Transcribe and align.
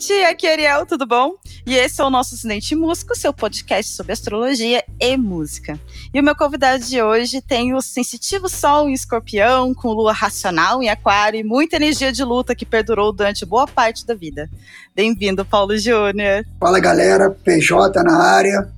gente! 0.00 0.24
Aqui 0.24 0.46
é 0.46 0.52
Ariel, 0.52 0.86
tudo 0.86 1.06
bom? 1.06 1.34
E 1.66 1.76
esse 1.76 2.00
é 2.00 2.04
o 2.04 2.10
nosso 2.10 2.34
Acidente 2.34 2.74
Músico, 2.74 3.14
seu 3.14 3.32
podcast 3.32 3.92
sobre 3.92 4.12
astrologia 4.12 4.82
e 4.98 5.16
música. 5.16 5.78
E 6.12 6.18
o 6.18 6.24
meu 6.24 6.34
convidado 6.34 6.82
de 6.82 7.02
hoje 7.02 7.42
tem 7.42 7.74
o 7.74 7.82
sensitivo 7.82 8.48
Sol 8.48 8.88
em 8.88 8.94
Escorpião, 8.94 9.74
com 9.74 9.92
lua 9.92 10.12
racional 10.12 10.82
em 10.82 10.88
Aquário 10.88 11.38
e 11.38 11.44
muita 11.44 11.76
energia 11.76 12.10
de 12.10 12.24
luta 12.24 12.54
que 12.54 12.64
perdurou 12.64 13.12
durante 13.12 13.44
boa 13.44 13.66
parte 13.66 14.06
da 14.06 14.14
vida. 14.14 14.48
Bem-vindo, 14.96 15.44
Paulo 15.44 15.76
Júnior. 15.76 16.46
Fala 16.58 16.80
galera, 16.80 17.30
PJ 17.30 18.02
na 18.02 18.22
área, 18.22 18.70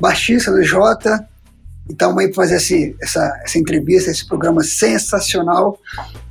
baixista 0.00 0.50
do 0.50 0.62
J. 0.62 1.28
Então, 1.90 2.14
para 2.14 2.32
fazer 2.34 2.56
esse, 2.56 2.96
essa, 3.00 3.40
essa 3.44 3.58
entrevista, 3.58 4.10
esse 4.10 4.26
programa 4.26 4.62
sensacional. 4.62 5.78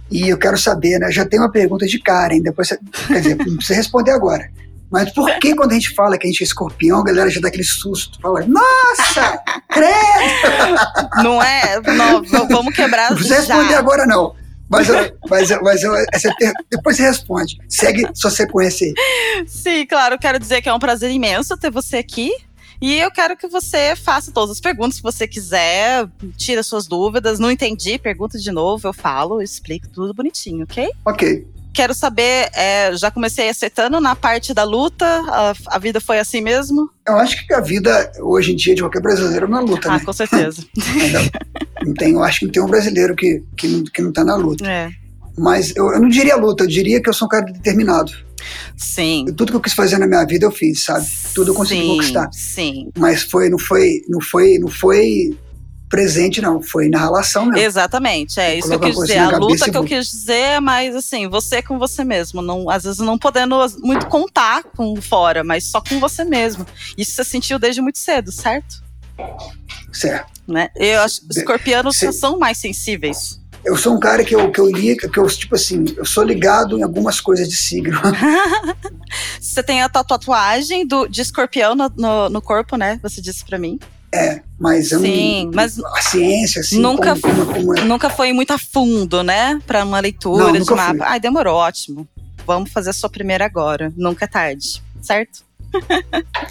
E 0.09 0.29
eu 0.29 0.37
quero 0.37 0.57
saber, 0.57 0.99
né? 0.99 1.11
Já 1.11 1.25
tem 1.25 1.39
uma 1.39 1.51
pergunta 1.51 1.85
de 1.85 1.99
Karen, 1.99 2.41
depois 2.41 2.69
você, 2.69 2.79
quer 3.07 3.21
dizer, 3.21 3.35
não 3.45 3.57
precisa 3.57 3.75
responder 3.75 4.11
agora. 4.11 4.49
Mas 4.89 5.11
por 5.11 5.29
que 5.39 5.53
quando 5.53 5.71
a 5.71 5.73
gente 5.73 5.93
fala 5.93 6.17
que 6.17 6.25
a 6.25 6.31
gente 6.31 6.41
é 6.41 6.45
escorpião, 6.45 7.01
a 7.01 7.03
galera 7.03 7.29
já 7.29 7.41
dá 7.41 7.49
aquele 7.49 7.63
susto? 7.63 8.21
Fala, 8.21 8.45
nossa, 8.45 9.37
credo! 9.69 10.77
Não 11.23 11.43
é? 11.43 11.81
Não, 11.81 12.23
vamos 12.47 12.73
quebrar 12.73 13.09
Não 13.09 13.17
precisa 13.17 13.41
responder 13.41 13.73
já. 13.73 13.79
agora, 13.79 14.05
não. 14.05 14.33
Mas, 14.69 14.87
mas, 15.29 15.49
mas 15.61 15.81
essa, 16.13 16.33
depois 16.69 16.97
você 16.97 17.03
responde. 17.03 17.57
Segue 17.69 18.05
sua 18.13 18.29
sequência 18.29 18.87
aí. 18.87 19.45
Sim, 19.47 19.85
claro. 19.85 20.17
Quero 20.19 20.37
dizer 20.39 20.61
que 20.61 20.67
é 20.67 20.73
um 20.73 20.79
prazer 20.79 21.09
imenso 21.09 21.57
ter 21.57 21.71
você 21.71 21.97
aqui. 21.97 22.31
E 22.81 22.99
eu 22.99 23.09
quero 23.11 23.35
que 23.35 23.47
você 23.47 23.95
faça 23.95 24.31
todas 24.31 24.51
as 24.51 24.59
perguntas 24.59 24.97
que 24.97 25.03
você 25.03 25.27
quiser, 25.27 26.07
tira 26.35 26.61
suas 26.61 26.85
dúvidas. 26.87 27.39
Não 27.39 27.51
entendi, 27.51 27.97
pergunta 27.97 28.37
de 28.37 28.51
novo, 28.51 28.87
eu 28.87 28.93
falo, 28.93 29.35
eu 29.35 29.41
explico 29.41 29.87
tudo 29.89 30.13
bonitinho, 30.13 30.63
ok? 30.63 30.89
Ok. 31.05 31.47
Quero 31.73 31.93
saber, 31.93 32.49
é, 32.55 32.95
já 32.95 33.11
comecei 33.11 33.49
acertando 33.49 34.01
na 34.01 34.15
parte 34.15 34.51
da 34.51 34.63
luta, 34.63 35.05
a, 35.05 35.53
a, 35.67 35.77
vida 35.77 36.01
foi 36.01 36.17
assim 36.17 36.41
mesmo? 36.41 36.89
Eu 37.07 37.17
acho 37.17 37.45
que 37.45 37.53
a 37.53 37.61
vida, 37.61 38.11
hoje 38.19 38.51
em 38.51 38.55
dia, 38.55 38.73
de 38.73 38.81
qualquer 38.81 39.01
brasileiro 39.01 39.45
é 39.45 39.47
uma 39.47 39.59
luta, 39.59 39.89
ah, 39.89 39.97
né? 39.97 40.03
com 40.03 40.11
certeza. 40.11 40.65
não 41.85 41.93
tem, 41.93 42.13
eu 42.13 42.23
acho 42.23 42.39
que 42.39 42.45
não 42.45 42.51
tem 42.51 42.63
um 42.63 42.67
brasileiro 42.67 43.15
que, 43.15 43.43
que, 43.55 43.67
não, 43.67 43.83
que 43.83 44.01
não 44.01 44.11
tá 44.11 44.23
na 44.23 44.35
luta. 44.35 44.67
É. 44.67 44.89
Mas 45.37 45.75
eu, 45.75 45.91
eu 45.91 46.01
não 46.01 46.09
diria 46.09 46.35
luta, 46.35 46.63
eu 46.63 46.67
diria 46.67 47.01
que 47.01 47.09
eu 47.09 47.13
sou 47.13 47.27
um 47.27 47.29
cara 47.29 47.45
determinado. 47.45 48.11
Sim. 48.75 49.25
Tudo 49.35 49.51
que 49.51 49.55
eu 49.55 49.61
quis 49.61 49.73
fazer 49.73 49.97
na 49.97 50.07
minha 50.07 50.25
vida 50.25 50.45
eu 50.45 50.51
fiz, 50.51 50.83
sabe? 50.83 51.05
Tudo 51.33 51.51
eu 51.51 51.55
consegui 51.55 51.81
sim, 51.81 51.87
conquistar. 51.87 52.29
Sim. 52.31 52.91
Mas 52.97 53.23
foi, 53.23 53.49
não 53.49 53.59
foi, 53.59 54.01
não 54.07 54.21
foi, 54.21 54.57
não 54.59 54.67
foi 54.67 55.37
presente, 55.89 56.41
não. 56.41 56.61
Foi 56.61 56.89
na 56.89 56.99
relação 56.99 57.45
mesmo. 57.45 57.59
Exatamente, 57.59 58.39
é 58.39 58.57
isso 58.57 58.67
que 58.67 58.75
eu 58.75 58.79
quis 58.79 58.95
dizer. 58.95 59.19
A 59.19 59.37
luta 59.37 59.71
que 59.71 59.77
eu 59.77 59.83
quis 59.83 60.07
dizer 60.07 60.33
é 60.33 60.59
mais 60.59 60.95
assim, 60.95 61.27
você 61.27 61.61
com 61.61 61.79
você 61.79 62.03
mesmo. 62.03 62.41
Não, 62.41 62.69
às 62.69 62.83
vezes 62.83 62.99
não 62.99 63.17
podendo 63.17 63.55
muito 63.79 64.07
contar 64.07 64.63
com 64.63 64.95
fora, 65.01 65.43
mas 65.43 65.65
só 65.65 65.81
com 65.81 65.99
você 65.99 66.23
mesmo. 66.23 66.65
Isso 66.97 67.11
você 67.11 67.23
sentiu 67.23 67.59
desde 67.59 67.81
muito 67.81 67.99
cedo, 67.99 68.31
certo? 68.31 68.83
Certo. 69.91 70.31
Né? 70.47 70.69
Eu 70.75 71.01
acho 71.01 71.21
que 71.21 71.27
os 71.31 71.37
escorpianos 71.37 71.97
são 72.13 72.37
mais 72.37 72.57
sensíveis. 72.57 73.39
Eu 73.67 73.75
sou 73.75 73.93
um 73.93 73.99
cara 73.99 74.23
que 74.23 74.33
eu, 74.33 74.49
que 74.49 74.61
eu 74.61 74.69
li, 74.71 74.95
que 74.95 75.19
eu, 75.19 75.27
tipo 75.27 75.53
assim, 75.53 75.83
eu 75.97 76.05
sou 76.05 76.23
ligado 76.23 76.79
em 76.79 76.83
algumas 76.83 77.19
coisas 77.19 77.49
de 77.49 77.55
signo. 77.57 77.99
Você 79.41 79.61
tem 79.61 79.81
a 79.81 79.89
tua 79.89 80.05
tatuagem 80.05 80.87
do, 80.87 81.05
de 81.05 81.21
escorpião 81.21 81.75
no, 81.75 81.91
no, 81.97 82.29
no 82.29 82.41
corpo, 82.41 82.77
né? 82.77 82.97
Você 83.03 83.21
disse 83.21 83.43
para 83.43 83.59
mim. 83.59 83.77
É, 84.09 84.41
mas 84.57 84.93
eu 84.93 85.01
Sim, 85.01 85.47
não, 85.47 85.51
mas 85.53 85.77
a 85.79 86.01
ciência, 86.01 86.61
assim, 86.61 86.79
nunca, 86.79 87.19
como, 87.19 87.45
como, 87.45 87.53
como 87.53 87.77
é. 87.77 87.83
nunca 87.83 88.09
foi 88.09 88.31
muito 88.31 88.51
a 88.51 88.57
fundo, 88.57 89.21
né? 89.21 89.61
Para 89.67 89.83
uma 89.83 89.99
leitura 89.99 90.45
não, 90.45 90.53
de 90.53 90.71
mapa. 90.71 90.97
Fui. 90.99 91.05
Ai, 91.05 91.19
demorou, 91.19 91.55
ótimo. 91.55 92.07
Vamos 92.45 92.71
fazer 92.71 92.91
a 92.91 92.93
sua 92.93 93.09
primeira 93.09 93.45
agora. 93.45 93.91
Nunca 93.97 94.23
é 94.23 94.27
tarde, 94.29 94.81
certo? 95.01 95.43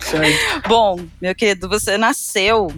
certo. 0.03 0.69
Bom, 0.69 1.01
meu 1.19 1.35
querido, 1.35 1.67
você 1.67 1.97
nasceu 1.97 2.69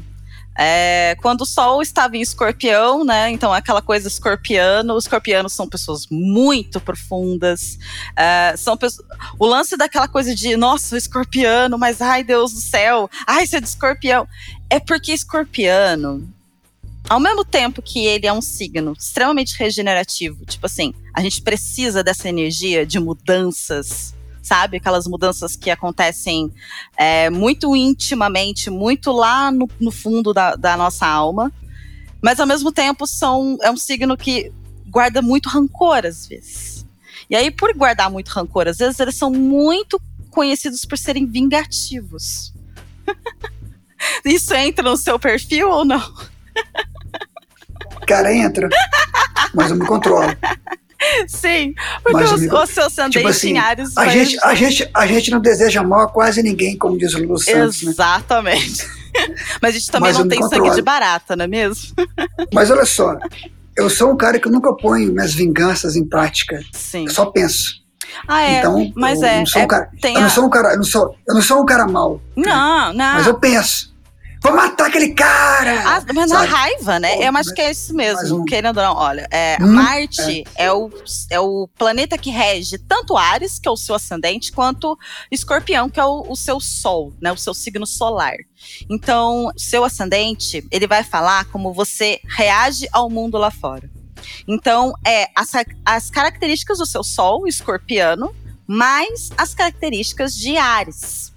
é, 0.60 1.14
quando 1.22 1.42
o 1.42 1.46
Sol 1.46 1.80
estava 1.80 2.16
em 2.16 2.20
escorpião, 2.20 3.04
né? 3.04 3.30
Então, 3.30 3.52
aquela 3.52 3.80
coisa 3.80 4.08
escorpiano. 4.08 4.94
Os 4.94 5.04
escorpianos 5.04 5.52
são 5.52 5.68
pessoas 5.68 6.08
muito 6.10 6.80
profundas. 6.80 7.78
É, 8.16 8.56
são 8.56 8.76
o 9.38 9.46
lance 9.46 9.76
daquela 9.76 10.08
coisa 10.08 10.34
de, 10.34 10.56
nossa, 10.56 10.98
escorpiano, 10.98 11.78
mas 11.78 12.02
ai, 12.02 12.24
Deus 12.24 12.52
do 12.52 12.60
céu, 12.60 13.08
ai, 13.24 13.46
você 13.46 13.58
é 13.58 13.60
de 13.60 13.68
escorpião. 13.68 14.26
É 14.68 14.80
porque 14.80 15.12
escorpiano, 15.12 16.28
ao 17.08 17.20
mesmo 17.20 17.44
tempo 17.44 17.80
que 17.80 18.04
ele 18.04 18.26
é 18.26 18.32
um 18.32 18.42
signo 18.42 18.94
extremamente 18.98 19.56
regenerativo, 19.56 20.44
tipo 20.44 20.66
assim, 20.66 20.92
a 21.14 21.22
gente 21.22 21.40
precisa 21.40 22.02
dessa 22.02 22.28
energia 22.28 22.84
de 22.84 22.98
mudanças 22.98 24.12
sabe? 24.42 24.76
Aquelas 24.76 25.06
mudanças 25.06 25.56
que 25.56 25.70
acontecem 25.70 26.52
é, 26.96 27.30
muito 27.30 27.74
intimamente, 27.74 28.70
muito 28.70 29.12
lá 29.12 29.50
no, 29.50 29.68
no 29.80 29.90
fundo 29.90 30.32
da, 30.32 30.56
da, 30.56 30.76
nossa 30.76 31.06
alma. 31.06 31.52
Mas 32.22 32.40
ao 32.40 32.46
mesmo 32.46 32.72
tempo 32.72 33.06
são, 33.06 33.56
é 33.62 33.70
um 33.70 33.76
signo 33.76 34.16
que 34.16 34.52
guarda 34.88 35.22
muito 35.22 35.48
rancor 35.48 36.04
às 36.04 36.26
vezes. 36.26 36.86
E 37.30 37.36
aí, 37.36 37.50
por 37.50 37.74
guardar 37.74 38.10
muito 38.10 38.28
rancor, 38.28 38.68
às 38.68 38.78
vezes 38.78 38.98
eles 38.98 39.14
são 39.14 39.30
muito 39.30 40.00
conhecidos 40.30 40.84
por 40.84 40.96
serem 40.96 41.26
vingativos. 41.26 42.52
Isso 44.24 44.54
entra 44.54 44.88
no 44.88 44.96
seu 44.96 45.18
perfil 45.18 45.68
ou 45.68 45.84
não? 45.84 46.14
Cara, 48.06 48.34
entra. 48.34 48.68
Mas 49.54 49.70
eu 49.70 49.76
me 49.76 49.86
controlo. 49.86 50.34
Sim, 51.28 51.74
porque 52.02 52.24
o, 52.24 52.54
o 52.62 52.66
seu 52.66 52.84
ascendente 52.84 53.18
tipo 53.18 53.28
assim, 53.28 53.56
a 53.56 54.08
gente, 54.08 54.38
a, 54.42 54.54
gente, 54.54 54.90
a 54.92 55.06
gente 55.06 55.30
não 55.30 55.40
deseja 55.40 55.82
mal 55.82 56.00
a 56.00 56.08
quase 56.08 56.42
ninguém, 56.42 56.76
como 56.76 56.98
diz 56.98 57.14
o 57.14 57.18
Lulu 57.18 57.38
Santos. 57.38 57.82
Exatamente. 57.82 58.84
Né? 58.84 58.98
Mas 59.62 59.74
a 59.74 59.78
gente 59.78 59.90
também 59.90 60.10
Mas 60.10 60.18
não 60.18 60.28
tem 60.28 60.42
sangue 60.48 60.70
de 60.70 60.82
barata, 60.82 61.36
não 61.36 61.44
é 61.44 61.48
mesmo? 61.48 61.94
Mas 62.52 62.70
olha 62.70 62.84
só, 62.84 63.16
eu 63.76 63.88
sou 63.88 64.12
um 64.12 64.16
cara 64.16 64.38
que 64.38 64.48
nunca 64.48 64.74
ponho 64.74 65.12
minhas 65.12 65.34
vinganças 65.34 65.96
em 65.96 66.04
prática. 66.04 66.60
Sim. 66.72 67.04
Eu 67.06 67.12
só 67.12 67.26
penso. 67.26 67.78
Ah, 68.26 68.42
é. 68.42 68.58
Então, 68.58 68.92
mas 68.96 69.20
eu 69.20 69.28
é. 69.28 69.38
Não 69.38 69.46
sou 69.46 69.60
é, 69.60 69.64
um 69.64 69.68
cara, 69.68 69.90
tem 70.00 70.14
eu 70.14 70.20
não 70.22 70.30
sou 70.30 70.44
um 70.46 70.50
cara, 70.50 70.72
eu 70.72 70.76
não 70.78 70.84
sou, 70.84 71.14
eu 71.28 71.34
não 71.34 71.42
sou 71.42 71.62
um 71.62 71.66
cara 71.66 71.86
mau. 71.86 72.20
Não, 72.34 72.92
não. 72.92 73.14
Mas 73.14 73.26
eu 73.26 73.38
penso. 73.38 73.87
Vou 74.40 74.54
matar 74.54 74.86
aquele 74.86 75.14
cara! 75.14 75.82
Ah, 75.84 76.02
mas 76.14 76.30
na 76.30 76.38
sabe? 76.40 76.52
raiva, 76.52 76.98
né? 77.00 77.16
Pô, 77.16 77.22
eu 77.22 77.36
acho 77.36 77.52
que 77.54 77.60
é 77.60 77.70
isso 77.72 77.92
mesmo, 77.94 78.40
um- 78.40 78.44
querendo 78.44 78.76
ou 78.78 78.82
não. 78.84 78.94
Olha, 78.96 79.26
é, 79.30 79.56
Hum, 79.60 79.72
Marte 79.72 80.44
é. 80.56 80.72
o, 80.72 80.90
é 81.30 81.40
o 81.40 81.68
planeta 81.76 82.16
que 82.16 82.30
rege 82.30 82.78
tanto 82.78 83.16
Ares, 83.16 83.58
que 83.58 83.68
é 83.68 83.70
o 83.70 83.76
seu 83.76 83.94
ascendente, 83.96 84.52
quanto 84.52 84.96
Escorpião, 85.30 85.90
que 85.90 85.98
é 85.98 86.04
o, 86.04 86.24
o 86.28 86.36
seu 86.36 86.60
Sol, 86.60 87.12
né? 87.20 87.32
O 87.32 87.36
seu 87.36 87.52
signo 87.52 87.86
solar. 87.86 88.34
Então, 88.88 89.50
seu 89.56 89.84
ascendente, 89.84 90.64
ele 90.70 90.86
vai 90.86 91.02
falar 91.02 91.44
como 91.46 91.72
você 91.72 92.20
reage 92.36 92.88
ao 92.92 93.10
mundo 93.10 93.36
lá 93.38 93.50
fora. 93.50 93.90
Então, 94.46 94.92
é 95.06 95.28
as, 95.34 95.50
as 95.84 96.10
características 96.10 96.78
do 96.78 96.86
seu 96.86 97.02
Sol, 97.02 97.46
escorpiano, 97.48 98.34
mais 98.66 99.30
as 99.36 99.54
características 99.54 100.34
de 100.34 100.56
Ares. 100.56 101.32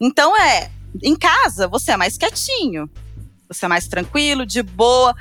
Então, 0.00 0.36
é 0.40 0.70
em 1.02 1.16
casa, 1.16 1.68
você 1.68 1.92
é 1.92 1.96
mais 1.96 2.16
quietinho. 2.16 2.88
Você 3.48 3.64
é 3.64 3.68
mais 3.68 3.86
tranquilo, 3.88 4.46
de 4.46 4.62
boa. 4.62 5.14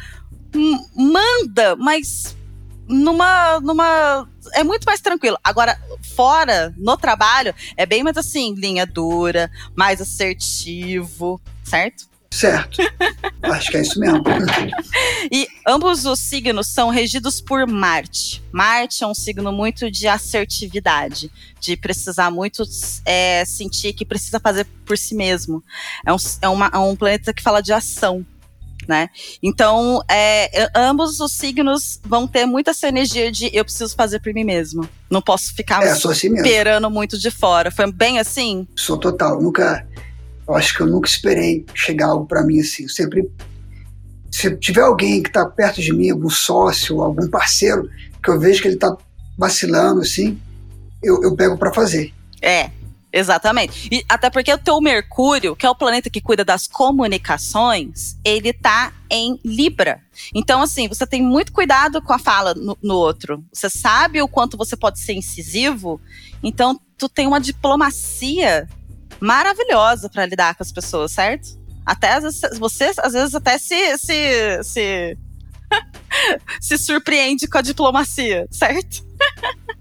Manda, 0.95 1.75
mas 1.75 2.35
numa. 2.88 3.59
numa. 3.59 4.28
É 4.53 4.63
muito 4.63 4.85
mais 4.85 5.01
tranquilo. 5.01 5.38
Agora, 5.44 5.79
fora, 6.16 6.73
no 6.78 6.97
trabalho, 6.97 7.53
é 7.75 7.85
bem 7.85 8.03
mais 8.03 8.17
assim, 8.17 8.53
linha 8.53 8.85
dura, 8.85 9.50
mais 9.75 10.01
assertivo, 10.01 11.41
certo? 11.64 12.12
Certo. 12.34 12.82
Acho 13.44 13.70
que 13.70 13.78
é 13.78 13.82
isso 13.82 14.00
mesmo. 14.00 14.24
E 15.32 15.47
ambos 15.68 16.03
os 16.06 16.20
signos 16.20 16.68
são 16.68 16.90
regidos 16.90 17.40
por 17.40 17.68
Marte. 17.68 18.44
Marte 18.52 19.03
é 19.03 19.08
um 19.08 19.14
signo 19.14 19.52
muito 19.52 19.91
de 19.91 20.08
assertividade, 20.08 21.32
de 21.59 21.78
precisar 21.78 22.32
muito 22.32 22.64
é, 23.06 23.46
sentir 23.46 23.94
que 23.94 24.03
precisa 24.03 24.40
fazer 24.40 24.66
por 24.84 24.97
si 24.97 25.14
mesmo. 25.14 25.64
É 26.03 26.12
um, 26.12 26.18
é, 26.41 26.50
uma, 26.50 26.72
é 26.74 26.78
um 26.78 26.96
planeta 26.96 27.32
que 27.34 27.44
fala 27.44 27.62
de 27.62 27.72
ação. 27.72 28.26
Né? 28.88 29.09
Então, 29.41 30.03
é, 30.12 30.70
ambos 30.76 31.22
os 31.22 31.32
signos 31.32 32.02
vão 32.03 32.28
ter 32.28 32.46
muito 32.46 32.70
essa 32.70 32.88
energia 32.88 33.32
de 33.32 33.50
eu 33.53 33.64
preciso 33.64 33.96
fazer 33.96 34.20
por 34.20 34.34
mim 34.34 34.44
mesmo. 34.44 34.90
Não 35.09 35.22
posso 35.22 35.56
ficar 35.56 35.82
É, 35.84 35.91
assim 35.91 36.34
esperando 36.35 36.90
muito 36.90 37.18
de 37.18 37.32
fora. 37.32 37.72
Foi 37.72 37.90
bem 37.90 38.20
assim? 38.20 38.68
Sou 38.76 38.97
total. 38.97 39.41
Nunca. 39.41 39.88
Eu 40.47 40.55
acho 40.55 40.75
que 40.75 40.81
eu 40.81 40.87
nunca 40.87 41.07
esperei 41.07 41.66
chegar 41.73 42.07
algo 42.07 42.25
para 42.25 42.43
mim 42.43 42.59
assim. 42.59 42.84
Eu 42.84 42.90
sempre. 42.90 43.29
Se 44.31 44.55
tiver 44.57 44.81
alguém 44.81 45.22
que 45.22 45.31
tá 45.31 45.45
perto 45.45 45.81
de 45.81 45.93
mim, 45.93 46.09
algum 46.09 46.29
sócio, 46.29 47.01
algum 47.01 47.29
parceiro, 47.29 47.90
que 48.22 48.29
eu 48.29 48.40
vejo 48.40 48.61
que 48.61 48.67
ele 48.67 48.78
tá 48.78 48.95
vacilando 49.37 50.01
assim, 50.01 50.40
eu, 51.01 51.22
eu 51.22 51.35
pego 51.35 51.57
para 51.57 51.73
fazer. 51.73 52.13
É. 52.41 52.69
Exatamente. 53.16 53.90
E 53.91 54.03
até 54.09 54.28
porque 54.28 54.51
o 54.51 54.57
teu 54.57 54.81
Mercúrio, 54.81 55.55
que 55.55 55.67
é 55.67 55.69
o 55.69 55.75
planeta 55.75 56.09
que 56.09 56.19
cuida 56.19 56.43
das 56.43 56.66
comunicações, 56.66 58.17
ele 58.25 58.51
tá 58.51 58.91
em 59.07 59.39
Libra. 59.46 60.01
Então, 60.34 60.63
assim, 60.63 60.87
você 60.87 61.05
tem 61.05 61.22
muito 61.22 61.53
cuidado 61.53 62.01
com 62.01 62.11
a 62.11 62.17
fala 62.17 62.55
no, 62.55 62.75
no 62.81 62.96
outro. 62.96 63.46
Você 63.53 63.69
sabe 63.69 64.19
o 64.19 64.28
quanto 64.28 64.57
você 64.57 64.75
pode 64.75 64.99
ser 64.99 65.13
incisivo. 65.13 66.01
Então, 66.41 66.79
tu 66.97 67.07
tem 67.07 67.28
uma 67.28 67.39
diplomacia 67.39 68.67
maravilhosa 69.23 70.09
para 70.09 70.25
lidar 70.25 70.53
com 70.53 70.64
as 70.64 70.72
pessoas, 70.72 71.14
certo? 71.14 71.58
Até 71.85 72.14
às 72.14 72.23
vezes, 72.23 72.41
você, 72.59 72.91
às 72.97 73.14
vezes, 73.14 73.34
até 73.34 73.58
se, 73.58 73.97
se, 73.97 74.64
se, 74.64 75.17
se 76.59 76.78
surpreende 76.78 77.47
com 77.47 77.58
a 77.58 77.61
diplomacia, 77.61 78.46
certo? 78.52 79.03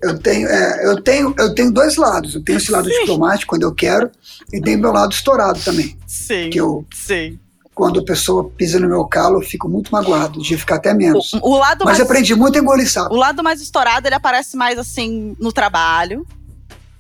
Eu 0.00 0.18
tenho, 0.18 0.48
é, 0.48 0.86
eu 0.86 1.02
tenho, 1.02 1.34
eu 1.38 1.54
tenho 1.54 1.72
dois 1.72 1.96
lados. 1.96 2.34
Eu 2.34 2.42
tenho 2.42 2.56
esse 2.56 2.70
lado 2.70 2.88
sim. 2.88 3.00
diplomático 3.00 3.50
quando 3.50 3.62
eu 3.62 3.74
quero 3.74 4.10
e 4.52 4.60
tenho 4.60 4.78
meu 4.78 4.92
lado 4.92 5.12
estourado 5.12 5.60
também. 5.60 5.96
Sim. 6.06 6.50
Que 6.50 6.60
eu, 6.60 6.84
sim. 6.92 7.38
Quando 7.74 8.00
a 8.00 8.04
pessoa 8.04 8.48
pisa 8.50 8.78
no 8.78 8.88
meu 8.88 9.04
calo, 9.06 9.38
eu 9.38 9.46
fico 9.46 9.68
muito 9.68 9.90
magoado, 9.90 10.40
de 10.40 10.56
ficar 10.56 10.76
até 10.76 10.92
menos. 10.92 11.32
O, 11.34 11.50
o 11.50 11.58
lado 11.58 11.84
Mas 11.84 11.98
mais, 11.98 12.00
aprendi 12.00 12.34
muito 12.34 12.58
a 12.58 12.60
engolir 12.60 12.90
sapo. 12.90 13.14
O 13.14 13.18
lado 13.18 13.42
mais 13.42 13.60
estourado, 13.60 14.06
ele 14.06 14.14
aparece 14.14 14.56
mais 14.56 14.78
assim 14.78 15.34
no 15.40 15.52
trabalho, 15.52 16.26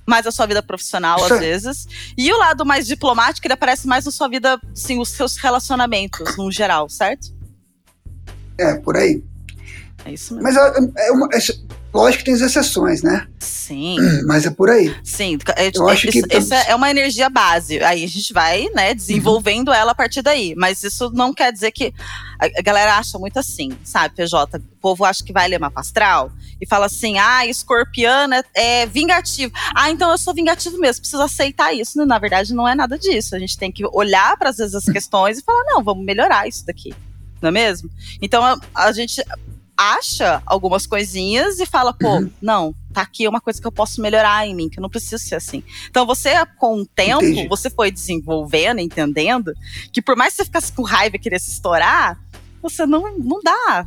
mais 0.06 0.26
a 0.26 0.30
sua 0.30 0.46
vida 0.46 0.62
profissional, 0.62 1.22
às 1.24 1.38
vezes. 1.40 1.86
E 2.16 2.32
o 2.32 2.38
lado 2.38 2.64
mais 2.64 2.86
diplomático, 2.86 3.46
ele 3.46 3.54
aparece 3.54 3.86
mais 3.86 4.04
na 4.04 4.10
sua 4.10 4.28
vida, 4.28 4.60
assim, 4.72 4.98
os 4.98 5.10
seus 5.10 5.36
relacionamentos, 5.36 6.36
no 6.36 6.50
geral, 6.50 6.88
certo? 6.88 7.32
É, 8.58 8.74
por 8.74 8.96
aí. 8.96 9.22
É 10.04 10.12
isso 10.12 10.34
mesmo. 10.34 10.42
Mas 10.42 10.56
é, 10.56 11.06
é 11.08 11.12
uma, 11.12 11.28
é, 11.32 11.38
lógico 11.92 12.18
que 12.18 12.24
tem 12.24 12.34
as 12.34 12.40
exceções, 12.40 13.02
né? 13.02 13.26
Sim. 13.38 13.96
Mas 14.26 14.46
é 14.46 14.50
por 14.50 14.70
aí. 14.70 14.94
Sim. 15.04 15.38
Eu 15.74 15.88
acho 15.88 16.08
isso, 16.08 16.22
que 16.26 16.36
isso 16.36 16.54
é 16.54 16.74
uma 16.74 16.90
energia 16.90 17.28
base. 17.28 17.82
Aí 17.82 18.04
a 18.04 18.08
gente 18.08 18.32
vai, 18.32 18.68
né, 18.74 18.94
desenvolvendo 18.94 19.68
uhum. 19.68 19.74
ela 19.74 19.92
a 19.92 19.94
partir 19.94 20.22
daí. 20.22 20.54
Mas 20.56 20.82
isso 20.82 21.10
não 21.12 21.32
quer 21.32 21.52
dizer 21.52 21.70
que. 21.72 21.92
A 22.40 22.60
galera 22.60 22.96
acha 22.96 23.20
muito 23.20 23.38
assim, 23.38 23.70
sabe, 23.84 24.16
PJ? 24.16 24.58
O 24.58 24.60
povo 24.80 25.04
acha 25.04 25.22
que 25.22 25.32
vai 25.32 25.46
ler 25.46 25.60
mapa 25.60 25.80
astral 25.80 26.32
e 26.60 26.66
fala 26.66 26.86
assim: 26.86 27.16
ah, 27.18 27.46
escorpiano 27.46 28.34
é, 28.34 28.42
é 28.54 28.86
vingativo. 28.86 29.52
Ah, 29.74 29.90
então 29.90 30.10
eu 30.10 30.18
sou 30.18 30.34
vingativo 30.34 30.76
mesmo, 30.78 31.02
preciso 31.02 31.22
aceitar 31.22 31.72
isso. 31.72 32.04
Na 32.04 32.18
verdade, 32.18 32.52
não 32.52 32.66
é 32.66 32.74
nada 32.74 32.98
disso. 32.98 33.36
A 33.36 33.38
gente 33.38 33.56
tem 33.56 33.70
que 33.70 33.86
olhar 33.92 34.36
para 34.36 34.50
as 34.50 34.56
questões 34.92 35.38
e 35.38 35.42
falar: 35.42 35.62
não, 35.66 35.84
vamos 35.84 36.04
melhorar 36.04 36.48
isso 36.48 36.66
daqui 36.66 36.92
não 37.42 37.48
é 37.48 37.52
mesmo? 37.52 37.90
Então 38.22 38.42
a, 38.44 38.56
a, 38.74 38.92
gente 38.92 39.20
acha 39.82 40.42
algumas 40.46 40.86
coisinhas 40.86 41.58
e 41.58 41.66
fala, 41.66 41.92
pô, 41.92 42.18
uhum. 42.18 42.30
não, 42.40 42.74
tá 42.92 43.02
aqui 43.02 43.26
uma 43.26 43.40
coisa 43.40 43.60
que 43.60 43.66
eu 43.66 43.72
posso 43.72 44.00
melhorar 44.00 44.46
em 44.46 44.54
mim, 44.54 44.68
que 44.68 44.78
eu 44.78 44.82
não 44.82 44.90
preciso 44.90 45.22
ser 45.22 45.34
assim. 45.34 45.62
Então 45.88 46.06
você, 46.06 46.34
com 46.58 46.80
o 46.80 46.86
tempo, 46.86 47.24
Entendi. 47.24 47.48
você 47.48 47.68
foi 47.68 47.90
desenvolvendo, 47.90 48.80
entendendo, 48.80 49.52
que 49.92 50.00
por 50.00 50.16
mais 50.16 50.32
que 50.32 50.38
você 50.38 50.44
ficasse 50.44 50.72
com 50.72 50.82
raiva 50.82 51.16
e 51.16 51.18
queresse 51.18 51.50
estourar, 51.50 52.18
você 52.60 52.86
não, 52.86 53.16
não 53.18 53.40
dá 53.42 53.86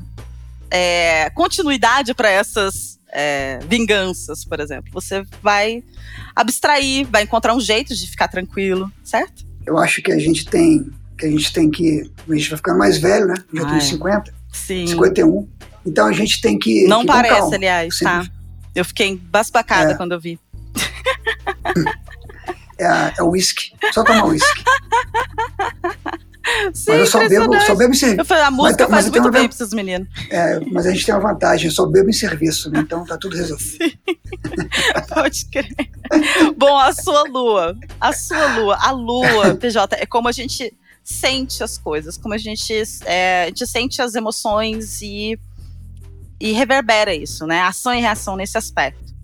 é, 0.70 1.30
continuidade 1.32 2.14
para 2.14 2.30
essas 2.30 3.00
é, 3.10 3.60
vinganças, 3.68 4.44
por 4.44 4.60
exemplo. 4.60 4.92
Você 4.94 5.24
vai 5.42 5.84
abstrair, 6.36 7.08
vai 7.10 7.24
encontrar 7.24 7.56
um 7.56 7.62
jeito 7.62 7.96
de 7.96 8.08
ficar 8.08 8.28
tranquilo, 8.28 8.92
certo? 9.04 9.46
Eu 9.66 9.78
acho 9.78 10.02
que 10.02 10.12
a 10.12 10.20
gente 10.20 10.46
tem 10.46 10.92
que 11.18 11.26
a 11.26 11.30
gente 11.30 11.54
tem 11.54 11.72
que. 11.72 12.12
A 12.30 12.36
gente 12.36 12.50
vai 12.50 12.58
ficando 12.58 12.78
mais 12.78 12.98
velho, 12.98 13.28
né? 13.28 13.36
Já 13.54 13.66
tenho 13.66 13.82
50, 13.82 14.34
Sim. 14.52 14.88
51. 14.88 15.48
Então 15.86 16.08
a 16.08 16.12
gente 16.12 16.42
tem 16.42 16.58
que. 16.58 16.88
Não 16.88 17.02
que 17.02 17.08
parece, 17.08 17.40
calma, 17.40 17.56
aliás, 17.56 18.00
tá? 18.00 18.26
Eu 18.74 18.84
fiquei 18.84 19.16
basbacada 19.16 19.92
é. 19.92 19.96
quando 19.96 20.14
eu 20.14 20.20
vi. 20.20 20.40
É, 22.78 23.14
é 23.20 23.24
whisky. 23.24 23.72
Só 23.94 24.04
tomar 24.04 24.26
whisky. 24.26 24.64
Sim, 26.74 26.92
mas 26.92 27.00
eu 27.00 27.08
só 27.08 27.28
bebo, 27.28 27.60
só 27.62 27.76
bebo 27.76 27.94
em 27.94 27.98
serviço. 27.98 28.22
Eu 28.22 28.26
falei, 28.26 28.44
a 28.44 28.52
música 28.52 28.84
mas, 28.84 28.92
faz 28.92 29.10
muito 29.10 29.32
bem 29.32 29.48
para 29.48 29.56
esses 29.56 29.74
meninos. 29.74 30.08
É, 30.30 30.60
mas 30.72 30.86
a 30.86 30.92
gente 30.92 31.06
tem 31.06 31.16
uma 31.16 31.22
vantagem, 31.22 31.68
eu 31.68 31.72
só 31.72 31.86
bebo 31.86 32.10
em 32.10 32.14
serviço, 32.14 32.70
né? 32.70 32.82
então 32.82 33.04
tá 33.04 33.18
tudo 33.18 33.36
resolvido. 33.36 33.98
Pode 35.10 35.46
crer. 35.46 35.76
Bom, 36.56 36.78
a 36.78 36.94
sua 36.94 37.24
lua. 37.24 37.76
A 38.00 38.14
sua 38.14 38.58
lua. 38.58 38.78
A 38.80 38.92
lua, 38.92 39.56
PJ, 39.56 39.96
é 39.96 40.06
como 40.06 40.28
a 40.28 40.32
gente 40.32 40.72
sente 41.04 41.64
as 41.64 41.78
coisas, 41.78 42.18
como 42.18 42.34
a 42.34 42.38
gente, 42.38 42.74
é, 43.06 43.44
a 43.44 43.46
gente 43.48 43.68
sente 43.68 44.02
as 44.02 44.16
emoções 44.16 45.02
e 45.02 45.40
e 46.46 46.52
reverbera 46.52 47.12
isso, 47.12 47.48
né? 47.48 47.62
Ação 47.62 47.92
e 47.92 48.00
reação 48.00 48.36
nesse 48.36 48.56
aspecto. 48.56 49.16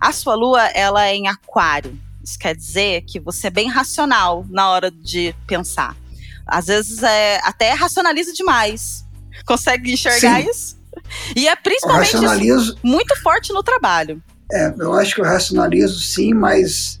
A 0.00 0.12
sua 0.12 0.36
lua, 0.36 0.66
ela 0.68 1.04
é 1.04 1.16
em 1.16 1.26
aquário. 1.26 1.98
Isso 2.22 2.38
quer 2.38 2.54
dizer 2.54 3.02
que 3.02 3.18
você 3.18 3.48
é 3.48 3.50
bem 3.50 3.68
racional 3.68 4.46
na 4.48 4.70
hora 4.70 4.88
de 4.88 5.34
pensar. 5.48 5.96
Às 6.46 6.66
vezes 6.66 7.02
é, 7.02 7.40
até 7.42 7.72
racionaliza 7.72 8.32
demais. 8.32 9.04
Consegue 9.44 9.92
enxergar 9.92 10.40
Sim. 10.40 10.48
isso? 10.48 10.78
E 11.34 11.48
é 11.48 11.56
principalmente 11.56 12.16
muito 12.84 13.20
forte 13.20 13.52
no 13.52 13.64
trabalho. 13.64 14.22
É, 14.52 14.72
eu 14.78 14.92
acho 14.94 15.16
que 15.16 15.20
eu 15.20 15.24
racionalizo 15.24 15.98
sim, 15.98 16.32
mas 16.34 16.99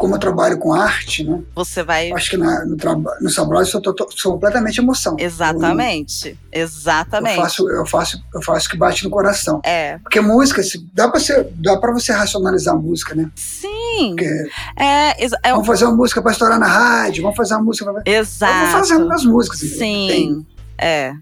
como 0.00 0.14
eu 0.14 0.18
trabalho 0.18 0.56
com 0.56 0.72
arte, 0.72 1.22
né? 1.22 1.42
Você 1.54 1.82
vai. 1.82 2.10
Acho 2.10 2.30
que 2.30 2.36
na, 2.38 2.64
no, 2.64 2.70
no 2.70 2.76
trabalho 2.76 3.20
eu 3.20 3.66
sou, 3.66 3.82
sou, 4.16 4.32
completamente 4.32 4.78
emoção. 4.78 5.14
Exatamente. 5.18 6.38
Eu, 6.50 6.62
Exatamente. 6.62 7.36
Eu 7.36 7.42
faço, 7.42 7.68
eu 7.68 7.86
faço, 7.86 8.24
eu 8.34 8.42
faço 8.42 8.70
que 8.70 8.78
bate 8.78 9.04
no 9.04 9.10
coração. 9.10 9.60
É. 9.62 9.98
Porque 9.98 10.18
música, 10.22 10.62
dá 10.94 11.06
para 11.06 11.20
você, 11.20 11.46
dá 11.52 11.76
para 11.76 11.92
você 11.92 12.12
racionalizar 12.12 12.74
a 12.74 12.78
música, 12.78 13.14
né? 13.14 13.30
Sim. 13.36 14.14
Porque 14.16 14.48
é, 14.78 15.22
é, 15.22 15.50
vamos 15.50 15.66
fazer 15.66 15.84
uma 15.84 15.96
música 15.96 16.22
para 16.22 16.32
estourar 16.32 16.58
na 16.58 16.66
rádio, 16.66 17.22
vamos 17.22 17.36
fazer 17.36 17.52
uma 17.52 17.64
música 17.64 17.92
pra... 17.92 18.02
Exato. 18.06 18.54
Vamos 18.54 18.88
fazer 18.88 19.12
as 19.12 19.24
músicas. 19.24 19.60
Sim. 19.60 19.76
Tem. 20.08 20.46
É 20.78 21.12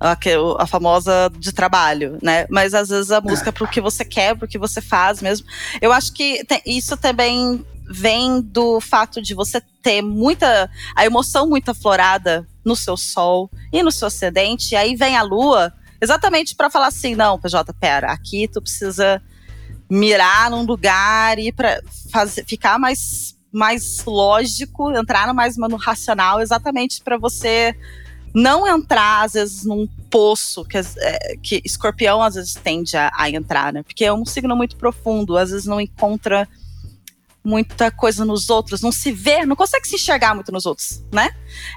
a, 0.00 0.16
a 0.60 0.66
famosa 0.66 1.28
de 1.36 1.52
trabalho, 1.52 2.18
né? 2.22 2.46
Mas 2.48 2.72
às 2.72 2.88
vezes 2.88 3.10
a 3.10 3.20
música 3.20 3.48
é 3.48 3.52
pro 3.52 3.66
que 3.66 3.80
você 3.80 4.04
quer, 4.04 4.36
pro 4.36 4.46
que 4.46 4.58
você 4.58 4.80
faz 4.80 5.20
mesmo. 5.20 5.44
Eu 5.80 5.92
acho 5.92 6.12
que 6.12 6.46
isso 6.64 6.96
também 6.96 7.64
vem 7.90 8.40
do 8.40 8.80
fato 8.80 9.20
de 9.22 9.34
você 9.34 9.60
ter 9.82 10.02
muita 10.02 10.70
a 10.94 11.06
emoção 11.06 11.48
muito 11.48 11.70
aflorada 11.70 12.46
no 12.64 12.76
seu 12.76 12.96
sol 12.96 13.50
e 13.72 13.82
no 13.82 13.90
seu 13.90 14.08
ascendente, 14.08 14.72
e 14.72 14.76
aí 14.76 14.94
vem 14.94 15.16
a 15.16 15.22
lua 15.22 15.72
exatamente 16.00 16.54
para 16.54 16.70
falar 16.70 16.88
assim, 16.88 17.14
não, 17.14 17.38
PJ, 17.38 17.72
pera, 17.74 18.12
aqui 18.12 18.48
tu 18.48 18.60
precisa 18.60 19.22
mirar 19.90 20.50
num 20.50 20.62
lugar 20.62 21.38
e 21.38 21.50
para 21.50 21.80
ficar 22.46 22.78
mais 22.78 23.36
mais 23.50 24.04
lógico, 24.04 24.92
entrar 24.92 25.32
mais 25.32 25.56
no 25.56 25.76
racional, 25.76 26.40
exatamente 26.40 27.02
para 27.02 27.16
você 27.16 27.74
não 28.34 28.66
entrar, 28.66 29.24
às 29.24 29.32
vezes, 29.32 29.64
num 29.64 29.86
poço 30.10 30.64
que, 30.64 30.76
é, 30.76 31.36
que 31.42 31.62
escorpião 31.64 32.22
às 32.22 32.34
vezes 32.34 32.54
tende 32.54 32.96
a, 32.96 33.10
a, 33.14 33.30
entrar, 33.30 33.72
né? 33.72 33.82
Porque 33.82 34.04
é 34.04 34.12
um 34.12 34.24
signo 34.24 34.54
muito 34.54 34.76
profundo, 34.76 35.36
às 35.36 35.50
vezes 35.50 35.66
não 35.66 35.80
encontra 35.80 36.48
muita 37.48 37.90
coisa 37.90 38.26
nos 38.26 38.50
outros, 38.50 38.82
não 38.82 38.92
se 38.92 39.10
vê, 39.10 39.46
não 39.46 39.56
consegue 39.56 39.88
se 39.88 39.94
enxergar 39.94 40.34
muito 40.34 40.52
nos 40.52 40.66
outros, 40.66 41.02
né? 41.10 41.30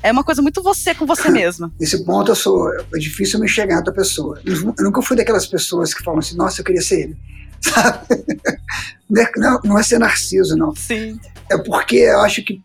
É 0.03 0.11
uma 0.11 0.23
coisa 0.23 0.41
muito 0.41 0.61
você 0.61 0.93
com 0.93 1.05
você 1.05 1.29
mesma. 1.31 1.71
Nesse 1.79 2.03
ponto 2.03 2.29
eu 2.31 2.35
sou, 2.35 2.69
é 2.73 2.99
difícil 2.99 3.39
me 3.39 3.45
enxergar 3.45 3.77
outra 3.77 3.93
pessoa. 3.93 4.41
Eu 4.45 4.73
nunca 4.79 5.01
fui 5.01 5.15
daquelas 5.15 5.47
pessoas 5.47 5.93
que 5.93 6.03
falam 6.03 6.19
assim, 6.19 6.35
nossa, 6.35 6.59
eu 6.59 6.65
queria 6.65 6.81
ser 6.81 7.03
ele. 7.03 7.17
Sabe? 7.61 8.25
É, 9.17 9.39
não, 9.39 9.59
não 9.63 9.79
é 9.79 9.83
ser 9.83 9.99
narciso, 9.99 10.57
não. 10.57 10.75
Sim. 10.75 11.17
É 11.49 11.57
porque 11.57 11.97
eu 11.97 12.19
acho 12.21 12.43
que 12.43 12.61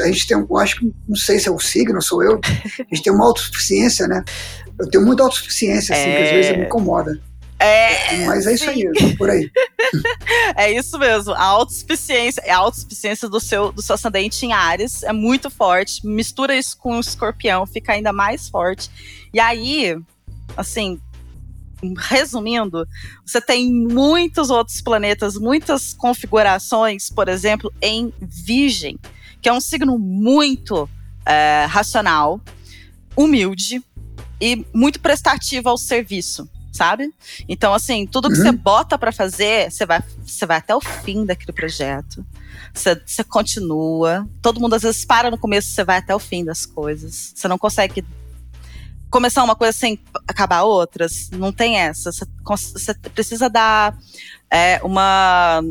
a 0.00 0.06
gente 0.06 0.26
tem, 0.26 0.36
eu 0.38 0.56
acho 0.56 0.78
que, 0.78 0.92
não 1.08 1.16
sei 1.16 1.38
se 1.38 1.48
é 1.48 1.50
o 1.50 1.58
signo, 1.58 2.00
sou 2.00 2.22
eu, 2.22 2.40
a 2.44 2.94
gente 2.94 3.02
tem 3.02 3.12
uma 3.12 3.26
autossuficiência, 3.26 4.06
né? 4.06 4.24
Eu 4.78 4.88
tenho 4.88 5.04
muita 5.04 5.22
autossuficiência, 5.22 5.94
assim, 5.94 6.08
é... 6.08 6.16
que 6.16 6.22
às 6.22 6.30
vezes 6.30 6.56
me 6.56 6.64
incomoda. 6.66 7.20
É, 7.58 8.26
Mas 8.26 8.46
é 8.46 8.54
isso 8.54 8.68
aí, 8.68 9.16
por 9.16 9.30
aí. 9.30 9.50
é 10.56 10.72
isso 10.72 10.98
mesmo. 10.98 11.32
A 11.32 11.42
autossuficiência, 11.42 12.42
a 12.46 12.56
autossuficiência 12.56 13.28
do 13.28 13.40
seu, 13.40 13.72
do 13.72 13.80
seu 13.80 13.94
ascendente 13.94 14.44
em 14.44 14.52
Ares 14.52 15.02
é 15.02 15.12
muito 15.12 15.48
forte. 15.48 16.06
Mistura 16.06 16.56
isso 16.56 16.76
com 16.76 16.96
o 16.96 17.00
escorpião, 17.00 17.66
fica 17.66 17.92
ainda 17.92 18.12
mais 18.12 18.48
forte. 18.48 18.90
E 19.32 19.40
aí, 19.40 19.98
assim, 20.54 21.00
resumindo, 21.96 22.86
você 23.24 23.40
tem 23.40 23.72
muitos 23.72 24.50
outros 24.50 24.82
planetas, 24.82 25.36
muitas 25.36 25.94
configurações, 25.94 27.08
por 27.08 27.26
exemplo, 27.26 27.72
em 27.80 28.12
Virgem, 28.20 28.98
que 29.40 29.48
é 29.48 29.52
um 29.52 29.60
signo 29.60 29.98
muito 29.98 30.88
é, 31.24 31.64
racional, 31.66 32.38
humilde 33.16 33.82
e 34.38 34.62
muito 34.74 35.00
prestativo 35.00 35.70
ao 35.70 35.78
serviço 35.78 36.46
sabe? 36.76 37.12
Então, 37.48 37.72
assim, 37.72 38.06
tudo 38.06 38.28
que 38.28 38.36
uhum. 38.36 38.42
você 38.42 38.52
bota 38.52 38.98
para 38.98 39.10
fazer, 39.10 39.70
você 39.70 39.86
vai, 39.86 40.02
você 40.24 40.46
vai 40.46 40.58
até 40.58 40.74
o 40.74 40.80
fim 40.80 41.24
daquele 41.24 41.52
projeto. 41.52 42.24
Você, 42.72 43.00
você 43.04 43.24
continua. 43.24 44.28
Todo 44.42 44.60
mundo 44.60 44.74
às 44.74 44.82
vezes 44.82 45.04
para 45.04 45.30
no 45.30 45.38
começo, 45.38 45.68
você 45.68 45.82
vai 45.82 45.98
até 45.98 46.14
o 46.14 46.18
fim 46.18 46.44
das 46.44 46.66
coisas. 46.66 47.32
Você 47.34 47.48
não 47.48 47.58
consegue 47.58 48.04
começar 49.10 49.42
uma 49.42 49.56
coisa 49.56 49.72
sem 49.72 49.98
acabar 50.28 50.62
outras. 50.62 51.30
Não 51.30 51.52
tem 51.52 51.78
essa. 51.78 52.12
Você, 52.12 52.26
você 52.44 52.94
precisa 52.94 53.48
dar 53.48 53.96
é, 54.50 54.80
uma 54.82 55.62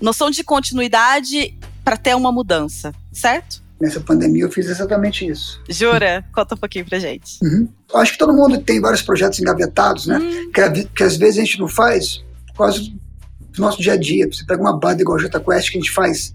noção 0.00 0.30
de 0.30 0.44
continuidade 0.44 1.58
para 1.84 1.96
ter 1.96 2.14
uma 2.14 2.30
mudança, 2.30 2.94
certo? 3.12 3.62
Nessa 3.80 4.00
pandemia 4.00 4.44
eu 4.44 4.50
fiz 4.50 4.68
exatamente 4.68 5.26
isso. 5.26 5.60
Jura? 5.68 6.24
Conta 6.32 6.54
um 6.54 6.58
pouquinho 6.58 6.84
pra 6.84 6.98
gente. 6.98 7.38
Uhum. 7.42 7.66
Acho 7.94 8.12
que 8.12 8.18
todo 8.18 8.32
mundo 8.32 8.60
tem 8.60 8.80
vários 8.80 9.00
projetos 9.00 9.40
engavetados, 9.40 10.06
né? 10.06 10.18
Hum. 10.18 10.50
Que, 10.52 10.84
que 10.84 11.02
às 11.02 11.16
vezes 11.16 11.38
a 11.38 11.44
gente 11.44 11.58
não 11.58 11.68
faz 11.68 12.22
por 12.48 12.58
causa 12.58 12.80
do 12.80 13.60
nosso 13.60 13.80
dia 13.80 13.94
a 13.94 13.96
dia. 13.96 14.28
Você 14.30 14.44
pega 14.44 14.60
uma 14.60 14.78
banda 14.78 15.00
igual 15.00 15.16
a 15.16 15.20
Jota 15.20 15.40
Quest 15.40 15.70
que 15.70 15.78
a 15.78 15.80
gente 15.80 15.90
faz 15.90 16.34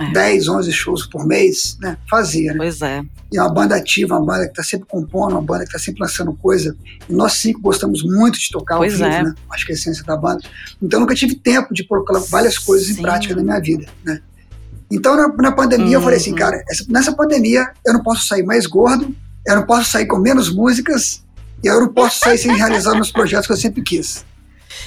é. 0.00 0.12
10, 0.12 0.48
11 0.48 0.72
shows 0.72 1.06
por 1.06 1.26
mês, 1.26 1.76
né? 1.80 1.96
Fazia, 2.08 2.52
né? 2.52 2.58
Pois 2.58 2.80
é. 2.80 3.02
E 3.30 3.38
é 3.38 3.42
uma 3.42 3.52
banda 3.52 3.76
ativa, 3.76 4.16
uma 4.16 4.24
banda 4.24 4.46
que 4.46 4.52
está 4.52 4.62
sempre 4.62 4.86
compondo, 4.88 5.32
uma 5.32 5.42
banda 5.42 5.60
que 5.60 5.68
está 5.68 5.78
sempre 5.78 6.00
lançando 6.00 6.32
coisa. 6.32 6.74
E 7.08 7.12
nós 7.12 7.34
cinco 7.34 7.60
gostamos 7.60 8.02
muito 8.02 8.38
de 8.38 8.48
tocar 8.50 8.78
pois 8.78 8.94
vivo, 8.94 9.04
é. 9.04 9.22
né? 9.22 9.34
Acho 9.50 9.66
que 9.66 9.72
é 9.72 9.74
a 9.74 9.78
essência 9.78 10.02
da 10.02 10.16
banda. 10.16 10.42
Então 10.82 10.98
eu 10.98 11.02
nunca 11.02 11.14
tive 11.14 11.34
tempo 11.34 11.72
de 11.74 11.84
colocar 11.84 12.18
várias 12.18 12.58
coisas 12.58 12.88
Sim. 12.88 12.94
em 12.94 13.02
prática 13.02 13.36
na 13.36 13.42
minha 13.42 13.60
vida, 13.60 13.86
né? 14.02 14.22
Então 14.90 15.16
na, 15.16 15.28
na 15.28 15.52
pandemia 15.52 15.86
uhum. 15.86 15.92
eu 15.94 16.02
falei 16.02 16.18
assim, 16.18 16.30
uhum. 16.30 16.38
cara, 16.38 16.64
essa, 16.68 16.84
nessa 16.88 17.12
pandemia 17.12 17.70
eu 17.86 17.92
não 17.92 18.02
posso 18.02 18.26
sair 18.26 18.42
mais 18.42 18.66
gordo, 18.66 19.14
eu 19.46 19.56
não 19.56 19.64
posso 19.64 19.90
sair 19.90 20.06
com 20.06 20.18
menos 20.18 20.52
músicas, 20.52 21.22
e 21.62 21.66
eu 21.66 21.80
não 21.80 21.88
posso 21.88 22.18
sair 22.18 22.38
sem 22.38 22.54
realizar 22.56 22.94
meus 22.94 23.12
projetos 23.12 23.46
que 23.46 23.52
eu 23.52 23.56
sempre 23.56 23.82
quis. 23.82 24.24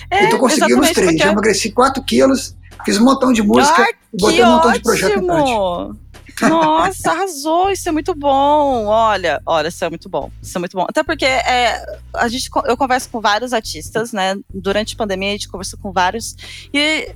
É, 0.09 0.25
eu 0.25 0.29
tô 0.31 0.39
conseguindo 0.39 0.81
os 0.81 0.91
três. 0.91 1.11
Porque... 1.11 1.23
Já 1.23 1.31
emagreci 1.31 1.71
4 1.71 2.03
quilos, 2.03 2.55
fiz 2.83 2.97
um 2.97 3.05
montão 3.05 3.31
de 3.31 3.41
música 3.41 3.83
ah, 3.83 3.89
e 4.13 4.17
botei 4.17 4.43
um 4.43 4.51
montão 4.51 4.71
de 4.71 4.81
projeto 4.81 5.19
em 5.19 5.25
prática. 5.25 6.03
Nossa, 6.41 7.11
arrasou, 7.11 7.69
isso 7.69 7.87
é 7.87 7.91
muito 7.91 8.15
bom. 8.15 8.85
Olha, 8.87 9.39
olha, 9.45 9.67
isso 9.67 9.85
é 9.85 9.89
muito 9.89 10.09
bom. 10.09 10.31
Isso 10.41 10.57
é 10.57 10.59
muito 10.59 10.75
bom. 10.75 10.85
Até 10.89 11.03
porque 11.03 11.25
é, 11.25 11.85
a 12.15 12.27
gente, 12.27 12.49
eu 12.65 12.75
converso 12.75 13.09
com 13.09 13.21
vários 13.21 13.53
artistas, 13.53 14.11
né? 14.11 14.35
Durante 14.51 14.95
a 14.95 14.97
pandemia, 14.97 15.29
a 15.29 15.33
gente 15.33 15.47
conversou 15.47 15.77
com 15.79 15.91
vários. 15.91 16.35
E 16.73 17.13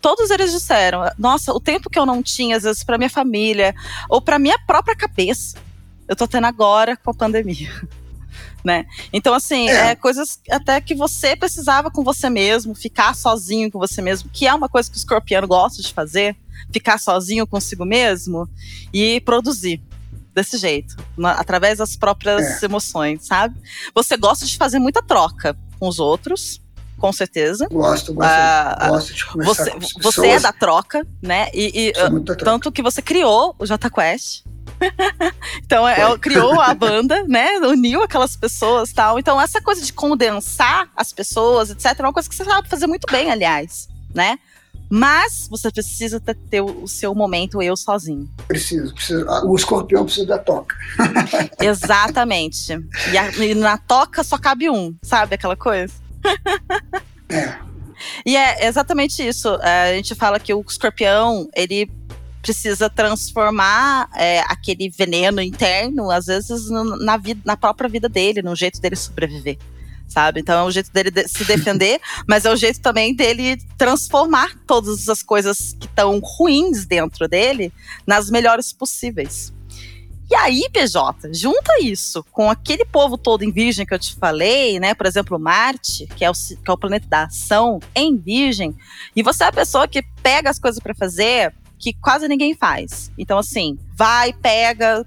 todos 0.00 0.30
eles 0.30 0.52
disseram: 0.52 1.02
Nossa, 1.18 1.52
o 1.52 1.60
tempo 1.60 1.90
que 1.90 1.98
eu 1.98 2.06
não 2.06 2.22
tinha, 2.22 2.56
às 2.56 2.62
vezes, 2.62 2.82
para 2.82 2.98
minha 2.98 3.10
família, 3.10 3.74
ou 4.08 4.20
para 4.20 4.38
minha 4.38 4.58
própria 4.66 4.96
cabeça, 4.96 5.58
eu 6.08 6.16
tô 6.16 6.26
tendo 6.26 6.46
agora 6.46 6.96
com 6.96 7.10
a 7.10 7.14
pandemia 7.14 7.70
né? 8.64 8.86
Então, 9.12 9.32
assim, 9.32 9.68
é. 9.68 9.90
é. 9.90 9.94
coisas 9.94 10.40
até 10.50 10.80
que 10.80 10.94
você 10.94 11.36
precisava 11.36 11.90
com 11.90 12.04
você 12.04 12.28
mesmo, 12.28 12.74
ficar 12.74 13.14
sozinho 13.14 13.70
com 13.70 13.78
você 13.78 14.02
mesmo, 14.02 14.30
que 14.30 14.46
é 14.46 14.54
uma 14.54 14.68
coisa 14.68 14.90
que 14.90 14.96
o 14.96 14.98
escorpiano 14.98 15.46
gosta 15.46 15.82
de 15.82 15.92
fazer, 15.92 16.36
ficar 16.72 16.98
sozinho 16.98 17.46
consigo 17.46 17.84
mesmo 17.84 18.48
e 18.92 19.20
produzir 19.20 19.82
desse 20.34 20.58
jeito, 20.58 20.96
na, 21.16 21.32
através 21.32 21.78
das 21.78 21.96
próprias 21.96 22.62
é. 22.62 22.66
emoções, 22.66 23.26
sabe? 23.26 23.56
Você 23.94 24.16
gosta 24.16 24.46
de 24.46 24.56
fazer 24.56 24.78
muita 24.78 25.02
troca 25.02 25.56
com 25.78 25.88
os 25.88 25.98
outros, 25.98 26.60
com 27.00 27.12
certeza. 27.12 27.66
Gosto, 27.70 28.12
gosto, 28.12 28.28
ah, 28.28 28.88
gosto 28.90 29.14
de 29.14 29.24
conversar 29.24 29.64
você, 29.64 29.70
com 29.70 29.78
as 29.78 29.92
Você 30.14 30.26
é 30.28 30.40
da 30.40 30.52
troca, 30.52 31.06
né? 31.22 31.48
E, 31.54 31.88
e 31.88 31.92
uh, 32.02 32.36
tanto 32.36 32.70
que 32.70 32.82
você 32.82 33.00
criou 33.00 33.56
o 33.58 33.66
J 33.66 33.90
Quest, 33.90 34.44
então, 35.64 35.86
é, 35.88 36.00
ela 36.00 36.18
criou 36.18 36.60
a 36.60 36.72
banda, 36.74 37.24
né? 37.24 37.58
Uniu 37.58 38.02
aquelas 38.02 38.36
pessoas 38.36 38.92
tal. 38.92 39.18
Então, 39.18 39.40
essa 39.40 39.60
coisa 39.60 39.84
de 39.84 39.92
condensar 39.92 40.88
as 40.96 41.12
pessoas, 41.12 41.70
etc., 41.70 41.98
é 41.98 42.02
uma 42.02 42.12
coisa 42.12 42.28
que 42.28 42.34
você 42.34 42.44
sabe 42.44 42.68
fazer 42.68 42.86
muito 42.86 43.10
bem, 43.10 43.30
aliás, 43.30 43.88
né? 44.14 44.38
Mas 44.92 45.46
você 45.48 45.70
precisa 45.70 46.18
ter, 46.18 46.34
ter 46.34 46.60
o 46.60 46.88
seu 46.88 47.14
momento 47.14 47.62
eu 47.62 47.76
sozinho. 47.76 48.28
Preciso, 48.48 48.92
preciso. 48.92 49.24
O 49.44 49.54
escorpião 49.54 50.04
precisa 50.04 50.26
da 50.26 50.38
toca. 50.38 50.74
Exatamente. 51.62 52.72
E, 53.12 53.16
a, 53.16 53.30
e, 53.36 53.54
na 53.54 53.78
toca 53.78 54.24
só 54.24 54.36
cabe 54.36 54.68
um, 54.68 54.94
sabe 55.00 55.36
aquela 55.36 55.56
coisa? 55.56 55.94
É. 57.32 57.70
E 58.24 58.36
é 58.36 58.66
exatamente 58.66 59.26
isso. 59.26 59.48
É, 59.62 59.90
a 59.90 59.94
gente 59.94 60.14
fala 60.14 60.40
que 60.40 60.52
o 60.52 60.64
escorpião, 60.66 61.48
ele 61.54 61.90
precisa 62.42 62.88
transformar 62.88 64.08
é, 64.16 64.40
aquele 64.40 64.88
veneno 64.88 65.40
interno, 65.40 66.10
às 66.10 66.26
vezes, 66.26 66.70
na, 66.70 67.16
vida, 67.16 67.40
na 67.44 67.56
própria 67.56 67.88
vida 67.88 68.08
dele, 68.08 68.42
no 68.42 68.56
jeito 68.56 68.80
dele 68.80 68.96
sobreviver. 68.96 69.58
Sabe? 70.08 70.40
Então 70.40 70.58
é 70.58 70.64
o 70.64 70.70
jeito 70.72 70.90
dele 70.90 71.10
de 71.10 71.28
se 71.28 71.44
defender, 71.44 72.00
mas 72.26 72.44
é 72.44 72.50
o 72.50 72.56
jeito 72.56 72.80
também 72.80 73.14
dele 73.14 73.56
transformar 73.78 74.58
todas 74.66 75.08
as 75.08 75.22
coisas 75.22 75.76
que 75.78 75.86
estão 75.86 76.18
ruins 76.18 76.84
dentro 76.84 77.28
dele 77.28 77.72
nas 78.04 78.28
melhores 78.28 78.72
possíveis. 78.72 79.52
E 80.30 80.34
aí, 80.36 80.68
PJ, 80.72 81.34
junta 81.34 81.72
isso 81.82 82.24
com 82.30 82.48
aquele 82.48 82.84
povo 82.84 83.18
todo 83.18 83.42
em 83.42 83.50
Virgem 83.50 83.84
que 83.84 83.92
eu 83.92 83.98
te 83.98 84.14
falei, 84.14 84.78
né? 84.78 84.94
Por 84.94 85.04
exemplo, 85.04 85.40
Marte, 85.40 86.06
que 86.14 86.24
é 86.24 86.30
o, 86.30 86.32
que 86.32 86.70
é 86.70 86.72
o 86.72 86.78
planeta 86.78 87.06
da 87.08 87.24
ação 87.24 87.80
em 87.96 88.16
Virgem, 88.16 88.76
e 89.16 89.24
você 89.24 89.42
é 89.42 89.48
a 89.48 89.52
pessoa 89.52 89.88
que 89.88 90.02
pega 90.22 90.48
as 90.48 90.58
coisas 90.58 90.78
para 90.78 90.94
fazer, 90.94 91.52
que 91.80 91.92
quase 91.94 92.28
ninguém 92.28 92.54
faz. 92.54 93.10
Então, 93.18 93.38
assim, 93.38 93.76
vai, 93.96 94.32
pega. 94.32 95.04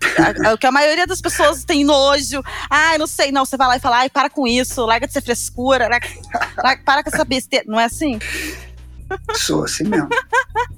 O 0.52 0.58
que 0.58 0.68
a 0.68 0.72
maioria 0.72 1.08
das 1.08 1.22
pessoas 1.22 1.64
tem 1.64 1.86
nojo. 1.86 2.44
Ai, 2.70 2.98
não 2.98 3.08
sei, 3.08 3.32
não. 3.32 3.46
Você 3.46 3.56
vai 3.56 3.68
lá 3.68 3.78
e 3.78 3.80
fala, 3.80 4.00
ai, 4.00 4.10
para 4.10 4.30
com 4.30 4.46
isso, 4.46 4.84
larga 4.86 5.08
de 5.08 5.14
ser 5.14 5.22
frescura, 5.22 5.88
larga, 5.88 6.10
larga, 6.58 6.84
para 6.84 7.04
com 7.04 7.10
essa 7.10 7.24
besteira. 7.24 7.64
Não 7.66 7.80
é 7.80 7.86
assim? 7.86 8.20
Sou 9.36 9.64
assim 9.64 9.84
mesmo. 9.84 10.10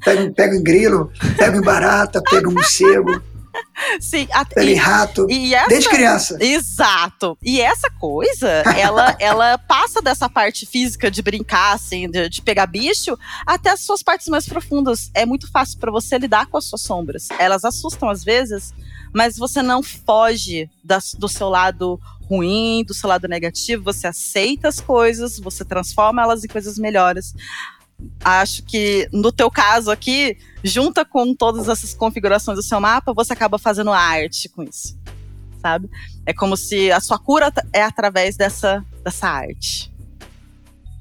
Pega, 0.04 0.56
um 0.56 0.62
grilo, 0.62 1.12
pega 1.38 1.58
um 1.58 1.62
barata, 1.62 2.22
pega 2.22 2.48
um 2.48 2.54
morcego. 2.54 3.24
Sim, 4.00 4.28
e, 4.58 4.74
rato, 4.74 5.28
e 5.30 5.54
essa, 5.54 5.68
desde 5.68 5.90
criança. 5.90 6.38
Exato. 6.40 7.38
E 7.42 7.62
essa 7.62 7.90
coisa, 7.90 8.48
ela, 8.78 9.16
ela 9.20 9.58
passa 9.58 10.02
dessa 10.02 10.30
parte 10.30 10.66
física 10.66 11.10
de 11.10 11.22
brincar, 11.22 11.74
assim, 11.74 12.10
de, 12.10 12.30
de, 12.30 12.42
pegar 12.42 12.66
bicho, 12.68 13.18
até 13.46 13.72
as 13.72 13.82
suas 13.82 14.04
partes 14.04 14.28
mais 14.28 14.48
profundas. 14.48 15.10
É 15.14 15.26
muito 15.26 15.50
fácil 15.52 15.80
para 15.80 15.92
você 15.92 16.18
lidar 16.18 16.48
com 16.48 16.58
as 16.58 16.66
suas 16.66 16.82
sombras. 16.82 17.28
Elas 17.40 17.64
assustam 17.64 18.10
às 18.10 18.24
vezes, 18.24 18.74
mas 19.14 19.38
você 19.38 19.62
não 19.62 19.82
foge 19.82 20.70
do 21.18 21.28
seu 21.28 21.50
lado 21.50 22.00
ruim, 22.30 22.84
do 22.84 22.94
seu 22.94 23.08
lado 23.08 23.28
negativo, 23.28 23.84
você 23.84 24.08
aceita 24.08 24.68
as 24.68 24.80
coisas, 24.80 25.40
você 25.40 25.64
transforma 25.64 26.24
elas 26.24 26.44
em 26.44 26.48
coisas 26.48 26.78
melhores 26.80 27.36
acho 28.24 28.64
que 28.64 29.08
no 29.12 29.32
teu 29.32 29.50
caso 29.50 29.92
aqui, 29.92 30.38
junta 30.64 31.06
com 31.06 31.34
todas 31.34 31.70
essas 31.70 31.94
configurações 31.94 32.58
do 32.58 32.64
seu 32.64 32.80
mapa, 32.80 33.14
você 33.14 33.34
acaba 33.34 33.58
fazendo 33.58 33.92
arte 33.92 34.50
com 34.50 34.64
isso. 34.64 34.98
Sabe? 35.62 35.90
É 36.26 36.34
como 36.34 36.56
se 36.56 36.92
a 36.92 37.00
sua 37.00 37.18
cura 37.18 37.52
é 37.74 37.82
através 37.82 38.36
dessa, 38.36 38.84
dessa 39.04 39.28
arte. 39.28 39.92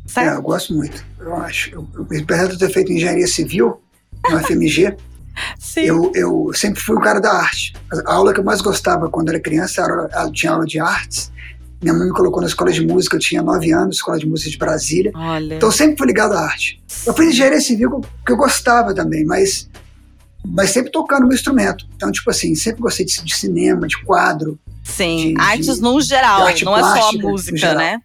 Certo? 0.06 0.30
É, 0.30 0.36
eu 0.36 0.42
gosto 0.42 0.74
muito. 0.74 1.04
Eu 1.18 1.34
acho. 1.36 1.70
Eu, 1.70 1.88
apesar 2.22 2.48
de 2.48 2.58
ter 2.58 2.70
feito 2.70 2.92
engenharia 2.92 3.26
civil 3.26 3.82
no 4.30 4.38
FMG, 4.40 4.96
eu, 5.76 6.12
eu 6.14 6.50
sempre 6.54 6.80
fui 6.80 6.96
o 6.96 7.00
cara 7.00 7.20
da 7.20 7.32
arte. 7.32 7.74
A 8.06 8.14
aula 8.14 8.32
que 8.32 8.40
eu 8.40 8.44
mais 8.44 8.60
gostava 8.60 9.08
quando 9.08 9.30
era 9.30 9.40
criança 9.40 9.82
era, 9.82 10.30
tinha 10.30 10.52
aula 10.52 10.66
de 10.66 10.78
artes. 10.78 11.32
Minha 11.84 11.92
mãe 11.92 12.06
me 12.06 12.14
colocou 12.14 12.40
na 12.40 12.48
escola 12.48 12.72
de 12.72 12.80
música, 12.80 13.16
eu 13.16 13.20
tinha 13.20 13.42
nove 13.42 13.70
anos, 13.70 13.96
escola 13.96 14.18
de 14.18 14.26
música 14.26 14.50
de 14.50 14.56
Brasília. 14.56 15.12
Olha. 15.14 15.56
Então 15.56 15.70
sempre 15.70 15.98
fui 15.98 16.06
ligado 16.06 16.32
à 16.32 16.40
arte. 16.40 16.82
Eu 17.06 17.12
fiz 17.12 17.26
engenharia 17.26 17.60
civil 17.60 18.00
que 18.24 18.32
eu 18.32 18.38
gostava 18.38 18.94
também, 18.94 19.22
mas, 19.26 19.68
mas 20.42 20.70
sempre 20.70 20.90
tocando 20.90 21.26
meu 21.26 21.34
instrumento. 21.34 21.86
Então, 21.94 22.10
tipo 22.10 22.30
assim, 22.30 22.54
sempre 22.54 22.80
gostei 22.80 23.04
de, 23.04 23.22
de 23.22 23.36
cinema, 23.36 23.86
de 23.86 24.02
quadro. 24.02 24.58
Sim, 24.82 25.34
de, 25.34 25.40
artes 25.40 25.76
de, 25.76 25.82
no 25.82 26.00
geral, 26.00 26.40
não 26.64 26.74
é 26.74 26.80
só 26.80 27.10
a 27.10 27.12
música, 27.12 27.74
né? 27.74 28.00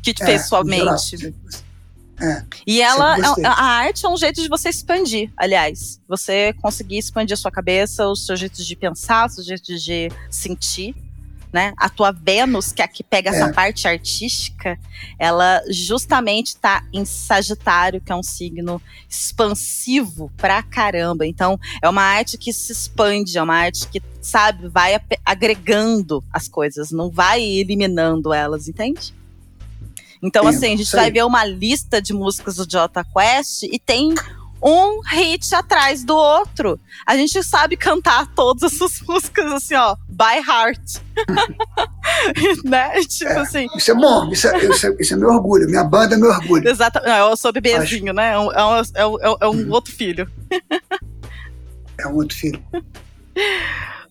Que 0.00 0.14
te 0.14 0.22
é, 0.22 0.26
fez 0.26 0.46
sua 0.46 0.62
mente. 0.62 1.16
Geral, 1.16 1.34
é, 2.20 2.44
e 2.64 2.80
ela, 2.80 3.18
é, 3.18 3.46
a 3.46 3.64
arte 3.64 4.06
é 4.06 4.08
um 4.08 4.16
jeito 4.16 4.40
de 4.40 4.48
você 4.48 4.68
expandir, 4.68 5.32
aliás. 5.36 6.00
Você 6.06 6.52
conseguir 6.62 6.98
expandir 6.98 7.34
a 7.34 7.36
sua 7.36 7.50
cabeça, 7.50 8.06
os 8.06 8.24
seus 8.24 8.38
jeitos 8.38 8.64
de 8.64 8.76
pensar, 8.76 9.26
os 9.26 9.34
seus 9.34 9.46
jeitos 9.48 9.82
de 9.82 10.08
sentir 10.30 10.94
né? 11.54 11.72
A 11.76 11.88
tua 11.88 12.10
Vênus, 12.10 12.72
que 12.72 12.82
é 12.82 12.84
a 12.84 12.88
que 12.88 13.04
pega 13.04 13.30
é. 13.30 13.32
essa 13.32 13.52
parte 13.52 13.86
artística, 13.86 14.76
ela 15.16 15.62
justamente 15.70 16.48
está 16.48 16.82
em 16.92 17.04
Sagitário, 17.04 18.00
que 18.00 18.10
é 18.10 18.16
um 18.16 18.24
signo 18.24 18.82
expansivo 19.08 20.32
pra 20.36 20.64
caramba. 20.64 21.24
Então, 21.24 21.56
é 21.80 21.88
uma 21.88 22.02
arte 22.02 22.36
que 22.36 22.52
se 22.52 22.72
expande, 22.72 23.38
é 23.38 23.42
uma 23.42 23.54
arte 23.54 23.86
que, 23.86 24.02
sabe, 24.20 24.66
vai 24.66 25.00
agregando 25.24 26.24
as 26.32 26.48
coisas, 26.48 26.90
não 26.90 27.08
vai 27.08 27.40
eliminando 27.40 28.34
elas, 28.34 28.66
entende? 28.66 29.14
Então, 30.20 30.42
Sim, 30.42 30.48
assim, 30.48 30.74
a 30.74 30.76
gente 30.76 30.90
vai 30.90 31.12
ver 31.12 31.24
uma 31.24 31.44
lista 31.44 32.02
de 32.02 32.12
músicas 32.12 32.56
do 32.56 32.68
Jota 32.68 33.04
Quest 33.04 33.62
e 33.62 33.78
tem 33.78 34.12
um 34.64 35.00
hit 35.00 35.54
atrás 35.54 36.02
do 36.02 36.16
outro. 36.16 36.80
A 37.06 37.16
gente 37.16 37.42
sabe 37.42 37.76
cantar 37.76 38.26
todas 38.34 38.72
essas 38.72 39.00
músicas 39.06 39.52
assim, 39.52 39.74
ó, 39.74 39.94
by 40.08 40.40
heart. 40.46 41.02
né? 42.64 42.90
Tipo 43.02 43.32
é, 43.32 43.38
assim. 43.40 43.66
Isso 43.76 43.90
é 43.90 43.94
bom, 43.94 44.32
isso 44.32 44.48
é, 44.48 44.64
isso, 44.64 44.86
é, 44.86 44.96
isso 44.98 45.14
é 45.14 45.16
meu 45.16 45.28
orgulho. 45.28 45.66
Minha 45.66 45.84
banda 45.84 46.14
é 46.14 46.18
meu 46.18 46.30
orgulho. 46.30 46.66
Exatamente. 46.66 47.18
Eu 47.18 47.36
sou 47.36 47.52
bebezinho, 47.52 48.06
Acho. 48.06 48.14
né? 48.14 48.32
É 48.32 48.38
um, 48.38 48.52
é 48.52 48.64
um, 48.64 48.82
é 48.94 49.06
um, 49.06 49.36
é 49.42 49.48
um 49.48 49.50
hum. 49.50 49.70
outro 49.70 49.92
filho. 49.92 50.28
é 51.98 52.06
um 52.06 52.14
outro 52.14 52.36
filho. 52.36 52.62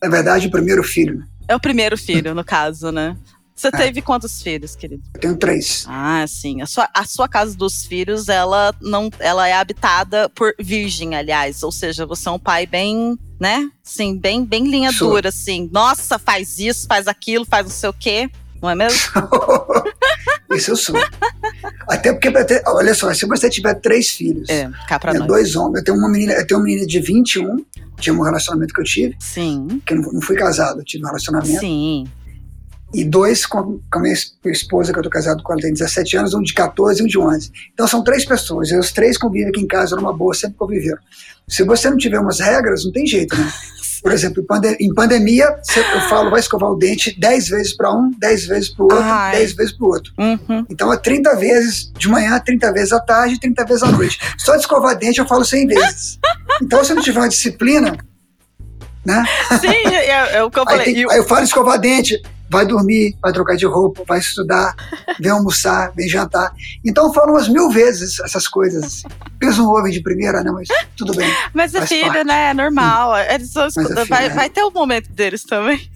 Na 0.02 0.10
verdade, 0.10 0.48
o 0.48 0.52
primeiro 0.52 0.84
filho. 0.84 1.20
Né? 1.20 1.26
É 1.48 1.56
o 1.56 1.60
primeiro 1.60 1.98
filho, 1.98 2.36
no 2.36 2.44
caso, 2.44 2.92
né? 2.92 3.18
Você 3.56 3.68
é. 3.68 3.72
teve 3.72 4.02
quantos 4.02 4.42
filhos, 4.42 4.76
querido? 4.76 5.04
Eu 5.14 5.20
tenho 5.20 5.38
três. 5.38 5.86
Ah, 5.88 6.26
sim. 6.28 6.62
A 6.62 6.66
sua, 6.66 6.90
a 6.94 7.06
sua 7.06 7.28
casa 7.28 7.56
dos 7.56 7.86
filhos, 7.86 8.28
ela 8.28 8.74
não, 8.82 9.10
ela 9.20 9.48
é 9.48 9.54
habitada 9.54 10.28
por 10.30 10.54
virgem, 10.60 11.16
aliás. 11.16 11.62
Ou 11.62 11.72
seja, 11.72 12.06
você 12.06 12.28
é 12.28 12.32
um 12.32 12.40
pai 12.40 12.66
bem, 12.66 13.18
né? 13.40 13.70
Sim, 13.84 14.18
bem, 14.18 14.44
bem 14.44 14.68
linha 14.68 14.92
Sou. 14.92 15.12
dura, 15.12 15.30
assim. 15.30 15.70
Nossa, 15.72 16.18
faz 16.18 16.58
isso, 16.58 16.88
faz 16.88 17.08
aquilo, 17.08 17.46
faz 17.46 17.66
não 17.66 17.72
sei 17.72 17.90
o 17.90 17.94
quê. 17.94 18.30
Não 18.60 18.70
é 18.70 18.76
mesmo? 18.76 19.00
isso 20.56 20.72
eu 20.72 20.78
sou. 20.78 20.96
Até 21.88 22.14
porque, 22.14 22.32
ter, 22.46 22.64
olha 22.66 22.94
só, 22.96 23.14
se 23.14 23.26
você 23.28 23.50
tiver 23.50 23.76
três 23.76 24.10
filhos, 24.10 24.50
é, 24.50 24.72
cá 24.88 24.98
pra 24.98 25.14
nós. 25.14 25.28
dois 25.28 25.56
homens, 25.56 25.80
eu 25.80 25.84
tenho 25.84 25.98
uma 25.98 26.10
menina, 26.10 26.34
eu 26.34 26.48
tenho 26.48 26.60
uma 26.60 26.66
menina 26.66 26.88
de 26.88 27.00
21, 27.00 27.58
tinha 28.00 28.16
um 28.16 28.22
relacionamento 28.22 28.74
que 28.74 28.80
eu 28.80 28.86
tive. 28.86 29.16
Sim. 29.20 29.82
Que 29.86 29.94
eu 29.94 30.02
não, 30.02 30.14
não 30.14 30.22
fui 30.22 30.38
casado, 30.38 30.80
eu 30.80 30.86
tive 30.86 31.04
um 31.04 31.08
relacionamento. 31.08 31.60
Sim 31.60 32.08
e 32.94 33.04
dois 33.04 33.46
com, 33.46 33.80
com 33.92 34.00
a 34.00 34.02
minha 34.02 34.16
esposa, 34.46 34.94
que 34.94 35.00
eu 35.00 35.04
tô 35.04 35.10
casado 35.10 35.42
com 35.42 35.54
ela, 35.54 35.62
tem 35.62 35.74
17 35.74 36.18
anos, 36.18 36.34
um 36.34 36.42
de 36.42 36.54
14 36.54 37.02
e 37.02 37.04
um 37.04 37.08
de 37.08 37.18
11. 37.18 37.52
Então 37.74 37.88
são 37.88 38.04
três 38.04 38.26
pessoas, 38.26 38.70
e 38.70 38.78
os 38.78 38.92
três 38.92 39.18
convivem 39.18 39.50
aqui 39.50 39.62
em 39.62 39.68
casa 39.68 39.96
numa 39.96 40.14
boa, 40.14 40.34
sempre 40.34 40.58
conviveram. 40.58 41.00
Se 41.48 41.64
você 41.64 41.90
não 41.90 41.98
tiver 41.98 42.20
umas 42.20 42.40
regras, 42.40 42.86
não 42.86 42.92
tem 42.92 43.06
jeito, 43.06 43.36
né? 43.38 43.52
Por 44.04 44.12
exemplo, 44.12 44.46
em 44.82 44.94
pandemia, 44.94 45.46
eu 45.46 46.02
falo, 46.10 46.30
vai 46.30 46.42
escovar 46.42 46.70
o 46.70 46.76
dente 46.76 47.18
10 47.18 47.48
vezes 47.48 47.74
para 47.74 47.90
um, 47.90 48.12
10 48.20 48.48
vezes 48.48 48.70
para 48.70 48.84
o 48.84 48.88
outro, 48.92 49.02
Ai. 49.02 49.38
10 49.38 49.54
vezes 49.54 49.72
para 49.72 49.86
o 49.86 49.90
outro. 49.90 50.14
Uhum. 50.20 50.66
Então 50.70 50.92
é 50.92 50.98
30 50.98 51.34
vezes 51.38 51.90
de 51.98 52.10
manhã, 52.10 52.38
30 52.38 52.74
vezes 52.74 52.92
à 52.92 53.00
tarde, 53.00 53.40
30 53.40 53.64
vezes 53.64 53.82
à 53.82 53.90
noite. 53.90 54.20
Só 54.38 54.56
de 54.56 54.62
escovar 54.62 54.98
dente 54.98 55.20
eu 55.20 55.26
falo 55.26 55.46
100 55.46 55.68
vezes. 55.68 56.20
Então, 56.62 56.84
se 56.84 56.94
não 56.94 57.02
tiver 57.02 57.20
uma 57.20 57.30
disciplina, 57.30 57.98
né? 59.06 59.24
Sim, 59.60 59.68
é, 59.68 60.38
é 60.38 60.44
o 60.44 60.50
que 60.50 60.60
eu 60.60 60.64
falei. 60.64 60.88
Aí, 60.88 60.94
tem, 60.94 61.12
aí 61.12 61.18
eu 61.18 61.24
falo 61.24 61.44
escovar 61.44 61.80
dente, 61.80 62.22
vai 62.50 62.66
dormir, 62.66 63.18
vai 63.22 63.34
trocar 63.34 63.56
de 63.56 63.66
roupa, 63.66 64.04
vai 64.08 64.20
estudar, 64.20 64.76
vem 65.20 65.32
almoçar, 65.32 65.92
vem 65.96 66.08
jantar. 66.08 66.54
Então 66.86 67.14
falam 67.14 67.34
umas 67.34 67.50
mil 67.50 67.70
vezes 67.70 68.20
essas 68.20 68.48
coisas. 68.48 69.04
Eles 69.42 69.58
não 69.58 69.70
ouvem 69.70 69.92
de 69.92 70.02
primeira, 70.02 70.44
né? 70.44 70.52
Mas 70.52 70.68
tudo 70.96 71.16
bem. 71.16 71.30
Mas 71.54 71.74
é 71.74 71.86
filho, 71.86 72.06
parte. 72.06 72.26
né? 72.26 72.52
É 72.52 72.54
normal. 72.54 73.18
Eles 73.18 73.54
é 73.56 74.06
vai, 74.06 74.30
vai 74.30 74.50
ter 74.50 74.64
o 74.64 74.68
um 74.68 74.72
momento 74.72 75.12
deles 75.12 75.44
também. 75.44 75.90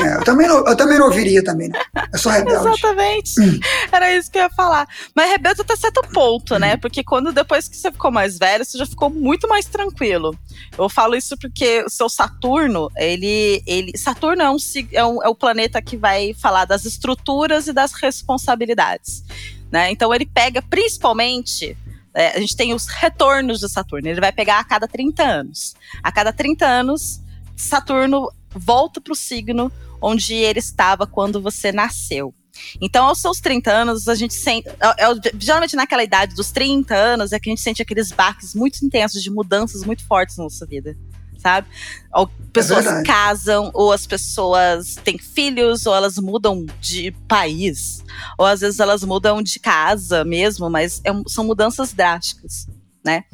É, 0.00 0.16
eu, 0.16 0.24
também 0.24 0.48
não, 0.48 0.66
eu 0.66 0.76
também 0.76 0.98
não 0.98 1.06
ouviria 1.06 1.44
também, 1.44 1.68
né? 1.68 1.78
Eu 2.12 2.18
sou 2.18 2.32
rebelde. 2.32 2.68
Exatamente. 2.68 3.40
Hum. 3.40 3.60
Era 3.92 4.16
isso 4.16 4.30
que 4.30 4.38
eu 4.38 4.42
ia 4.42 4.50
falar. 4.50 4.88
Mas 5.14 5.30
rebelde 5.30 5.60
até 5.60 5.76
certo 5.76 6.00
ponto, 6.12 6.58
né? 6.58 6.68
hum. 6.68 6.70
né? 6.70 6.76
Porque 6.76 7.04
quando 7.04 7.32
depois 7.32 7.68
que 7.68 7.76
você 7.76 7.92
ficou 7.92 8.10
mais 8.10 8.38
velho, 8.38 8.64
você 8.64 8.78
já 8.78 8.86
ficou 8.86 9.10
muito 9.10 9.46
mais 9.46 9.66
tranquilo. 9.66 10.36
Eu 10.76 10.88
falo 10.88 11.14
isso 11.14 11.36
porque 11.36 11.84
o 11.86 11.90
seu 11.90 12.08
Saturno, 12.08 12.90
ele. 12.96 13.62
ele 13.66 13.96
Saturno 13.96 14.42
é, 14.42 14.50
um, 14.50 14.56
é, 14.92 15.04
um, 15.04 15.22
é 15.22 15.28
o 15.28 15.34
planeta 15.34 15.82
que 15.82 15.96
vai 15.96 16.34
falar 16.34 16.64
das 16.64 16.84
estruturas 16.84 17.66
e 17.66 17.72
das 17.72 17.92
responsabilidades. 17.92 19.22
Né? 19.70 19.90
Então 19.90 20.14
ele 20.14 20.26
pega 20.26 20.62
principalmente. 20.62 21.76
É, 22.12 22.36
a 22.36 22.40
gente 22.40 22.56
tem 22.56 22.74
os 22.74 22.86
retornos 22.86 23.60
de 23.60 23.68
Saturno. 23.68 24.08
Ele 24.08 24.20
vai 24.20 24.32
pegar 24.32 24.58
a 24.58 24.64
cada 24.64 24.88
30 24.88 25.22
anos. 25.22 25.76
A 26.02 26.10
cada 26.10 26.32
30 26.32 26.66
anos, 26.66 27.20
Saturno 27.56 28.32
volta 28.54 29.00
para 29.00 29.12
o 29.12 29.16
signo 29.16 29.70
onde 30.00 30.34
ele 30.34 30.58
estava 30.58 31.06
quando 31.06 31.40
você 31.40 31.72
nasceu. 31.72 32.34
Então, 32.80 33.06
aos 33.06 33.20
seus 33.20 33.40
30 33.40 33.70
anos, 33.70 34.08
a 34.08 34.14
gente 34.14 34.34
sente. 34.34 34.68
É, 34.68 35.04
é, 35.04 35.32
geralmente 35.38 35.76
naquela 35.76 36.02
idade 36.02 36.34
dos 36.34 36.50
30 36.50 36.94
anos 36.94 37.32
é 37.32 37.38
que 37.38 37.48
a 37.48 37.52
gente 37.52 37.62
sente 37.62 37.82
aqueles 37.82 38.12
baques 38.12 38.54
muito 38.54 38.84
intensos 38.84 39.22
de 39.22 39.30
mudanças 39.30 39.84
muito 39.84 40.04
fortes 40.06 40.36
na 40.36 40.44
nossa 40.44 40.66
vida. 40.66 40.96
Sabe? 41.38 41.66
Ou 42.12 42.26
pessoas 42.52 42.86
é 42.86 43.02
casam, 43.02 43.70
ou 43.72 43.92
as 43.92 44.06
pessoas 44.06 44.96
têm 44.96 45.16
filhos, 45.16 45.86
ou 45.86 45.94
elas 45.94 46.18
mudam 46.18 46.66
de 46.82 47.12
país, 47.26 48.04
ou 48.36 48.44
às 48.44 48.60
vezes 48.60 48.78
elas 48.78 49.02
mudam 49.02 49.42
de 49.42 49.58
casa 49.58 50.22
mesmo, 50.22 50.68
mas 50.68 51.00
é, 51.02 51.10
são 51.26 51.42
mudanças 51.42 51.94
drásticas, 51.94 52.68
né? 53.02 53.24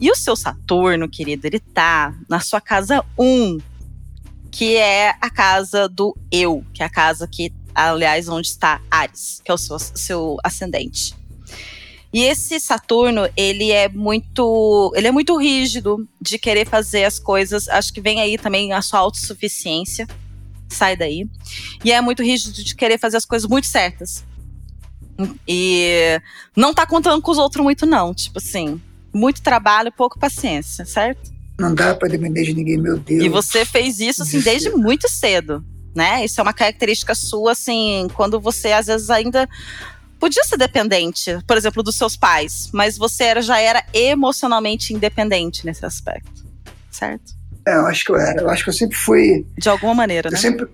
E 0.00 0.10
o 0.10 0.16
seu 0.16 0.34
Saturno, 0.34 1.08
querido, 1.08 1.46
ele 1.46 1.60
tá 1.60 2.12
na 2.28 2.40
sua 2.40 2.60
casa 2.60 3.04
1, 3.16 3.58
que 4.58 4.74
é 4.74 5.10
a 5.20 5.30
casa 5.30 5.88
do 5.88 6.16
eu, 6.32 6.64
que 6.74 6.82
é 6.82 6.86
a 6.86 6.90
casa 6.90 7.28
que, 7.28 7.52
aliás, 7.72 8.28
onde 8.28 8.48
está 8.48 8.80
Ares, 8.90 9.40
que 9.44 9.52
é 9.52 9.54
o 9.54 9.56
seu, 9.56 9.78
seu 9.78 10.36
ascendente. 10.42 11.14
E 12.12 12.24
esse 12.24 12.58
Saturno, 12.58 13.28
ele 13.36 13.70
é 13.70 13.88
muito, 13.88 14.92
ele 14.96 15.06
é 15.06 15.12
muito 15.12 15.36
rígido 15.36 16.08
de 16.20 16.40
querer 16.40 16.66
fazer 16.66 17.04
as 17.04 17.20
coisas. 17.20 17.68
Acho 17.68 17.92
que 17.92 18.00
vem 18.00 18.20
aí 18.20 18.36
também 18.36 18.72
a 18.72 18.82
sua 18.82 18.98
autossuficiência. 18.98 20.08
Sai 20.68 20.96
daí. 20.96 21.28
E 21.84 21.92
é 21.92 22.00
muito 22.00 22.24
rígido 22.24 22.64
de 22.64 22.74
querer 22.74 22.98
fazer 22.98 23.18
as 23.18 23.24
coisas 23.24 23.48
muito 23.48 23.68
certas. 23.68 24.24
E 25.46 26.20
não 26.56 26.74
tá 26.74 26.84
contando 26.84 27.22
com 27.22 27.30
os 27.30 27.38
outros 27.38 27.62
muito 27.62 27.86
não, 27.86 28.12
tipo 28.12 28.38
assim, 28.38 28.82
muito 29.14 29.40
trabalho, 29.40 29.92
pouca 29.92 30.18
paciência, 30.18 30.84
certo? 30.84 31.37
Não 31.58 31.74
dá 31.74 31.94
para 31.94 32.08
depender 32.08 32.44
de 32.44 32.54
ninguém, 32.54 32.78
meu 32.78 32.98
Deus. 32.98 33.24
E 33.24 33.28
você 33.28 33.64
fez 33.64 33.98
isso 33.98 34.22
assim 34.22 34.40
desde 34.40 34.70
muito 34.70 35.08
cedo, 35.08 35.64
né? 35.94 36.24
Isso 36.24 36.40
é 36.40 36.42
uma 36.42 36.52
característica 36.52 37.14
sua, 37.14 37.52
assim, 37.52 38.06
quando 38.14 38.38
você 38.40 38.72
às 38.72 38.86
vezes 38.86 39.10
ainda 39.10 39.48
podia 40.20 40.44
ser 40.44 40.56
dependente, 40.56 41.36
por 41.46 41.56
exemplo, 41.56 41.82
dos 41.82 41.96
seus 41.96 42.16
pais, 42.16 42.70
mas 42.72 42.96
você 42.96 43.24
era, 43.24 43.42
já 43.42 43.58
era 43.58 43.84
emocionalmente 43.92 44.94
independente 44.94 45.66
nesse 45.66 45.84
aspecto, 45.84 46.44
certo? 46.90 47.36
É, 47.66 47.74
eu 47.74 47.86
acho 47.86 48.04
que 48.04 48.12
eu 48.12 48.16
era. 48.16 48.42
Eu 48.42 48.50
acho 48.50 48.64
que 48.64 48.70
eu 48.70 48.74
sempre 48.74 48.96
fui. 48.96 49.46
De 49.56 49.68
alguma 49.68 49.94
maneira, 49.94 50.28
eu 50.28 50.32
né? 50.32 50.38
Sempre, 50.38 50.68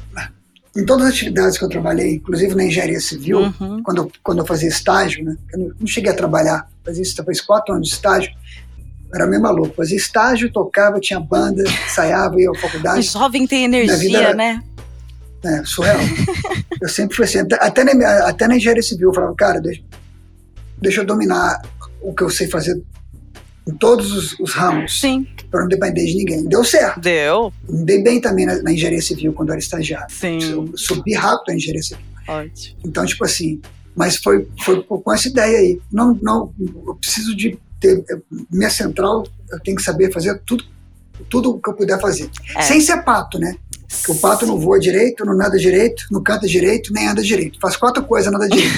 em 0.77 0.85
todas 0.85 1.07
as 1.07 1.13
atividades 1.13 1.57
que 1.57 1.65
eu 1.65 1.69
trabalhei, 1.69 2.17
inclusive 2.17 2.55
na 2.55 2.65
engenharia 2.65 3.01
civil, 3.01 3.41
uhum. 3.41 3.83
quando, 3.83 3.99
eu, 3.99 4.13
quando 4.23 4.39
eu 4.39 4.47
fazia 4.47 4.69
estágio, 4.69 5.25
né? 5.25 5.37
Eu 5.53 5.59
não, 5.59 5.71
não 5.81 5.87
cheguei 5.87 6.11
a 6.11 6.15
trabalhar, 6.15 6.69
fazia 6.85 7.03
isso, 7.03 7.17
talvez 7.17 7.41
quatro 7.41 7.75
anos 7.75 7.89
de 7.89 7.95
estágio 7.95 8.31
era 9.13 9.27
meio 9.27 9.43
maluco. 9.43 9.75
Fazia 9.75 9.97
estágio, 9.97 10.53
tocava, 10.53 11.01
tinha 11.01 11.19
banda, 11.19 11.63
ensaiava, 11.87 12.41
ia 12.41 12.51
à 12.51 12.55
faculdade. 12.59 13.01
O 13.01 13.03
jovem 13.03 13.47
tem 13.47 13.65
energia, 13.65 14.19
era, 14.19 14.35
né? 14.35 14.63
É, 15.45 15.63
surreal. 15.65 15.99
eu 16.81 16.89
sempre 16.89 17.17
fui 17.17 17.25
assim. 17.25 17.39
Até 17.61 17.85
na, 17.85 18.29
até 18.29 18.49
na 18.49 18.57
engenharia 18.57 18.83
civil, 18.83 19.11
eu 19.11 19.15
falava, 19.15 19.35
cara, 19.35 19.61
deixa, 19.61 19.83
deixa 20.81 21.01
eu 21.03 21.05
dominar 21.05 21.61
o 22.01 22.15
que 22.15 22.23
eu 22.23 22.31
sei 22.31 22.49
fazer 22.49 22.81
em 23.67 23.75
todos 23.77 24.13
os, 24.13 24.39
os 24.41 24.53
ramos. 24.53 25.01
Sim. 25.01 25.27
Para 25.51 25.63
não 25.63 25.69
depender 25.69 26.05
de 26.05 26.17
ninguém. 26.17 26.45
Deu 26.45 26.65
certo. 26.65 27.01
Deu. 27.01 27.53
Me 27.69 27.85
dei 27.85 28.03
bem 28.03 28.21
também 28.21 28.47
na, 28.47 28.63
na 28.63 28.73
engenharia 28.73 29.01
civil 29.01 29.33
quando 29.33 29.51
eu 29.51 29.55
era 29.55 29.61
estagiário. 29.61 30.13
Sim. 30.15 30.39
Eu 30.43 30.73
subi 30.77 31.15
rápido 31.15 31.49
na 31.49 31.55
engenharia 31.55 31.83
civil. 31.83 32.05
Ótimo. 32.27 32.77
Então, 32.85 33.05
tipo 33.07 33.25
assim, 33.25 33.61
mas 33.95 34.17
foi, 34.17 34.49
foi 34.65 34.83
com 34.83 35.13
essa 35.13 35.29
ideia 35.29 35.59
aí. 35.59 35.81
Não, 35.93 36.19
não, 36.21 36.53
eu 36.87 36.95
preciso 36.97 37.37
de 37.37 37.59
ter 37.85 38.23
minha 38.51 38.71
central, 38.71 39.27
eu 39.51 39.61
tenho 39.61 39.77
que 39.77 39.83
saber 39.83 40.13
fazer 40.13 40.41
tudo 40.47 40.65
tudo 41.31 41.61
que 41.61 41.71
eu 41.71 41.75
puder 41.75 42.01
fazer. 42.01 42.29
É. 42.57 42.63
Sem 42.63 42.81
ser 42.81 43.03
pato, 43.05 43.39
né? 43.39 43.57
Porque 43.89 44.13
o 44.13 44.17
pato 44.17 44.45
não 44.45 44.59
voa 44.59 44.81
direito, 44.81 45.25
não 45.25 45.37
nada 45.37 45.57
direito, 45.57 46.07
não 46.11 46.23
canta 46.23 46.47
direito, 46.47 46.93
nem 46.93 47.07
anda 47.07 47.23
direito. 47.23 47.61
Faz 47.61 47.77
quatro 47.77 48.03
coisas, 48.05 48.33
nada 48.33 48.49
direito. 48.49 48.75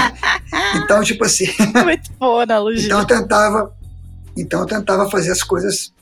então, 0.82 1.02
tipo 1.02 1.24
assim. 1.24 1.46
Muito 1.84 2.10
boa 2.18 2.44
analogia. 2.44 2.86
Então 2.86 3.00
eu 3.00 3.06
tentava, 3.06 3.72
então 4.34 4.60
eu 4.60 4.66
tentava 4.66 5.10
fazer 5.10 5.32
as 5.32 5.42
coisas 5.42 5.92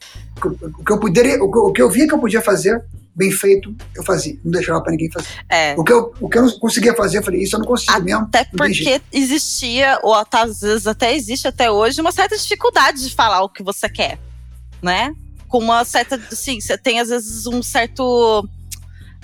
o 0.46 0.84
que 0.84 0.92
eu 0.92 0.98
poderia, 0.98 1.42
o 1.42 1.72
que 1.72 1.82
eu 1.82 1.90
via 1.90 2.06
que 2.06 2.14
eu 2.14 2.18
podia 2.18 2.40
fazer, 2.40 2.80
bem 3.14 3.30
feito, 3.30 3.74
eu 3.94 4.04
fazia. 4.04 4.38
Não 4.44 4.52
deixava 4.52 4.80
para 4.80 4.92
ninguém 4.92 5.10
fazer. 5.10 5.28
É. 5.48 5.74
O, 5.76 5.84
que 5.84 5.92
eu, 5.92 6.14
o 6.20 6.28
que 6.28 6.38
eu 6.38 6.42
não 6.42 6.58
conseguia 6.58 6.94
fazer, 6.94 7.18
eu 7.18 7.22
falei, 7.22 7.42
isso 7.42 7.56
eu 7.56 7.60
não 7.60 7.66
consigo 7.66 7.92
até 7.92 8.02
mesmo. 8.02 8.22
Até 8.22 8.44
porque 8.44 9.00
existia, 9.12 9.98
ou 10.02 10.14
às 10.14 10.60
vezes 10.60 10.86
até 10.86 11.14
existe 11.14 11.48
até 11.48 11.70
hoje, 11.70 12.00
uma 12.00 12.12
certa 12.12 12.36
dificuldade 12.36 13.02
de 13.02 13.14
falar 13.14 13.42
o 13.42 13.48
que 13.48 13.62
você 13.62 13.88
quer, 13.88 14.18
né? 14.82 15.14
Com 15.48 15.58
uma 15.58 15.84
certa, 15.84 16.16
assim, 16.30 16.60
você 16.60 16.76
tem 16.76 17.00
às 17.00 17.08
vezes 17.08 17.46
um 17.46 17.62
certo 17.62 18.48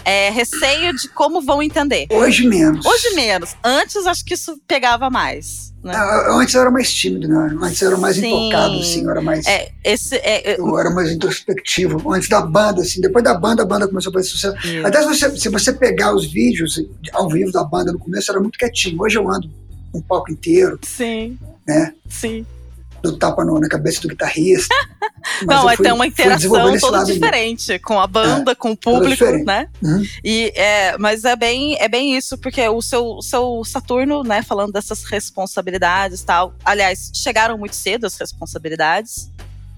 é, 0.04 0.30
receio 0.30 0.94
de 0.94 1.08
como 1.08 1.40
vão 1.40 1.62
entender. 1.62 2.06
Hoje 2.10 2.46
menos. 2.46 2.84
Hoje 2.84 3.10
menos. 3.14 3.56
Antes 3.62 4.06
acho 4.06 4.24
que 4.24 4.34
isso 4.34 4.58
pegava 4.66 5.08
mais. 5.10 5.72
Né? 5.82 5.92
Ah, 5.94 6.38
antes 6.38 6.54
eu 6.54 6.62
era 6.62 6.70
mais 6.70 6.90
tímido, 6.92 7.28
né? 7.28 7.56
Antes 7.60 7.82
eu 7.82 7.88
era 7.88 7.98
mais 7.98 8.16
Sim. 8.16 8.26
intocado, 8.26 8.78
assim, 8.78 9.04
eu 9.04 9.10
era 9.10 9.20
mais. 9.20 9.46
É, 9.46 9.70
esse, 9.84 10.16
é, 10.16 10.52
é 10.52 10.58
eu 10.58 10.78
era 10.78 10.90
mais 10.90 11.10
introspectivo. 11.10 12.10
Antes 12.10 12.28
da 12.28 12.40
banda, 12.40 12.80
assim, 12.80 13.00
depois 13.02 13.22
da 13.22 13.34
banda, 13.34 13.62
a 13.62 13.66
banda 13.66 13.86
começou 13.86 14.10
a 14.10 14.14
fazer 14.14 14.28
sucesso. 14.28 14.56
Isso. 14.66 14.86
Até 14.86 15.02
se 15.02 15.08
você, 15.08 15.36
se 15.36 15.48
você 15.50 15.72
pegar 15.72 16.14
os 16.14 16.32
vídeos 16.32 16.82
ao 17.12 17.28
vivo 17.28 17.52
da 17.52 17.62
banda 17.64 17.92
no 17.92 17.98
começo, 17.98 18.30
era 18.30 18.40
muito 18.40 18.58
quietinho. 18.58 19.00
Hoje 19.02 19.18
eu 19.18 19.30
ando 19.30 19.50
um 19.94 20.00
palco 20.00 20.32
inteiro. 20.32 20.78
Sim. 20.82 21.38
Né? 21.66 21.92
Sim 22.08 22.46
do 23.04 23.18
tapa 23.18 23.44
no, 23.44 23.60
na 23.60 23.68
cabeça 23.68 24.00
do 24.00 24.08
guitarrista. 24.08 24.74
Não, 25.46 25.68
é 25.68 25.76
ter 25.76 25.92
uma 25.92 26.06
interação 26.06 26.78
toda 26.78 27.04
diferente 27.04 27.78
com 27.78 28.00
a 28.00 28.06
banda, 28.06 28.52
é, 28.52 28.54
com 28.54 28.72
o 28.72 28.76
público, 28.76 29.24
né? 29.44 29.68
Uhum. 29.82 30.02
E, 30.22 30.52
é, 30.54 30.96
mas 30.98 31.24
é 31.24 31.34
bem, 31.34 31.76
é 31.80 31.88
bem 31.88 32.16
isso, 32.16 32.36
porque 32.38 32.66
o 32.68 32.82
seu, 32.82 33.20
seu 33.22 33.62
Saturno, 33.64 34.22
né, 34.22 34.42
falando 34.42 34.72
dessas 34.72 35.04
responsabilidades 35.04 36.20
e 36.20 36.26
tal, 36.26 36.54
aliás, 36.64 37.10
chegaram 37.14 37.56
muito 37.56 37.76
cedo 37.76 38.06
as 38.06 38.16
responsabilidades, 38.16 39.30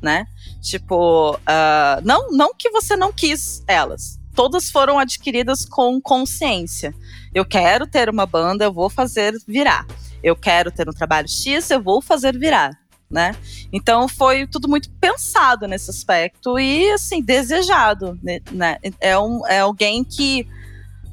né? 0.02 0.26
Tipo, 0.60 1.34
uh, 1.36 2.02
não, 2.02 2.30
não 2.30 2.52
que 2.54 2.70
você 2.70 2.96
não 2.96 3.12
quis 3.12 3.62
elas, 3.66 4.18
todas 4.34 4.70
foram 4.70 4.98
adquiridas 4.98 5.64
com 5.64 6.00
consciência. 6.00 6.94
Eu 7.34 7.44
quero 7.44 7.86
ter 7.86 8.08
uma 8.08 8.26
banda, 8.26 8.64
eu 8.64 8.72
vou 8.72 8.90
fazer 8.90 9.34
virar. 9.46 9.86
Eu 10.22 10.34
quero 10.34 10.70
ter 10.70 10.88
um 10.88 10.92
trabalho 10.92 11.28
X, 11.28 11.70
eu 11.70 11.80
vou 11.80 12.02
fazer 12.02 12.36
virar. 12.36 12.78
Né? 13.08 13.36
Então 13.72 14.08
foi 14.08 14.48
tudo 14.48 14.68
muito 14.68 14.90
pensado 15.00 15.68
nesse 15.68 15.88
aspecto 15.90 16.58
e 16.58 16.90
assim 16.90 17.22
desejado, 17.22 18.18
né? 18.50 18.78
É, 19.00 19.16
um, 19.16 19.46
é 19.46 19.60
alguém 19.60 20.02
que 20.02 20.44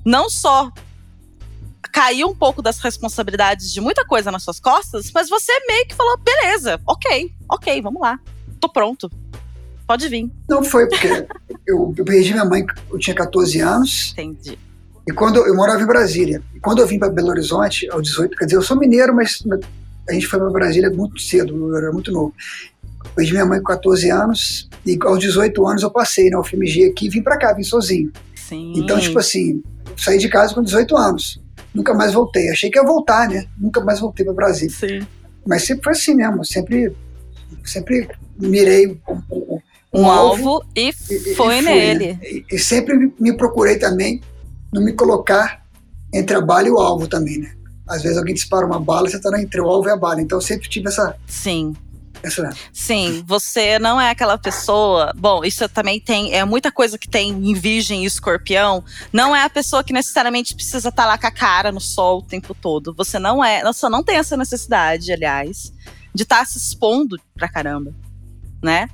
não 0.04 0.28
só 0.28 0.72
caiu 1.92 2.28
um 2.28 2.36
pouco 2.36 2.64
das 2.64 2.80
responsabilidades 2.80 3.72
de 3.72 3.80
muita 3.80 4.04
coisa 4.04 4.32
nas 4.32 4.42
suas 4.42 4.60
costas, 4.60 5.12
mas 5.14 5.30
você 5.30 5.52
meio 5.68 5.88
que 5.88 5.94
falou: 5.94 6.18
beleza, 6.18 6.82
ok, 6.88 7.32
ok, 7.48 7.82
vamos 7.82 8.02
lá, 8.02 8.20
tô 8.60 8.68
pronto, 8.68 9.10
pode 9.86 10.10
vir. 10.10 10.32
Não 10.50 10.64
foi 10.64 10.90
porque 10.90 11.08
eu, 11.68 11.94
eu 11.96 12.04
perdi 12.04 12.32
minha 12.34 12.46
mãe, 12.46 12.66
eu 12.92 12.98
tinha 12.98 13.16
14 13.16 13.60
anos. 13.62 14.12
Entendi. 14.14 14.58
E 15.08 15.12
quando 15.12 15.38
eu, 15.38 15.48
eu 15.48 15.56
morava 15.56 15.82
em 15.82 15.86
Brasília. 15.86 16.42
E 16.56 16.60
quando 16.60 16.80
eu 16.80 16.88
vim 16.88 16.98
para 16.98 17.10
Belo 17.10 17.30
Horizonte, 17.30 17.90
aos 17.90 18.04
18, 18.04 18.38
quer 18.38 18.46
dizer, 18.46 18.58
eu 18.58 18.62
sou 18.62 18.78
mineiro, 18.78 19.14
mas 19.14 19.44
a 20.08 20.14
gente 20.14 20.28
foi 20.28 20.40
para 20.40 20.50
Brasília 20.50 20.90
muito 20.90 21.20
cedo, 21.22 21.56
eu 21.56 21.78
era 21.78 21.92
muito 21.92 22.12
novo. 22.12 22.34
Eu 23.04 23.12
perdi 23.12 23.32
minha 23.32 23.46
mãe 23.46 23.60
com 23.60 23.66
14 23.66 24.10
anos 24.10 24.70
e 24.86 24.98
aos 25.02 25.20
18 25.20 25.68
anos 25.68 25.84
eu 25.84 25.92
passei 25.92 26.30
na 26.30 26.40
UFMG 26.40 26.86
aqui 26.86 27.08
e 27.08 27.10
vim 27.10 27.22
para 27.22 27.38
cá, 27.38 27.54
vim 27.54 27.64
sozinho. 27.64 28.12
Sim. 28.36 28.74
Então, 28.76 29.00
tipo 29.00 29.20
assim, 29.20 29.64
saí 29.98 30.18
de 30.18 30.30
casa 30.30 30.54
com 30.54 30.62
18 30.62 30.96
anos 30.96 31.44
nunca 31.74 31.94
mais 31.94 32.14
voltei. 32.14 32.50
Achei 32.50 32.70
que 32.70 32.78
ia 32.78 32.86
voltar, 32.86 33.28
né? 33.28 33.46
Nunca 33.58 33.82
mais 33.82 34.00
voltei 34.00 34.26
para 34.26 34.34
Brasília. 34.34 34.70
Sim. 34.70 35.08
Mas 35.46 35.64
sempre 35.64 35.84
foi 35.84 35.94
assim 35.94 36.14
mesmo. 36.14 36.46
Sempre, 36.46 36.96
sempre 37.66 38.08
mirei 38.40 38.88
um, 38.88 39.22
um, 39.32 39.60
um 39.94 40.06
alvo, 40.06 40.50
alvo, 40.50 40.66
e, 40.76 40.90
e 40.90 41.36
foi 41.36 41.58
e 41.58 41.62
nele. 41.62 42.20
E, 42.22 42.46
e, 42.52 42.60
sempre 42.60 43.12
me 43.20 43.36
procurei 43.36 43.78
também 43.78 44.22
não 44.72 44.84
me 44.84 44.94
colocar 44.94 45.64
entre 46.14 46.36
a 46.36 46.42
bala 46.42 46.68
e 46.68 46.72
o 46.72 46.80
alvo 46.80 47.08
também, 47.08 47.40
né? 47.40 47.56
Às 47.88 48.02
vezes 48.02 48.18
alguém 48.18 48.34
dispara 48.34 48.66
uma 48.66 48.80
bala, 48.80 49.10
você 49.10 49.18
está 49.18 49.42
entre 49.42 49.60
o 49.60 49.68
alvo 49.68 49.88
e 49.88 49.92
a 49.92 49.98
bala. 49.98 50.22
Então 50.22 50.38
eu 50.38 50.42
sempre 50.42 50.70
tive 50.70 50.88
essa. 50.88 51.16
Sim. 51.28 51.76
Sim, 52.72 53.22
você 53.28 53.78
não 53.80 54.00
é 54.00 54.10
aquela 54.10 54.38
pessoa. 54.38 55.12
Bom, 55.14 55.44
isso 55.44 55.68
também 55.68 56.00
tem. 56.00 56.34
É 56.34 56.46
muita 56.46 56.72
coisa 56.72 56.98
que 56.98 57.10
tem 57.10 57.32
em 57.32 57.54
Virgem 57.54 58.04
e 58.04 58.06
Escorpião. 58.06 58.84
Não 59.12 59.36
é 59.36 59.44
a 59.44 59.50
pessoa 59.50 59.84
que 59.84 59.92
necessariamente 59.92 60.56
precisa 60.56 60.88
estar 60.88 61.04
tá 61.04 61.06
lá 61.06 61.18
com 61.18 61.28
a 61.28 61.32
cara 61.32 61.72
no 61.72 61.82
sol 61.82 62.20
o 62.20 62.24
tempo 62.24 62.56
todo. 62.56 62.94
Você 62.94 63.20
não 63.20 63.44
é. 63.44 63.62
Você 63.64 63.90
não 63.90 64.02
tem 64.02 64.16
essa 64.16 64.38
necessidade, 64.38 65.12
aliás, 65.12 65.74
de 66.16 66.24
estar 66.24 66.40
tá 66.40 66.46
se 66.46 66.58
expondo 66.58 67.20
pra 67.36 67.50
caramba. 67.50 67.94
Né? 68.62 68.88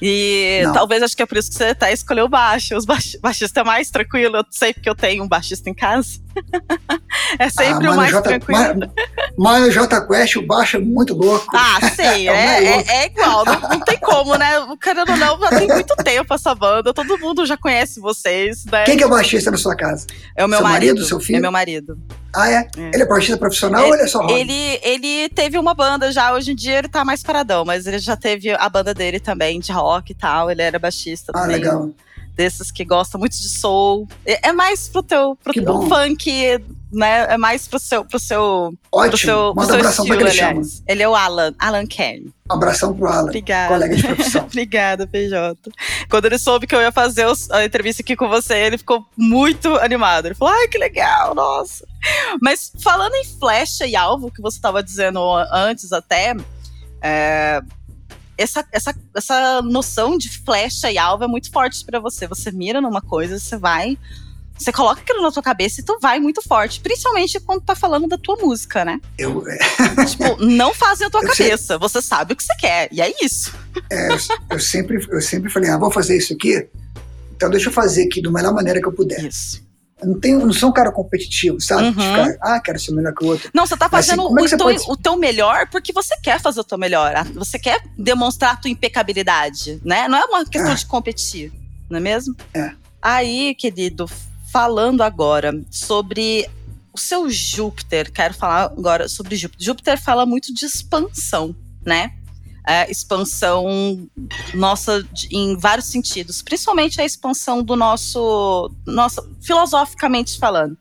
E 0.00 0.60
não. 0.64 0.72
talvez 0.72 1.02
acho 1.02 1.16
que 1.16 1.22
é 1.22 1.26
por 1.26 1.36
isso 1.36 1.50
que 1.50 1.56
você 1.56 1.64
até 1.64 1.92
escolheu 1.92 2.26
o 2.26 2.28
baixo. 2.28 2.76
Os 2.76 2.84
baix, 2.84 3.16
baixista 3.20 3.60
é 3.60 3.64
mais 3.64 3.90
tranquilo, 3.90 4.36
eu 4.36 4.44
sei 4.50 4.72
porque 4.72 4.88
eu 4.88 4.94
tenho 4.94 5.24
um 5.24 5.28
baixista 5.28 5.68
em 5.68 5.74
casa. 5.74 6.20
é 7.38 7.48
sempre 7.48 7.86
ah, 7.86 7.92
o 7.92 7.96
mais 7.96 8.10
J, 8.10 8.22
tranquilo. 8.22 8.92
Mas 9.36 9.64
o 9.64 9.70
J 9.70 10.00
Quest, 10.06 10.36
o 10.36 10.46
baixo 10.46 10.76
é 10.76 10.80
muito 10.80 11.14
louco. 11.14 11.46
Ah, 11.54 11.78
sei, 11.94 12.28
é, 12.28 12.32
é, 12.32 12.64
é, 12.64 12.84
é, 12.88 13.06
igual, 13.06 13.44
não, 13.44 13.60
não, 13.60 13.80
tem 13.80 13.98
como, 13.98 14.36
né? 14.36 14.58
O 14.60 14.76
cara 14.76 15.04
não, 15.04 15.40
já 15.40 15.48
tem 15.50 15.68
muito 15.68 15.94
tempo 15.96 16.34
essa 16.34 16.54
banda, 16.54 16.92
todo 16.92 17.18
mundo 17.18 17.46
já 17.46 17.56
conhece 17.56 18.00
vocês, 18.00 18.64
né? 18.66 18.84
Quem 18.84 18.96
que 18.96 19.02
é 19.02 19.06
o 19.06 19.10
baixista 19.10 19.50
na 19.50 19.56
sua 19.56 19.76
casa? 19.76 20.06
É 20.36 20.44
o 20.44 20.48
meu 20.48 20.58
seu 20.58 20.66
marido, 20.66 20.88
marido, 20.94 21.04
seu 21.06 21.20
filho? 21.20 21.38
É 21.38 21.40
meu 21.40 21.52
marido. 21.52 21.98
Ah, 22.34 22.50
é? 22.50 22.68
é. 22.76 22.90
Ele 22.94 23.02
é 23.02 23.06
baixista 23.06 23.36
profissional 23.36 23.82
ele, 23.82 23.90
ou 23.90 23.94
ele 23.94 24.04
é 24.04 24.06
só 24.06 24.20
hobby? 24.20 24.34
Ele, 24.34 24.80
ele 24.82 25.28
teve 25.30 25.58
uma 25.58 25.74
banda 25.74 26.12
já, 26.12 26.32
hoje 26.34 26.52
em 26.52 26.54
dia 26.54 26.78
ele 26.78 26.88
tá 26.88 27.04
mais 27.04 27.22
paradão, 27.22 27.64
mas 27.64 27.86
ele 27.86 27.98
já 27.98 28.16
teve 28.16 28.50
a 28.50 28.68
banda 28.68 28.92
dele 28.92 29.18
também, 29.18 29.60
de 29.60 29.72
rock 29.72 30.12
e 30.12 30.14
tal, 30.14 30.50
ele 30.50 30.62
era 30.62 30.78
baixista 30.78 31.32
ah, 31.34 31.40
também. 31.40 31.56
Ah, 31.56 31.58
legal 31.58 31.90
desses 32.38 32.70
que 32.70 32.84
gostam 32.84 33.18
muito 33.18 33.36
de 33.36 33.48
soul. 33.48 34.06
É, 34.24 34.50
é 34.50 34.52
mais 34.52 34.88
pro 34.88 35.02
teu, 35.02 35.36
pro 35.42 35.52
teu 35.52 35.82
funk, 35.88 36.30
né? 36.92 37.26
É 37.28 37.36
mais 37.36 37.66
pro 37.66 37.80
seu, 37.80 38.04
pro 38.04 38.20
seu, 38.20 38.72
Ótimo. 38.92 39.10
pro 39.10 39.18
seu, 39.18 39.54
Manda 39.56 39.72
pro 39.76 39.82
seu 39.82 40.04
estilo, 40.04 40.20
ele 40.20 40.30
aliás. 40.30 40.70
Chama. 40.70 40.84
Ele 40.86 41.02
é 41.02 41.08
o 41.08 41.16
Alan, 41.16 41.52
Alan 41.58 41.84
Kelly. 41.84 42.32
Um 42.48 42.54
abração 42.54 42.94
pro 42.94 43.08
Alan, 43.08 43.24
Obrigada. 43.24 43.74
colega 43.74 43.96
de 43.96 44.02
profissão. 44.04 44.44
Obrigada, 44.46 45.04
PJ. 45.08 45.58
Quando 46.08 46.26
ele 46.26 46.38
soube 46.38 46.68
que 46.68 46.76
eu 46.76 46.80
ia 46.80 46.92
fazer 46.92 47.26
a 47.50 47.64
entrevista 47.64 48.02
aqui 48.02 48.14
com 48.14 48.28
você, 48.28 48.54
ele 48.54 48.78
ficou 48.78 49.04
muito 49.16 49.74
animado. 49.74 50.26
Ele 50.26 50.36
falou, 50.36 50.54
ai, 50.54 50.68
que 50.68 50.78
legal, 50.78 51.34
nossa. 51.34 51.84
Mas 52.40 52.70
falando 52.80 53.16
em 53.16 53.24
flecha 53.24 53.84
e 53.84 53.96
alvo, 53.96 54.30
que 54.30 54.40
você 54.40 54.58
estava 54.58 54.80
dizendo 54.80 55.20
antes 55.52 55.92
até, 55.92 56.36
é, 57.02 57.60
essa, 58.38 58.64
essa, 58.72 58.94
essa 59.14 59.62
noção 59.62 60.16
de 60.16 60.30
flecha 60.30 60.90
e 60.90 60.96
alvo 60.96 61.24
é 61.24 61.26
muito 61.26 61.50
forte 61.50 61.84
para 61.84 61.98
você. 61.98 62.26
Você 62.28 62.52
mira 62.52 62.80
numa 62.80 63.02
coisa, 63.02 63.38
você 63.38 63.56
vai. 63.56 63.98
Você 64.56 64.72
coloca 64.72 65.00
aquilo 65.00 65.22
na 65.22 65.30
tua 65.30 65.42
cabeça 65.42 65.80
e 65.80 65.84
tu 65.84 65.98
vai 66.00 66.18
muito 66.18 66.42
forte. 66.42 66.80
Principalmente 66.80 67.38
quando 67.40 67.62
tá 67.62 67.74
falando 67.74 68.08
da 68.08 68.18
tua 68.18 68.36
música, 68.36 68.84
né? 68.84 69.00
Eu. 69.16 69.44
tipo, 70.08 70.44
não 70.44 70.74
fazem 70.74 71.06
a 71.06 71.10
tua 71.10 71.22
eu 71.22 71.28
cabeça. 71.28 71.74
Sempre, 71.74 71.78
você 71.78 72.02
sabe 72.02 72.32
o 72.32 72.36
que 72.36 72.42
você 72.42 72.56
quer. 72.56 72.88
E 72.90 73.00
é 73.00 73.12
isso. 73.22 73.54
É, 73.90 74.08
eu, 74.10 74.18
eu, 74.50 74.60
sempre, 74.60 75.06
eu 75.10 75.20
sempre 75.20 75.50
falei, 75.50 75.70
ah, 75.70 75.78
vou 75.78 75.90
fazer 75.90 76.16
isso 76.16 76.32
aqui. 76.32 76.68
Então 77.36 77.50
deixa 77.50 77.68
eu 77.68 77.72
fazer 77.72 78.04
aqui 78.04 78.20
da 78.20 78.30
melhor 78.30 78.52
maneira 78.52 78.80
que 78.80 78.88
eu 78.88 78.92
puder. 78.92 79.24
Isso. 79.24 79.67
Não, 80.02 80.18
tenho, 80.18 80.46
não 80.46 80.52
sou 80.52 80.68
um 80.68 80.72
cara 80.72 80.92
competitivo, 80.92 81.60
sabe? 81.60 81.84
Uhum. 81.84 81.92
Ficar, 81.92 82.36
ah, 82.40 82.60
quero 82.60 82.78
ser 82.78 82.92
melhor 82.92 83.12
que 83.14 83.24
o 83.24 83.28
outro. 83.28 83.50
Não, 83.52 83.66
você 83.66 83.76
tá 83.76 83.88
fazendo 83.88 84.22
assim, 84.26 84.40
é 84.40 84.44
o, 84.44 84.48
teu, 84.48 84.58
pode... 84.58 84.84
o 84.88 84.96
teu 84.96 85.16
melhor 85.16 85.68
porque 85.70 85.92
você 85.92 86.16
quer 86.22 86.40
fazer 86.40 86.60
o 86.60 86.64
teu 86.64 86.78
melhor. 86.78 87.24
Você 87.34 87.58
quer 87.58 87.82
demonstrar 87.96 88.52
a 88.52 88.56
tua 88.56 88.70
impecabilidade, 88.70 89.80
né? 89.84 90.06
Não 90.08 90.18
é 90.18 90.24
uma 90.24 90.44
questão 90.44 90.72
é. 90.72 90.74
de 90.74 90.86
competir, 90.86 91.52
não 91.90 91.98
é 91.98 92.00
mesmo? 92.00 92.36
É. 92.54 92.72
Aí, 93.02 93.54
querido, 93.54 94.08
falando 94.52 95.02
agora 95.02 95.52
sobre 95.70 96.48
o 96.92 96.98
seu 96.98 97.28
Júpiter, 97.30 98.10
quero 98.12 98.34
falar 98.34 98.64
agora 98.64 99.08
sobre 99.08 99.36
Júpiter. 99.36 99.64
Júpiter 99.64 100.00
fala 100.00 100.26
muito 100.26 100.52
de 100.52 100.64
expansão, 100.64 101.54
né? 101.84 102.12
É, 102.68 102.90
expansão 102.90 104.06
nossa 104.52 105.02
em 105.30 105.56
vários 105.56 105.86
sentidos, 105.86 106.42
principalmente 106.42 107.00
a 107.00 107.04
expansão 107.04 107.62
do 107.62 107.74
nosso, 107.74 108.70
nosso 108.84 109.26
filosoficamente 109.40 110.38
falando, 110.38 110.76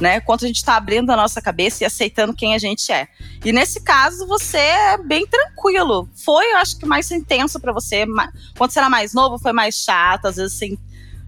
né? 0.00 0.20
Quanto 0.20 0.44
a 0.44 0.46
gente 0.46 0.58
está 0.58 0.76
abrindo 0.76 1.10
a 1.10 1.16
nossa 1.16 1.42
cabeça 1.42 1.82
e 1.82 1.86
aceitando 1.86 2.32
quem 2.32 2.54
a 2.54 2.58
gente 2.58 2.92
é. 2.92 3.08
E 3.44 3.52
nesse 3.52 3.80
caso 3.80 4.24
você 4.24 4.56
é 4.56 4.96
bem 4.96 5.26
tranquilo. 5.26 6.08
Foi, 6.14 6.52
eu 6.52 6.58
acho 6.58 6.78
que 6.78 6.86
mais 6.86 7.10
intenso 7.10 7.58
para 7.58 7.72
você. 7.72 8.06
Quando 8.56 8.70
você 8.70 8.78
era 8.78 8.88
mais 8.88 9.12
novo, 9.12 9.36
foi 9.36 9.52
mais 9.52 9.74
chato, 9.74 10.26
às 10.26 10.36
vezes 10.36 10.54
assim, 10.54 10.78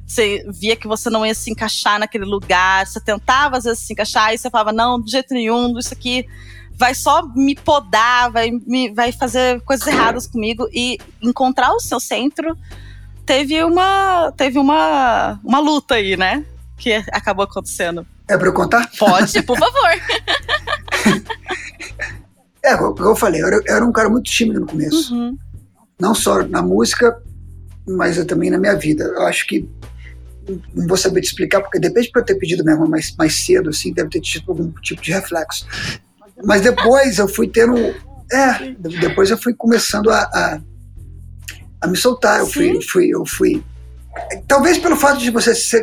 você 0.06 0.46
via 0.48 0.76
que 0.76 0.86
você 0.86 1.10
não 1.10 1.26
ia 1.26 1.34
se 1.34 1.50
encaixar 1.50 1.98
naquele 1.98 2.24
lugar, 2.24 2.86
você 2.86 3.00
tentava 3.00 3.56
às 3.56 3.64
vezes 3.64 3.80
se 3.80 3.92
encaixar 3.92 4.32
e 4.32 4.38
você 4.38 4.48
falava, 4.48 4.72
não, 4.72 5.02
de 5.02 5.10
jeito 5.10 5.34
nenhum, 5.34 5.76
isso 5.76 5.92
aqui 5.92 6.24
vai 6.76 6.94
só 6.94 7.26
me 7.34 7.54
podar, 7.54 8.30
vai, 8.30 8.50
me, 8.50 8.92
vai 8.92 9.12
fazer 9.12 9.60
coisas 9.62 9.86
erradas 9.86 10.26
comigo 10.26 10.68
e 10.72 10.98
encontrar 11.22 11.72
o 11.72 11.80
seu 11.80 12.00
centro 12.00 12.56
teve 13.24 13.62
uma 13.64 14.32
teve 14.36 14.58
uma, 14.58 15.40
uma 15.44 15.60
luta 15.60 15.94
aí, 15.94 16.16
né? 16.16 16.44
Que 16.76 16.92
acabou 17.12 17.44
acontecendo. 17.44 18.06
É 18.28 18.36
para 18.36 18.48
eu 18.48 18.52
contar? 18.52 18.90
Pode, 18.98 19.42
por 19.42 19.58
favor. 19.58 19.90
é, 22.62 22.76
como 22.76 23.08
eu 23.08 23.16
falei, 23.16 23.42
eu 23.42 23.46
era, 23.46 23.56
eu 23.56 23.76
era, 23.76 23.84
um 23.84 23.92
cara 23.92 24.08
muito 24.08 24.30
tímido 24.30 24.60
no 24.60 24.66
começo. 24.66 25.14
Uhum. 25.14 25.36
Não 26.00 26.14
só 26.14 26.42
na 26.42 26.62
música, 26.62 27.20
mas 27.86 28.22
também 28.24 28.50
na 28.50 28.58
minha 28.58 28.76
vida. 28.76 29.04
Eu 29.04 29.22
acho 29.22 29.46
que 29.46 29.68
não 30.74 30.86
vou 30.86 30.96
saber 30.96 31.20
te 31.20 31.28
explicar, 31.28 31.60
porque 31.60 31.78
depende 31.78 32.10
de 32.10 32.18
eu 32.18 32.24
ter 32.24 32.34
pedido 32.34 32.64
mesmo 32.64 32.86
mais, 32.86 33.14
mais 33.16 33.44
cedo, 33.44 33.70
assim, 33.70 33.92
deve 33.92 34.10
ter 34.10 34.20
tido 34.20 34.50
algum 34.50 34.70
tipo 34.82 35.00
de 35.00 35.12
reflexo. 35.12 35.66
Mas 36.42 36.62
depois 36.62 37.18
eu 37.18 37.28
fui 37.28 37.48
tendo. 37.48 37.76
É, 38.32 38.74
depois 38.78 39.30
eu 39.30 39.38
fui 39.38 39.54
começando 39.54 40.10
a, 40.10 40.22
a, 40.22 40.60
a 41.82 41.86
me 41.86 41.96
soltar. 41.96 42.40
Eu 42.40 42.46
fui, 42.46 42.80
fui, 42.82 43.08
eu 43.08 43.24
fui. 43.26 43.62
Talvez 44.48 44.78
pelo 44.78 44.96
fato 44.96 45.18
de 45.18 45.30
você 45.30 45.54
ser. 45.54 45.82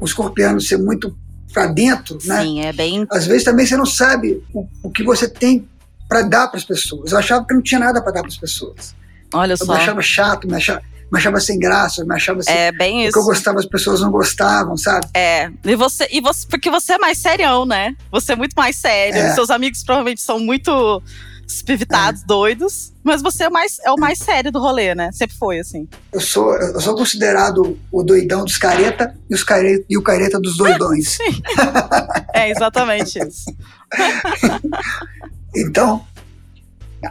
O 0.00 0.04
escorpiano 0.04 0.60
ser 0.60 0.76
muito 0.76 1.16
para 1.52 1.66
dentro, 1.66 2.18
né? 2.24 2.42
Sim, 2.42 2.60
é 2.60 2.72
bem. 2.72 3.06
Às 3.10 3.26
vezes 3.26 3.44
também 3.44 3.64
você 3.64 3.76
não 3.76 3.86
sabe 3.86 4.42
o, 4.52 4.66
o 4.82 4.90
que 4.90 5.02
você 5.02 5.28
tem 5.28 5.68
para 6.08 6.22
dar 6.22 6.48
para 6.48 6.58
as 6.58 6.64
pessoas. 6.64 7.12
Eu 7.12 7.18
achava 7.18 7.46
que 7.46 7.54
não 7.54 7.62
tinha 7.62 7.78
nada 7.78 8.02
para 8.02 8.12
dar 8.12 8.20
para 8.20 8.28
as 8.28 8.36
pessoas. 8.36 8.94
Olha 9.32 9.52
eu 9.52 9.56
só. 9.56 9.72
me 9.72 9.78
achava 9.78 10.02
chato, 10.02 10.48
me 10.48 10.54
achava 10.54 10.82
me 11.10 11.18
achava 11.18 11.40
sem 11.40 11.58
graça, 11.58 12.04
me 12.04 12.14
achava. 12.14 12.40
É 12.46 12.70
bem 12.70 13.04
isso. 13.04 13.12
que 13.12 13.18
eu 13.18 13.24
gostava, 13.24 13.58
as 13.58 13.66
pessoas 13.66 14.00
não 14.00 14.10
gostavam, 14.10 14.76
sabe? 14.76 15.06
É. 15.14 15.50
E 15.64 15.74
você, 15.74 16.06
e 16.10 16.20
você, 16.20 16.46
porque 16.46 16.70
você 16.70 16.94
é 16.94 16.98
mais 16.98 17.18
serião, 17.18 17.64
né? 17.64 17.96
Você 18.10 18.32
é 18.32 18.36
muito 18.36 18.54
mais 18.54 18.76
sério. 18.76 19.18
É. 19.18 19.34
Seus 19.34 19.50
amigos 19.50 19.82
provavelmente 19.82 20.20
são 20.20 20.38
muito 20.38 21.02
espivitados, 21.46 22.22
é. 22.22 22.26
doidos, 22.26 22.92
mas 23.02 23.22
você 23.22 23.44
é, 23.44 23.50
mais, 23.50 23.78
é 23.82 23.90
o 23.90 23.96
mais 23.96 24.18
sério 24.18 24.52
do 24.52 24.58
rolê, 24.58 24.94
né? 24.94 25.10
Sempre 25.12 25.34
foi 25.36 25.58
assim. 25.58 25.88
Eu 26.12 26.20
sou, 26.20 26.54
eu 26.54 26.80
sou 26.80 26.94
considerado 26.94 27.78
o 27.90 28.02
doidão 28.02 28.44
dos 28.44 28.58
careta 28.58 29.14
e, 29.30 29.34
os 29.34 29.42
careta, 29.42 29.84
e 29.88 29.96
o 29.96 30.02
careta 30.02 30.38
dos 30.38 30.58
doidões. 30.58 31.16
Sim. 31.16 31.42
é 32.34 32.50
exatamente 32.50 33.18
isso. 33.18 33.44
então, 35.56 36.04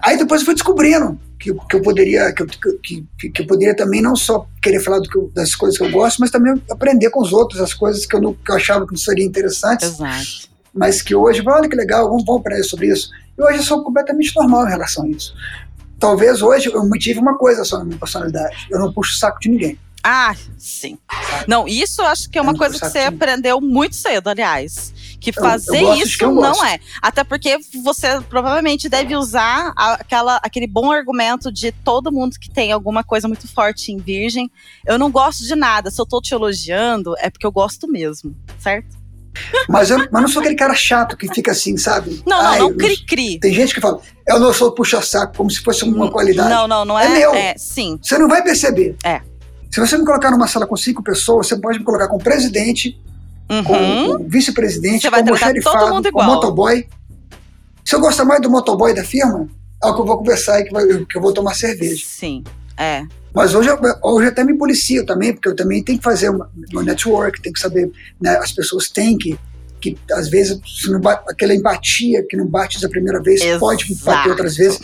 aí 0.03 0.17
depois 0.17 0.41
eu 0.41 0.45
fui 0.45 0.53
descobrindo 0.53 1.19
que 1.55 1.67
que, 1.67 1.75
eu 1.75 1.81
poderia 1.81 2.33
que 2.33 2.45
que, 2.45 3.29
que 3.29 3.41
eu 3.41 3.47
poderia 3.47 3.75
também 3.75 4.01
não 4.01 4.15
só 4.15 4.47
querer 4.61 4.79
falar 4.79 5.01
eu, 5.15 5.31
das 5.33 5.55
coisas 5.55 5.77
que 5.77 5.83
eu 5.83 5.91
gosto, 5.91 6.19
mas 6.19 6.31
também 6.31 6.61
aprender 6.69 7.09
com 7.09 7.21
os 7.21 7.33
outros 7.33 7.61
as 7.61 7.73
coisas 7.73 8.05
que 8.05 8.15
eu, 8.15 8.21
não, 8.21 8.33
que 8.33 8.51
eu 8.51 8.55
achava 8.55 8.85
que 8.85 8.91
não 8.91 8.97
seriam 8.97 9.27
interessantes. 9.27 9.87
Exato. 9.87 10.57
Mas 10.73 11.01
que 11.01 11.15
hoje, 11.15 11.41
olha 11.45 11.67
que 11.67 11.75
legal, 11.75 12.07
vamos, 12.07 12.23
vamos 12.25 12.41
aprender 12.41 12.63
sobre 12.63 12.87
isso. 12.87 13.09
E 13.37 13.41
hoje 13.41 13.57
eu 13.57 13.63
sou 13.63 13.83
completamente 13.83 14.35
normal 14.35 14.67
em 14.67 14.69
relação 14.69 15.05
a 15.05 15.09
isso. 15.09 15.33
Talvez 15.99 16.41
hoje 16.41 16.69
eu 16.71 16.87
tive 16.99 17.19
uma 17.19 17.37
coisa 17.37 17.63
só 17.63 17.79
na 17.79 17.85
minha 17.85 17.97
personalidade. 17.97 18.67
Eu 18.69 18.79
não 18.79 18.93
puxo 18.93 19.13
o 19.13 19.17
saco 19.17 19.39
de 19.39 19.49
ninguém. 19.49 19.79
Ah, 20.09 20.33
sim. 20.57 20.97
Não, 21.49 21.67
isso 21.67 22.01
eu 22.01 22.05
acho 22.05 22.29
que 22.29 22.39
é 22.39 22.41
uma 22.41 22.55
coisa 22.55 22.79
que 22.79 22.85
você 22.85 22.99
aprendeu 22.99 23.59
muito 23.59 23.93
cedo, 23.93 24.29
aliás. 24.29 24.93
Que 25.19 25.33
fazer 25.33 25.81
eu, 25.81 25.89
eu 25.89 25.95
isso 25.95 26.31
não 26.31 26.63
é. 26.63 26.79
Até 27.01 27.25
porque 27.25 27.57
você 27.83 28.21
provavelmente 28.21 28.87
deve 28.87 29.17
usar 29.17 29.73
aquela, 29.75 30.37
aquele 30.37 30.65
bom 30.65 30.89
argumento 30.93 31.51
de 31.51 31.73
todo 31.73 32.09
mundo 32.09 32.39
que 32.39 32.49
tem 32.49 32.71
alguma 32.71 33.03
coisa 33.03 33.27
muito 33.27 33.49
forte 33.49 33.91
em 33.91 33.97
virgem. 33.97 34.49
Eu 34.85 34.97
não 34.97 35.11
gosto 35.11 35.43
de 35.43 35.57
nada. 35.57 35.91
Se 35.91 35.99
eu 35.99 36.05
tô 36.05 36.21
te 36.21 36.33
elogiando, 36.33 37.13
é 37.17 37.29
porque 37.29 37.45
eu 37.45 37.51
gosto 37.51 37.85
mesmo, 37.85 38.33
certo? 38.59 38.95
Mas 39.67 39.91
eu 39.91 39.97
mas 40.09 40.21
não 40.21 40.29
sou 40.29 40.39
aquele 40.39 40.55
cara 40.55 40.73
chato 40.73 41.17
que 41.17 41.27
fica 41.33 41.51
assim, 41.51 41.75
sabe? 41.75 42.23
Não, 42.25 42.41
não, 42.41 42.59
não 42.59 42.77
cri-cri. 42.77 43.39
Tem 43.41 43.53
gente 43.53 43.75
que 43.75 43.81
fala, 43.81 43.99
eu 44.25 44.39
não 44.39 44.53
sou 44.53 44.71
puxa-saco, 44.71 45.35
como 45.35 45.51
se 45.51 45.59
fosse 45.59 45.83
uma 45.83 46.09
qualidade. 46.09 46.49
Não, 46.49 46.65
não, 46.65 46.85
não 46.85 46.97
é. 46.97 47.05
É 47.05 47.09
meu. 47.09 47.33
É, 47.35 47.55
sim. 47.57 47.99
Você 48.01 48.17
não 48.17 48.29
vai 48.29 48.41
perceber. 48.41 48.95
É. 49.03 49.21
Se 49.71 49.79
você 49.79 49.97
me 49.97 50.05
colocar 50.05 50.31
numa 50.31 50.47
sala 50.47 50.65
com 50.65 50.75
cinco 50.75 51.03
pessoas, 51.03 51.47
você 51.47 51.57
pode 51.57 51.79
me 51.79 51.85
colocar 51.85 52.07
com 52.07 52.17
o 52.17 52.23
presidente, 52.23 52.99
uhum. 53.49 53.63
com 53.63 54.23
o 54.23 54.27
vice-presidente, 54.27 55.09
com 55.09 55.31
o 55.31 55.37
xerifado, 55.37 56.11
com 56.11 56.21
o 56.21 56.25
motoboy. 56.25 56.87
Se 57.85 57.95
eu 57.95 57.99
gostar 57.99 58.25
mais 58.25 58.41
do 58.41 58.49
motoboy 58.49 58.93
da 58.93 59.03
firma, 59.03 59.47
é 59.83 59.87
o 59.87 59.95
que 59.95 60.01
eu 60.01 60.05
vou 60.05 60.17
conversar 60.17 60.59
e 60.59 60.65
que, 60.65 60.71
vai, 60.71 60.85
que 60.85 61.17
eu 61.17 61.21
vou 61.21 61.33
tomar 61.33 61.53
cerveja. 61.53 62.03
Sim, 62.05 62.43
é. 62.77 63.03
Mas 63.33 63.53
hoje 63.53 63.69
eu, 63.69 63.79
hoje 64.03 64.27
até 64.27 64.43
me 64.43 64.57
policio 64.57 65.05
também, 65.05 65.31
porque 65.31 65.47
eu 65.47 65.55
também 65.55 65.83
tenho 65.83 65.99
que 65.99 66.03
fazer 66.03 66.29
uma, 66.29 66.49
uma 66.71 66.83
network, 66.83 67.41
tenho 67.41 67.53
que 67.53 67.59
saber, 67.59 67.91
né, 68.19 68.35
as 68.37 68.51
pessoas 68.51 68.89
têm 68.89 69.17
que, 69.17 69.37
que 69.79 69.95
às 70.11 70.27
vezes, 70.27 70.59
aquela 71.27 71.53
empatia 71.53 72.25
que 72.27 72.35
não 72.35 72.47
bate 72.47 72.81
da 72.81 72.89
primeira 72.89 73.21
vez, 73.21 73.41
Exato. 73.41 73.59
pode 73.59 73.95
bater 74.03 74.29
outras 74.29 74.55
vezes. 74.55 74.79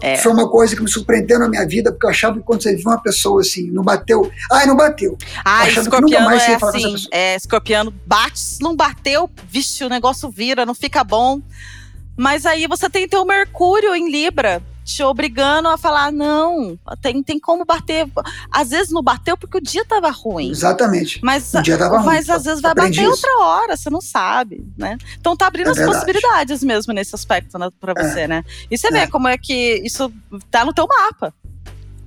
É. 0.00 0.16
Foi 0.16 0.32
uma 0.32 0.48
coisa 0.48 0.74
que 0.74 0.82
me 0.82 0.88
surpreendeu 0.88 1.38
na 1.38 1.48
minha 1.48 1.66
vida, 1.66 1.92
porque 1.92 2.06
eu 2.06 2.10
achava 2.10 2.38
que 2.38 2.44
quando 2.44 2.62
você 2.62 2.74
viu 2.74 2.86
uma 2.86 3.00
pessoa 3.00 3.40
assim, 3.40 3.70
não 3.70 3.82
bateu, 3.82 4.30
ai, 4.50 4.66
não 4.66 4.76
bateu. 4.76 5.16
Ah, 5.44 5.68
escorpiano 5.68 6.30
é 6.30 6.54
assim, 6.54 7.06
é, 7.10 7.36
escorpiano 7.36 7.92
bate, 8.06 8.38
se 8.38 8.62
não 8.62 8.74
bateu, 8.74 9.30
vixe, 9.48 9.84
o 9.84 9.88
negócio 9.88 10.30
vira, 10.30 10.64
não 10.64 10.74
fica 10.74 11.04
bom. 11.04 11.40
Mas 12.16 12.44
aí 12.44 12.66
você 12.66 12.88
tem 12.90 13.08
teu 13.08 13.24
Mercúrio 13.24 13.94
em 13.94 14.10
Libra, 14.10 14.62
te 14.94 15.02
obrigando 15.02 15.68
a 15.68 15.78
falar, 15.78 16.12
não, 16.12 16.78
tem, 17.00 17.22
tem 17.22 17.38
como 17.38 17.64
bater. 17.64 18.08
Às 18.50 18.70
vezes 18.70 18.92
não 18.92 19.02
bateu 19.02 19.36
porque 19.36 19.58
o 19.58 19.60
dia 19.60 19.84
tava 19.84 20.10
ruim. 20.10 20.50
Exatamente. 20.50 21.20
Mas, 21.22 21.52
o 21.54 21.62
dia 21.62 21.78
tava 21.78 21.96
ruim. 21.98 22.06
mas 22.06 22.28
às 22.28 22.44
vezes 22.44 22.60
vai 22.60 22.74
bater 22.74 23.02
isso. 23.02 23.10
outra 23.10 23.38
hora, 23.38 23.76
você 23.76 23.90
não 23.90 24.00
sabe, 24.00 24.64
né? 24.76 24.98
Então 25.18 25.36
tá 25.36 25.46
abrindo 25.46 25.68
é 25.68 25.70
as 25.70 25.76
verdade. 25.76 25.98
possibilidades 25.98 26.62
mesmo 26.62 26.92
nesse 26.92 27.14
aspecto 27.14 27.58
né, 27.58 27.68
pra 27.80 27.94
é. 27.96 28.02
você, 28.02 28.20
é. 28.20 28.28
né? 28.28 28.44
E 28.70 28.76
você 28.76 28.88
é. 28.88 28.90
vê 28.90 29.06
como 29.06 29.28
é 29.28 29.38
que 29.38 29.80
isso 29.84 30.12
tá 30.50 30.64
no 30.64 30.72
teu 30.72 30.86
mapa. 30.86 31.32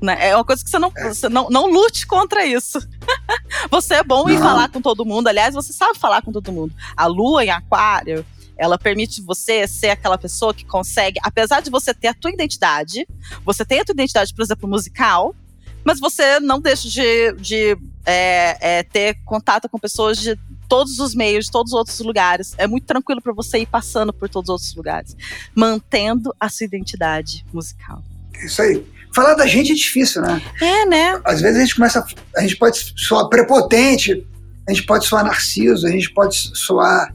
Né? 0.01 0.17
É 0.19 0.35
uma 0.35 0.43
coisa 0.43 0.61
que 0.61 0.69
você 0.69 0.77
não, 0.77 0.91
é. 0.97 1.13
você 1.13 1.29
não, 1.29 1.49
não 1.49 1.71
lute 1.71 2.05
contra 2.05 2.45
isso. 2.45 2.77
você 3.71 3.95
é 3.95 4.03
bom 4.03 4.25
não. 4.25 4.29
em 4.31 4.37
falar 4.37 4.67
com 4.67 4.81
todo 4.81 5.05
mundo. 5.05 5.29
Aliás, 5.29 5.55
você 5.55 5.71
sabe 5.71 5.97
falar 5.97 6.21
com 6.21 6.31
todo 6.31 6.51
mundo. 6.51 6.73
A 6.97 7.05
lua 7.05 7.45
em 7.45 7.49
aquário, 7.49 8.25
ela 8.57 8.77
permite 8.77 9.21
você 9.21 9.67
ser 9.67 9.89
aquela 9.89 10.17
pessoa 10.17 10.53
que 10.53 10.65
consegue, 10.65 11.19
apesar 11.23 11.61
de 11.61 11.69
você 11.69 11.93
ter 11.93 12.07
a 12.07 12.13
tua 12.13 12.31
identidade, 12.31 13.07
você 13.43 13.65
tem 13.65 13.79
a 13.79 13.85
tua 13.85 13.93
identidade, 13.93 14.33
por 14.33 14.43
exemplo, 14.43 14.69
musical, 14.69 15.35
mas 15.83 15.99
você 15.99 16.39
não 16.39 16.61
deixa 16.61 16.87
de, 16.87 17.33
de 17.33 17.77
é, 18.05 18.57
é, 18.79 18.83
ter 18.83 19.17
contato 19.25 19.67
com 19.67 19.77
pessoas 19.77 20.17
de 20.17 20.37
todos 20.69 20.99
os 20.99 21.13
meios, 21.13 21.45
de 21.45 21.51
todos 21.51 21.73
os 21.73 21.77
outros 21.77 21.99
lugares. 21.99 22.55
É 22.57 22.65
muito 22.65 22.85
tranquilo 22.85 23.21
para 23.21 23.33
você 23.33 23.59
ir 23.59 23.65
passando 23.65 24.13
por 24.13 24.29
todos 24.29 24.49
os 24.49 24.53
outros 24.53 24.75
lugares, 24.75 25.15
mantendo 25.53 26.33
a 26.39 26.49
sua 26.49 26.65
identidade 26.65 27.45
musical. 27.53 28.01
Isso 28.43 28.61
aí. 28.61 28.85
Falar 29.13 29.35
da 29.35 29.45
gente 29.45 29.71
é 29.71 29.75
difícil, 29.75 30.21
né? 30.23 30.41
É, 30.59 30.85
né? 30.87 31.21
Às 31.23 31.39
vezes 31.41 31.57
a 31.57 31.61
gente 31.61 31.75
começa. 31.75 32.03
A 32.35 32.41
gente 32.41 32.55
pode 32.55 32.93
soar 32.97 33.27
prepotente, 33.27 34.25
a 34.67 34.73
gente 34.73 34.85
pode 34.85 35.05
soar 35.05 35.23
narciso, 35.23 35.85
a 35.85 35.91
gente 35.91 36.11
pode 36.11 36.35
soar 36.57 37.13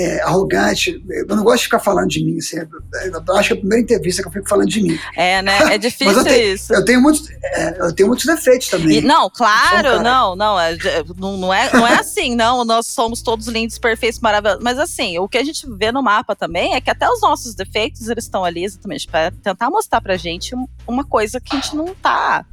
é, 0.00 0.22
arrogante. 0.22 1.02
Eu 1.08 1.26
não 1.36 1.44
gosto 1.44 1.58
de 1.58 1.64
ficar 1.64 1.78
falando 1.78 2.08
de 2.08 2.24
mim. 2.24 2.38
Assim, 2.38 2.56
eu 2.58 3.36
acho 3.36 3.48
que 3.48 3.54
é 3.54 3.56
a 3.56 3.60
primeira 3.60 3.82
entrevista 3.82 4.22
que 4.22 4.28
eu 4.28 4.32
fico 4.32 4.48
falando 4.48 4.68
de 4.68 4.80
mim. 4.80 4.98
É, 5.14 5.42
né? 5.42 5.74
É 5.74 5.76
difícil 5.78 6.12
eu 6.12 6.24
tenho, 6.24 6.54
isso. 6.54 6.72
Eu 6.72 6.84
tenho 6.84 7.02
muitos, 7.02 7.30
é, 7.30 7.76
eu 7.80 7.94
tenho 7.94 8.08
muitos 8.08 8.24
defeitos 8.24 8.68
também. 8.68 8.98
E, 8.98 9.00
não, 9.00 9.28
claro, 9.28 10.02
não, 10.02 10.34
não, 10.34 10.58
é, 10.58 10.76
não, 11.16 11.36
não, 11.36 11.52
é, 11.52 11.72
não 11.72 11.86
é 11.86 11.94
assim, 11.98 12.34
não. 12.34 12.64
Nós 12.64 12.86
somos 12.86 13.20
todos 13.20 13.46
lindos, 13.46 13.78
perfeitos, 13.78 14.20
maravilhosos. 14.20 14.62
Mas 14.62 14.78
assim, 14.78 15.18
o 15.18 15.28
que 15.28 15.38
a 15.38 15.44
gente 15.44 15.68
vê 15.76 15.92
no 15.92 16.02
mapa 16.02 16.34
também 16.34 16.74
é 16.74 16.80
que 16.80 16.90
até 16.90 17.08
os 17.08 17.20
nossos 17.20 17.54
defeitos, 17.54 18.08
eles 18.08 18.24
estão 18.24 18.44
ali 18.44 18.64
exatamente 18.64 19.06
para 19.06 19.30
tentar 19.30 19.68
mostrar 19.68 20.00
pra 20.00 20.16
gente 20.16 20.54
uma 20.86 21.04
coisa 21.04 21.40
que 21.40 21.54
a 21.54 21.60
gente 21.60 21.76
não 21.76 21.94
tá 21.94 22.44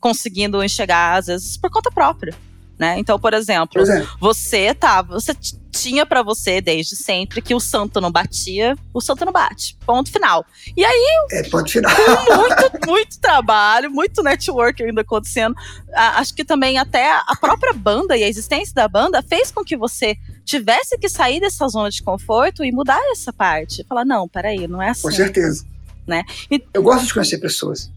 conseguindo 0.00 0.62
enxergar, 0.62 1.18
às 1.18 1.26
vezes, 1.26 1.56
por 1.56 1.70
conta 1.70 1.90
própria 1.90 2.34
né? 2.82 2.98
Então, 2.98 3.16
por 3.16 3.32
exemplo, 3.32 3.80
é. 3.88 4.04
você 4.18 4.74
tá, 4.74 5.02
você 5.02 5.32
tinha 5.70 6.04
para 6.04 6.20
você 6.20 6.60
desde 6.60 6.96
sempre 6.96 7.40
que 7.40 7.54
o 7.54 7.60
santo 7.60 8.00
não 8.00 8.10
batia, 8.10 8.76
o 8.92 9.00
santo 9.00 9.24
não 9.24 9.32
bate. 9.32 9.78
Ponto 9.86 10.10
final. 10.10 10.44
E 10.76 10.84
aí, 10.84 11.26
é, 11.30 11.44
ponto 11.44 11.70
final. 11.70 11.94
com 11.94 12.34
muito, 12.34 12.86
muito 12.88 13.20
trabalho, 13.20 13.88
muito 13.88 14.20
network 14.20 14.82
ainda 14.82 15.02
acontecendo, 15.02 15.54
acho 15.94 16.34
que 16.34 16.44
também 16.44 16.76
até 16.76 17.08
a 17.12 17.36
própria 17.40 17.72
banda 17.72 18.16
e 18.16 18.24
a 18.24 18.28
existência 18.28 18.74
da 18.74 18.88
banda 18.88 19.22
fez 19.22 19.52
com 19.52 19.62
que 19.62 19.76
você 19.76 20.16
tivesse 20.44 20.98
que 20.98 21.08
sair 21.08 21.38
dessa 21.38 21.68
zona 21.68 21.88
de 21.88 22.02
conforto 22.02 22.64
e 22.64 22.72
mudar 22.72 23.00
essa 23.12 23.32
parte. 23.32 23.86
Falar, 23.88 24.04
não, 24.04 24.26
peraí, 24.26 24.66
não 24.66 24.82
é 24.82 24.88
assim. 24.88 25.02
Com 25.02 25.12
certeza. 25.12 25.64
Né? 26.04 26.24
E, 26.50 26.60
Eu 26.74 26.82
gosto 26.82 27.06
de 27.06 27.14
conhecer 27.14 27.38
pessoas. 27.38 27.88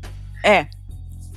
É. 0.44 0.68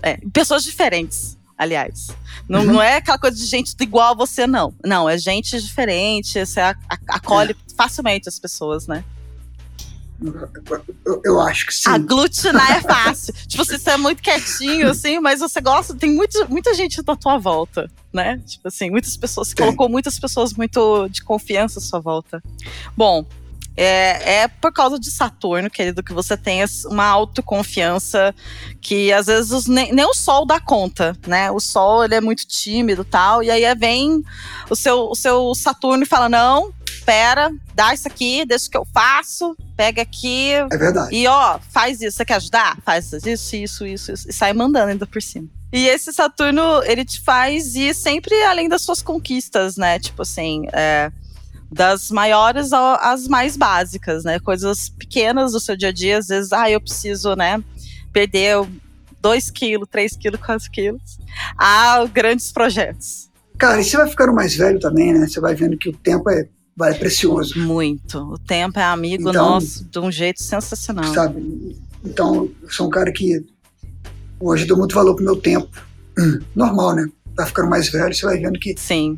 É, 0.02 0.18
pessoas 0.34 0.62
diferentes 0.64 1.37
aliás. 1.58 2.08
Não, 2.48 2.64
não 2.64 2.80
é 2.80 2.96
aquela 2.96 3.18
coisa 3.18 3.36
de 3.36 3.44
gente 3.44 3.74
igual 3.80 4.12
a 4.12 4.14
você, 4.14 4.46
não. 4.46 4.72
Não, 4.84 5.08
é 5.08 5.18
gente 5.18 5.60
diferente, 5.60 6.46
você 6.46 6.60
acolhe 7.08 7.52
é. 7.52 7.74
facilmente 7.76 8.28
as 8.28 8.38
pessoas, 8.38 8.86
né? 8.86 9.04
Eu, 11.04 11.22
eu, 11.24 11.40
acho 11.40 11.66
que 11.66 11.74
sim. 11.74 11.88
Aglutinar 11.88 12.72
é 12.72 12.80
fácil. 12.82 13.32
tipo, 13.46 13.64
você 13.64 13.90
é 13.90 13.96
muito 13.96 14.20
quietinho, 14.20 14.88
assim, 14.90 15.20
mas 15.20 15.38
você 15.38 15.60
gosta, 15.60 15.94
tem 15.94 16.12
muito, 16.12 16.44
muita 16.48 16.74
gente 16.74 17.02
da 17.02 17.14
tua 17.14 17.38
volta, 17.38 17.88
né? 18.12 18.40
Tipo 18.44 18.66
assim, 18.66 18.90
muitas 18.90 19.16
pessoas, 19.16 19.48
você 19.48 19.54
colocou 19.54 19.88
muitas 19.88 20.18
pessoas 20.18 20.52
muito 20.54 21.08
de 21.08 21.22
confiança 21.22 21.78
à 21.78 21.82
sua 21.82 22.00
volta. 22.00 22.42
Bom, 22.96 23.24
é, 23.78 24.40
é 24.40 24.48
por 24.48 24.72
causa 24.72 24.98
de 24.98 25.08
Saturno, 25.10 25.70
querido, 25.70 26.02
que 26.02 26.12
você 26.12 26.36
tem 26.36 26.64
uma 26.86 27.06
autoconfiança 27.06 28.34
que 28.80 29.12
às 29.12 29.26
vezes 29.26 29.52
os, 29.52 29.66
nem, 29.66 29.92
nem, 29.92 30.04
o 30.04 30.14
Sol 30.14 30.44
dá 30.44 30.58
conta, 30.58 31.16
né? 31.26 31.50
O 31.50 31.60
Sol 31.60 32.04
ele 32.04 32.16
é 32.16 32.20
muito 32.20 32.44
tímido 32.44 33.04
tal, 33.04 33.42
e 33.42 33.50
aí 33.50 33.62
vem 33.76 34.24
o 34.68 34.74
seu, 34.74 35.08
o 35.10 35.14
seu 35.14 35.54
Saturno 35.54 36.02
e 36.02 36.06
fala: 36.06 36.28
não, 36.28 36.72
espera, 36.88 37.50
dá 37.72 37.94
isso 37.94 38.08
aqui, 38.08 38.44
deixa 38.44 38.68
que 38.68 38.76
eu 38.76 38.86
faço, 38.92 39.56
pega 39.76 40.02
aqui. 40.02 40.52
É 40.52 40.76
verdade. 40.76 41.14
E 41.14 41.26
ó, 41.28 41.60
faz 41.70 42.02
isso, 42.02 42.16
você 42.16 42.24
quer 42.24 42.34
ajudar? 42.34 42.78
Faz 42.84 43.12
isso, 43.12 43.56
isso, 43.56 43.86
isso, 43.86 44.12
isso. 44.12 44.28
E 44.28 44.32
sai 44.32 44.52
mandando 44.52 44.90
ainda 44.90 45.06
por 45.06 45.22
cima. 45.22 45.48
E 45.72 45.86
esse 45.86 46.12
Saturno, 46.12 46.82
ele 46.84 47.04
te 47.04 47.20
faz 47.20 47.74
ir 47.74 47.94
sempre 47.94 48.34
além 48.44 48.68
das 48.68 48.82
suas 48.82 49.02
conquistas, 49.02 49.76
né? 49.76 49.98
Tipo 49.98 50.22
assim, 50.22 50.66
é, 50.72 51.12
das 51.70 52.10
maiores 52.10 52.72
às 52.72 53.28
mais 53.28 53.56
básicas, 53.56 54.24
né? 54.24 54.38
Coisas 54.40 54.88
pequenas 54.88 55.52
do 55.52 55.60
seu 55.60 55.76
dia 55.76 55.88
a 55.88 55.92
dia, 55.92 56.18
às 56.18 56.28
vezes, 56.28 56.52
ah, 56.52 56.70
eu 56.70 56.80
preciso, 56.80 57.34
né, 57.36 57.62
perder 58.12 58.66
2 59.20 59.50
quilos, 59.52 59.88
3 59.90 60.16
quilos, 60.16 60.40
4 60.40 60.70
quilos, 60.70 61.18
a 61.56 62.04
grandes 62.06 62.50
projetos. 62.50 63.28
Cara, 63.58 63.80
e 63.80 63.84
você 63.84 63.96
vai 63.96 64.08
ficando 64.08 64.32
mais 64.32 64.54
velho 64.54 64.78
também, 64.78 65.12
né? 65.12 65.26
Você 65.26 65.40
vai 65.40 65.54
vendo 65.54 65.76
que 65.76 65.88
o 65.88 65.92
tempo 65.92 66.30
é, 66.30 66.48
é 66.82 66.94
precioso. 66.94 67.58
Muito. 67.58 68.18
O 68.18 68.38
tempo 68.38 68.78
é 68.78 68.84
amigo 68.84 69.28
então, 69.28 69.50
nosso 69.50 69.84
de 69.84 69.98
um 69.98 70.12
jeito 70.12 70.40
sensacional. 70.40 71.12
Sabe? 71.12 71.76
Então, 72.04 72.48
eu 72.62 72.70
sou 72.70 72.86
um 72.86 72.90
cara 72.90 73.10
que 73.10 73.44
hoje 74.38 74.64
dou 74.64 74.78
muito 74.78 74.94
valor 74.94 75.16
pro 75.16 75.24
meu 75.24 75.34
tempo. 75.34 75.68
Normal, 76.54 76.94
né? 76.94 77.08
Vai 77.36 77.46
ficando 77.46 77.68
mais 77.68 77.88
velho, 77.88 78.14
você 78.14 78.24
vai 78.24 78.38
vendo 78.38 78.60
que 78.60 78.76
Sim 78.78 79.16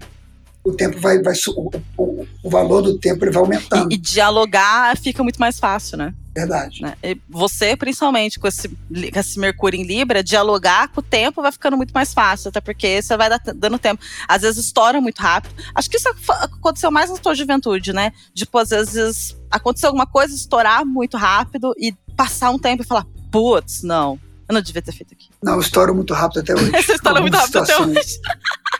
o 0.63 0.73
tempo 0.73 0.99
vai, 1.01 1.21
vai 1.23 1.35
o, 1.49 1.71
o, 1.97 2.27
o, 2.43 2.51
valor 2.51 2.83
do 2.83 2.99
tempo 2.99 3.25
ele 3.25 3.31
vai 3.31 3.43
aumentando. 3.43 3.91
E, 3.91 3.95
e, 3.95 3.99
dialogar 3.99 4.97
fica 4.97 5.23
muito 5.23 5.39
mais 5.39 5.59
fácil, 5.59 5.97
né? 5.97 6.15
Verdade. 6.35 6.83
Né? 6.83 6.95
você, 7.29 7.77
principalmente 7.77 8.39
com 8.39 8.47
esse, 8.47 8.69
com 8.69 9.19
esse 9.19 9.39
Mercúrio 9.39 9.81
em 9.81 9.85
Libra, 9.85 10.23
dialogar 10.23 10.89
com 10.89 11.01
o 11.01 11.03
tempo 11.03 11.43
vai 11.43 11.51
ficando 11.51 11.77
muito 11.77 11.93
mais 11.93 12.15
fácil, 12.15 12.51
até 12.51 12.61
porque 12.61 13.03
você 13.03 13.17
vai 13.17 13.29
dando 13.57 13.79
tempo. 13.79 14.03
Às 14.29 14.43
vezes 14.43 14.67
estoura 14.67 15.01
muito 15.01 15.19
rápido. 15.19 15.55
Acho 15.75 15.91
que 15.91 15.97
isso 15.97 16.09
aconteceu 16.29 16.91
mais 16.91 17.11
na 17.11 17.17
sua 17.17 17.35
juventude, 17.35 17.93
né? 17.93 18.13
Tipo, 18.35 18.59
às 18.59 18.71
vezes 18.71 19.37
aconteceu 19.51 19.89
alguma 19.89 20.07
coisa, 20.07 20.35
estourar 20.35 20.85
muito 20.85 21.17
rápido 21.17 21.75
e 21.77 21.93
passar 22.17 22.51
um 22.51 22.59
tempo 22.59 22.83
e 22.83 22.87
falar, 22.87 23.07
putz, 23.33 23.83
não, 23.83 24.19
Eu 24.49 24.55
não 24.55 24.61
devia 24.61 24.83
ter 24.83 24.93
feito 24.93 25.15
aqui. 25.15 25.31
Não, 25.43 25.55
eu 25.55 25.61
estouro 25.61 25.95
muito 25.95 26.13
rápido 26.15 26.41
até 26.41 26.55
hoje. 26.55 26.71
Você 26.83 26.93
estoura 26.93 27.21
muito 27.21 27.37
rápido 27.37 27.59
até 27.59 27.81
hoje. 27.81 28.21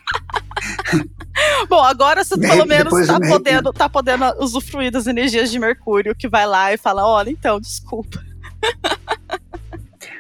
Bom, 1.69 1.83
agora 1.83 2.25
você 2.25 2.39
pelo 2.39 2.65
menos 2.67 3.07
tá 3.07 3.21
podendo, 3.21 3.73
tá 3.73 3.89
podendo 3.89 4.25
usufruir 4.39 4.91
das 4.91 5.07
energias 5.07 5.51
de 5.51 5.59
Mercúrio, 5.59 6.15
que 6.15 6.29
vai 6.29 6.47
lá 6.47 6.73
e 6.73 6.77
fala: 6.77 7.07
olha, 7.07 7.31
então, 7.31 7.61
desculpa. 7.61 8.23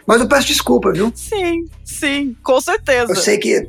Mas 0.07 0.21
eu 0.21 0.29
peço 0.29 0.47
desculpa, 0.49 0.93
viu? 0.93 1.13
Sim, 1.15 1.67
sim, 1.85 2.37
com 2.43 2.61
certeza. 2.61 3.13
Eu 3.13 3.17
sei 3.17 3.39
que 3.39 3.69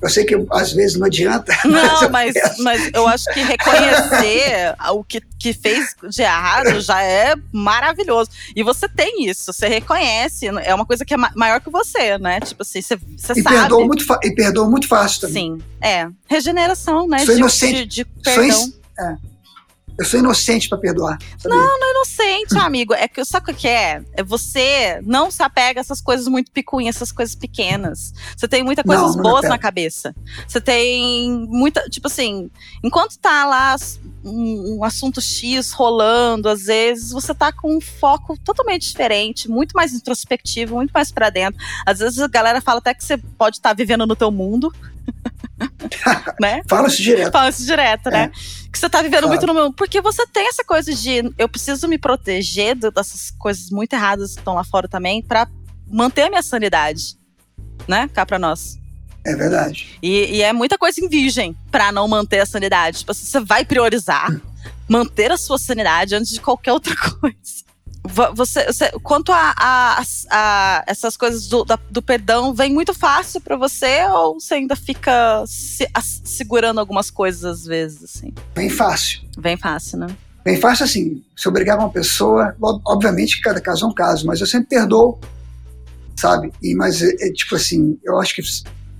eu 0.00 0.08
sei 0.08 0.24
que 0.24 0.34
às 0.50 0.72
vezes 0.72 0.96
não 0.96 1.06
adianta. 1.06 1.52
Não, 1.64 2.10
mas, 2.10 2.34
mas, 2.34 2.58
mas, 2.58 2.90
eu 2.94 3.06
acho 3.06 3.24
que 3.32 3.40
reconhecer 3.42 4.74
o 4.92 5.02
que, 5.02 5.20
que 5.38 5.52
fez 5.52 5.94
de 6.08 6.22
errado 6.22 6.80
já 6.80 7.02
é 7.02 7.34
maravilhoso. 7.52 8.30
E 8.54 8.62
você 8.62 8.88
tem 8.88 9.26
isso, 9.28 9.52
você 9.52 9.68
reconhece, 9.68 10.46
é 10.46 10.74
uma 10.74 10.86
coisa 10.86 11.04
que 11.04 11.14
é 11.14 11.16
maior 11.16 11.60
que 11.60 11.70
você, 11.70 12.16
né? 12.18 12.40
Tipo 12.40 12.62
assim, 12.62 12.80
você, 12.80 12.96
você 12.96 13.32
e 13.32 13.42
sabe. 13.42 13.56
Perdoa 13.56 13.86
muito 13.86 14.04
e 14.22 14.34
perdoa 14.34 14.70
muito 14.70 14.86
fácil 14.86 15.22
também. 15.22 15.58
Sim, 15.58 15.62
é. 15.80 16.08
Regeneração, 16.26 17.08
né? 17.08 17.18
Sou 17.24 17.34
de, 17.34 17.40
inocente. 17.40 17.86
De, 17.86 17.86
de 17.86 18.04
perdão. 18.04 18.52
Sou, 18.52 18.72
é. 19.00 19.16
Eu 19.98 20.04
sou 20.04 20.20
inocente 20.20 20.68
para 20.68 20.78
perdoar. 20.78 21.18
Não, 21.44 21.56
não 21.56 21.88
é 21.88 21.90
inocente, 21.90 22.56
amigo. 22.58 22.94
É 22.94 23.08
que 23.08 23.24
sabe 23.24 23.50
o 23.50 23.54
que 23.54 23.66
é? 23.66 24.02
É 24.12 24.22
você 24.22 25.00
não 25.04 25.28
se 25.28 25.42
apega 25.42 25.80
a 25.80 25.82
essas 25.82 26.00
coisas 26.00 26.28
muito 26.28 26.52
picuinhas, 26.52 26.94
essas 26.96 27.10
coisas 27.10 27.34
pequenas. 27.34 28.12
Você 28.36 28.46
tem 28.46 28.62
muitas 28.62 28.84
coisas 28.84 29.16
não, 29.16 29.22
boas 29.22 29.48
na 29.48 29.58
cabeça. 29.58 30.14
Você 30.46 30.60
tem 30.60 31.46
muita, 31.48 31.82
tipo 31.88 32.06
assim, 32.06 32.48
enquanto 32.82 33.18
tá 33.18 33.44
lá 33.44 33.74
um, 34.24 34.78
um, 34.78 34.84
assunto 34.84 35.20
X 35.20 35.72
rolando, 35.72 36.48
às 36.48 36.66
vezes 36.66 37.10
você 37.10 37.34
tá 37.34 37.50
com 37.52 37.76
um 37.76 37.80
foco 37.80 38.38
totalmente 38.44 38.86
diferente, 38.88 39.50
muito 39.50 39.72
mais 39.72 39.92
introspectivo, 39.92 40.76
muito 40.76 40.92
mais 40.92 41.10
para 41.10 41.28
dentro. 41.28 41.60
Às 41.84 41.98
vezes 41.98 42.20
a 42.20 42.28
galera 42.28 42.60
fala 42.60 42.78
até 42.78 42.94
que 42.94 43.04
você 43.04 43.16
pode 43.16 43.56
estar 43.56 43.70
tá 43.70 43.74
vivendo 43.74 44.06
no 44.06 44.14
teu 44.14 44.30
mundo. 44.30 44.72
né? 46.40 46.62
Fala-se 46.68 47.02
direto. 47.02 47.32
Fala-se 47.32 47.64
direto, 47.64 48.10
né? 48.10 48.30
É. 48.34 48.68
Que 48.70 48.78
você 48.78 48.88
tá 48.88 49.02
vivendo 49.02 49.28
muito 49.28 49.46
no 49.46 49.54
meu. 49.54 49.72
Porque 49.72 50.00
você 50.00 50.26
tem 50.26 50.48
essa 50.48 50.64
coisa 50.64 50.94
de 50.94 51.32
eu 51.38 51.48
preciso 51.48 51.88
me 51.88 51.98
proteger 51.98 52.76
dessas 52.76 53.30
coisas 53.38 53.70
muito 53.70 53.92
erradas 53.92 54.34
que 54.34 54.40
estão 54.40 54.54
lá 54.54 54.64
fora 54.64 54.88
também 54.88 55.22
para 55.22 55.48
manter 55.86 56.22
a 56.22 56.28
minha 56.28 56.42
sanidade. 56.42 57.16
Né? 57.86 58.08
Cá 58.12 58.26
pra 58.26 58.38
nós. 58.38 58.78
É 59.24 59.34
verdade. 59.34 59.98
E, 60.02 60.36
e, 60.36 60.42
é 60.42 60.52
muita 60.52 60.78
coisa 60.78 61.04
em 61.04 61.08
virgem 61.08 61.56
para 61.70 61.90
não 61.92 62.06
manter 62.06 62.40
a 62.40 62.46
sanidade. 62.46 63.00
Tipo, 63.00 63.12
você 63.12 63.40
vai 63.40 63.64
priorizar 63.64 64.40
manter 64.88 65.30
a 65.30 65.36
sua 65.36 65.58
sanidade 65.58 66.14
antes 66.14 66.32
de 66.32 66.40
qualquer 66.40 66.72
outra 66.72 66.94
coisa. 67.20 67.67
Você, 68.34 68.64
você, 68.66 68.90
quanto 69.02 69.32
a, 69.32 69.54
a, 69.56 70.02
a, 70.30 70.84
essas 70.86 71.16
coisas 71.16 71.46
do, 71.46 71.64
da, 71.64 71.78
do 71.90 72.00
perdão, 72.00 72.54
vem 72.54 72.72
muito 72.72 72.94
fácil 72.94 73.40
para 73.40 73.56
você 73.56 74.04
ou 74.06 74.40
você 74.40 74.54
ainda 74.54 74.74
fica 74.74 75.44
se, 75.46 75.88
a, 75.92 76.00
segurando 76.00 76.80
algumas 76.80 77.10
coisas 77.10 77.44
às 77.44 77.64
vezes, 77.64 78.04
assim? 78.04 78.32
Vem 78.54 78.70
fácil. 78.70 79.20
Vem 79.36 79.56
fácil, 79.56 79.98
né? 79.98 80.06
Vem 80.44 80.58
fácil 80.58 80.84
assim, 80.84 81.22
se 81.36 81.48
obrigar 81.48 81.78
uma 81.78 81.90
pessoa, 81.90 82.56
obviamente 82.86 83.36
que 83.36 83.42
cada 83.42 83.60
caso 83.60 83.84
é 83.84 83.88
um 83.88 83.92
caso, 83.92 84.26
mas 84.26 84.40
eu 84.40 84.46
sempre 84.46 84.68
perdoo, 84.68 85.20
sabe? 86.16 86.52
E, 86.62 86.74
mas, 86.74 87.02
é, 87.02 87.10
é, 87.20 87.32
tipo 87.32 87.54
assim, 87.56 87.98
eu 88.02 88.18
acho 88.18 88.34
que 88.34 88.42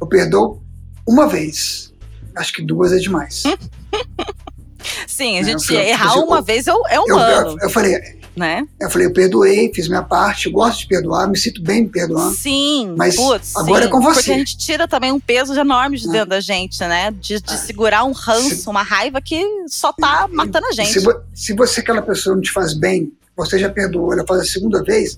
eu 0.01 0.07
perdoo 0.07 0.63
uma 1.07 1.27
vez, 1.27 1.95
acho 2.37 2.53
que 2.53 2.63
duas 2.63 2.93
é 2.93 2.97
demais. 2.97 3.45
Sim, 5.07 5.39
a 5.39 5.43
né, 5.43 5.49
gente 5.49 5.75
errar 5.75 6.13
tipo, 6.13 6.27
uma 6.27 6.43
vez 6.43 6.67
é, 6.67 6.73
é 6.91 7.01
humano. 7.01 7.51
Eu, 7.51 7.53
eu, 7.53 7.59
eu 7.63 7.71
falei, 7.71 8.18
né? 8.39 8.67
Eu 8.81 8.91
falei, 8.91 9.07
eu 9.07 9.13
perdoei, 9.13 9.73
fiz 9.75 9.89
minha 9.89 10.03
parte, 10.03 10.49
gosto 10.49 10.81
de 10.81 10.87
perdoar, 10.87 11.29
me 11.29 11.37
sinto 11.37 11.63
bem 11.63 11.83
me 11.83 11.89
perdoando. 11.89 12.35
Sim, 12.35 12.95
mas 12.97 13.17
putz, 13.17 13.57
agora 13.57 13.83
sim, 13.83 13.89
é 13.89 13.91
com 13.91 14.01
você. 14.01 14.21
Porque 14.21 14.33
a 14.33 14.39
gente 14.39 14.57
tira 14.57 14.89
também 14.89 15.13
um 15.13 15.21
peso 15.21 15.53
enorme 15.59 15.99
de 15.99 16.09
é. 16.09 16.13
dentro 16.13 16.31
da 16.31 16.41
gente, 16.41 16.79
né? 16.81 17.11
De, 17.11 17.41
de 17.41 17.55
é. 17.55 17.57
segurar 17.57 18.05
um 18.05 18.13
ranço, 18.13 18.57
se, 18.57 18.69
uma 18.69 18.83
raiva 18.83 19.21
que 19.21 19.43
só 19.67 19.93
tá 19.93 20.29
matando 20.31 20.67
a 20.69 20.73
gente. 20.73 21.01
Se, 21.01 21.07
se 21.35 21.53
você, 21.55 21.81
aquela 21.81 22.03
pessoa, 22.03 22.35
não 22.35 22.43
te 22.43 22.53
faz 22.53 22.75
bem, 22.75 23.13
você 23.37 23.59
já 23.59 23.69
perdoou, 23.69 24.13
ela 24.13 24.25
faz 24.27 24.43
a 24.43 24.45
segunda 24.45 24.83
vez, 24.83 25.17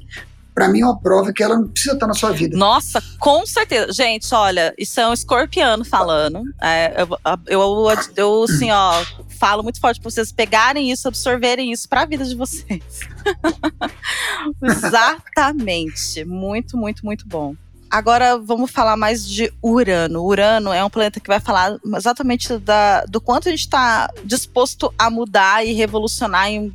para 0.54 0.68
mim 0.68 0.80
é 0.80 0.84
uma 0.84 0.98
prova 0.98 1.32
que 1.32 1.42
ela 1.42 1.56
não 1.56 1.68
precisa 1.68 1.94
estar 1.94 2.06
na 2.06 2.14
sua 2.14 2.32
vida. 2.32 2.56
Nossa, 2.56 3.02
com 3.18 3.46
certeza. 3.46 3.92
Gente, 3.92 4.26
olha, 4.34 4.74
isso 4.76 5.00
é 5.00 5.08
um 5.08 5.12
escorpiano 5.12 5.84
falando. 5.84 6.42
É, 6.60 7.02
eu, 7.02 7.08
eu, 7.46 7.60
eu, 7.86 7.98
eu, 8.16 8.42
assim, 8.44 8.70
ó, 8.70 9.02
falo 9.40 9.62
muito 9.62 9.80
forte 9.80 9.98
para 9.98 10.10
vocês 10.10 10.30
pegarem 10.30 10.92
isso, 10.92 11.08
absorverem 11.08 11.72
isso 11.72 11.88
para 11.88 12.02
a 12.02 12.04
vida 12.04 12.24
de 12.26 12.36
vocês. 12.36 13.00
Exatamente. 14.62 16.24
Muito, 16.26 16.76
muito, 16.76 17.04
muito 17.04 17.26
bom. 17.26 17.56
Agora 17.90 18.38
vamos 18.38 18.70
falar 18.70 18.96
mais 18.96 19.26
de 19.26 19.52
Urano. 19.60 20.22
Urano 20.22 20.72
é 20.72 20.84
um 20.84 20.90
planeta 20.90 21.18
que 21.18 21.26
vai 21.26 21.40
falar 21.40 21.76
exatamente 21.96 22.56
da, 22.58 23.04
do 23.06 23.20
quanto 23.20 23.48
a 23.48 23.50
gente 23.50 23.62
está 23.62 24.08
disposto 24.24 24.94
a 24.96 25.10
mudar 25.10 25.66
e 25.66 25.72
revolucionar 25.72 26.48
em, 26.48 26.72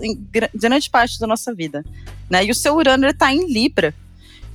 em, 0.00 0.28
grande 0.54 0.90
parte 0.90 1.20
da 1.20 1.26
nossa 1.26 1.54
vida. 1.54 1.84
Né? 2.28 2.46
E 2.46 2.50
o 2.50 2.54
seu 2.54 2.74
Urano 2.74 3.06
está 3.06 3.32
em 3.32 3.46
Libra. 3.46 3.94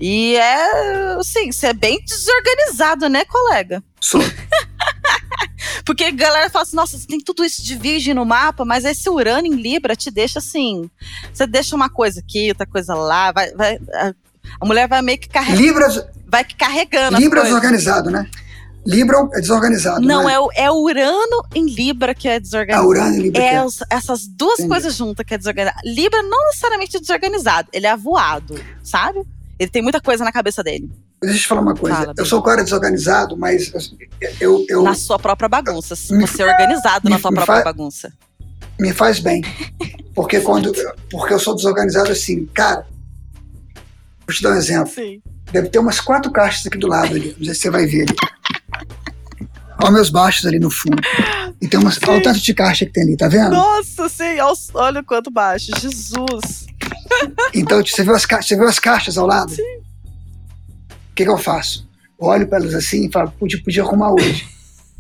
E 0.02 0.36
é, 0.36 1.13
assim, 1.19 1.52
você 1.52 1.67
é 1.67 1.74
bem 1.74 2.04
desorganizado, 2.04 3.08
né, 3.08 3.24
colega? 3.24 3.82
Sou. 4.02 4.19
Porque 5.86 6.06
a 6.06 6.12
galera 6.12 6.49
fala 6.49 6.63
assim, 6.63 6.75
nossa, 6.75 6.97
você 6.97 7.08
tem 7.08 7.19
tudo 7.19 7.43
isso 7.43 7.63
de 7.63 7.75
virgem 7.75 8.13
no 8.13 8.25
mapa, 8.25 8.65
mas 8.65 8.86
esse 8.86 9.10
Urano 9.10 9.47
em 9.47 9.56
Libra 9.56 9.95
te 9.95 10.12
deixa 10.12 10.39
assim. 10.39 10.89
Você 11.34 11.47
deixa 11.47 11.75
uma 11.75 11.89
coisa 11.89 12.19
aqui, 12.19 12.49
outra 12.49 12.65
coisa 12.65 12.93
lá, 12.93 13.32
vai, 13.32 13.51
vai 13.54 13.80
a, 13.93 14.13
a 14.60 14.65
mulher 14.65 14.88
vai 14.88 15.01
meio 15.01 15.19
que 15.19 15.30
carregando. 15.30 15.62
Libras. 15.62 16.06
Vai 16.27 16.43
carregando. 16.43 17.17
Libra 17.17 17.41
é 17.41 17.43
desorganizado, 17.43 18.10
né? 18.10 18.30
Libra 18.86 19.17
é 19.34 19.39
desorganizado. 19.41 20.01
Não, 20.01 20.25
né? 20.25 20.34
é, 20.34 20.39
o, 20.39 20.49
é 20.54 20.71
Urano 20.71 21.43
em 21.54 21.65
Libra 21.65 22.15
que 22.15 22.27
é 22.27 22.39
desorganizado. 22.39 22.84
A 22.84 22.89
Urano 22.89 23.15
em 23.15 23.21
Libra. 23.21 23.41
É, 23.41 23.56
é. 23.56 23.65
Essas 23.89 24.27
duas 24.27 24.54
Entendi. 24.54 24.69
coisas 24.69 24.95
juntas 24.95 25.25
que 25.25 25.34
é 25.34 25.38
desorganizado. 25.38 25.82
Libra 25.86 26.23
não 26.23 26.45
necessariamente 26.47 26.97
é 26.97 26.99
desorganizado, 26.99 27.69
ele 27.71 27.86
é 27.86 27.91
avoado, 27.91 28.60
sabe? 28.84 29.21
Ele 29.60 29.69
tem 29.69 29.82
muita 29.82 30.01
coisa 30.01 30.23
na 30.23 30.32
cabeça 30.32 30.63
dele. 30.63 30.89
Deixa 31.24 31.38
eu 31.38 31.42
te 31.42 31.48
falar 31.48 31.62
uma 31.62 31.76
coisa. 31.76 31.98
Fala, 31.98 32.14
eu 32.18 32.26
sou 32.26 32.40
um 32.40 32.42
cara 32.42 32.64
desorganizado, 32.64 33.38
mas 33.38 33.72
eu. 34.40 34.66
eu 34.68 34.82
na 34.82 34.96
sua 34.96 35.20
própria 35.20 35.48
bagunça. 35.48 35.96
Me, 36.16 36.26
você 36.26 36.42
é 36.42 36.46
organizado 36.48 37.06
me, 37.06 37.12
na 37.12 37.20
sua 37.20 37.32
própria 37.32 37.64
bagunça. 37.64 38.12
Me 38.80 38.92
faz 38.92 39.20
bem. 39.20 39.44
Porque 40.16 40.40
quando. 40.42 40.74
Porque 41.12 41.32
eu 41.32 41.40
sou 41.40 41.56
desorganizado 41.56 42.12
assim, 42.12 42.48
cara. 42.48 42.88
Vou 44.26 44.36
te 44.36 44.42
dar 44.42 44.54
um 44.54 44.56
exemplo. 44.56 44.92
Sim. 44.92 45.22
Deve 45.52 45.70
ter 45.70 45.78
umas 45.78 46.00
quatro 46.00 46.32
caixas 46.32 46.66
aqui 46.66 46.80
do 46.80 46.88
lado 46.88 47.14
ali. 47.14 47.36
Não 47.38 47.46
sei 47.46 47.54
se 47.54 47.62
você 47.62 47.70
vai 47.70 47.86
ver 47.86 48.08
ali. 48.10 48.16
Olha 49.84 49.92
meus 49.92 50.10
baixos 50.10 50.48
ali 50.48 50.58
no 50.58 50.72
fundo. 50.72 51.02
E 51.62 51.68
tem 51.68 51.80
umas. 51.80 51.96
Sim. 51.96 52.02
Olha 52.08 52.18
o 52.20 52.24
tanto 52.24 52.40
de 52.40 52.54
caixa 52.56 52.84
que 52.84 52.94
tem 52.94 53.04
ali, 53.04 53.16
tá 53.16 53.28
vendo? 53.28 53.52
Nossa, 53.52 54.10
sim. 54.10 54.40
Olha 54.74 55.02
o 55.02 55.04
quanto 55.04 55.30
baixo. 55.30 55.70
Jesus. 55.80 56.66
Então, 57.54 57.86
você 57.86 58.04
viu 58.04 58.16
as, 58.16 58.26
você 58.26 58.56
viu 58.56 58.68
as 58.68 58.80
caixas 58.80 59.20
ao 59.20 59.28
lado? 59.28 59.52
Sim. 59.52 59.90
O 61.12 61.15
que, 61.15 61.24
que 61.24 61.30
eu 61.30 61.38
faço? 61.38 61.89
olho 62.21 62.47
para 62.47 62.60
elas 62.60 62.76
assim 62.76 63.08
e 63.08 63.12
falo, 63.12 63.32
podia, 63.32 63.62
podia 63.63 63.84
arrumar 63.84 64.13
hoje. 64.13 64.47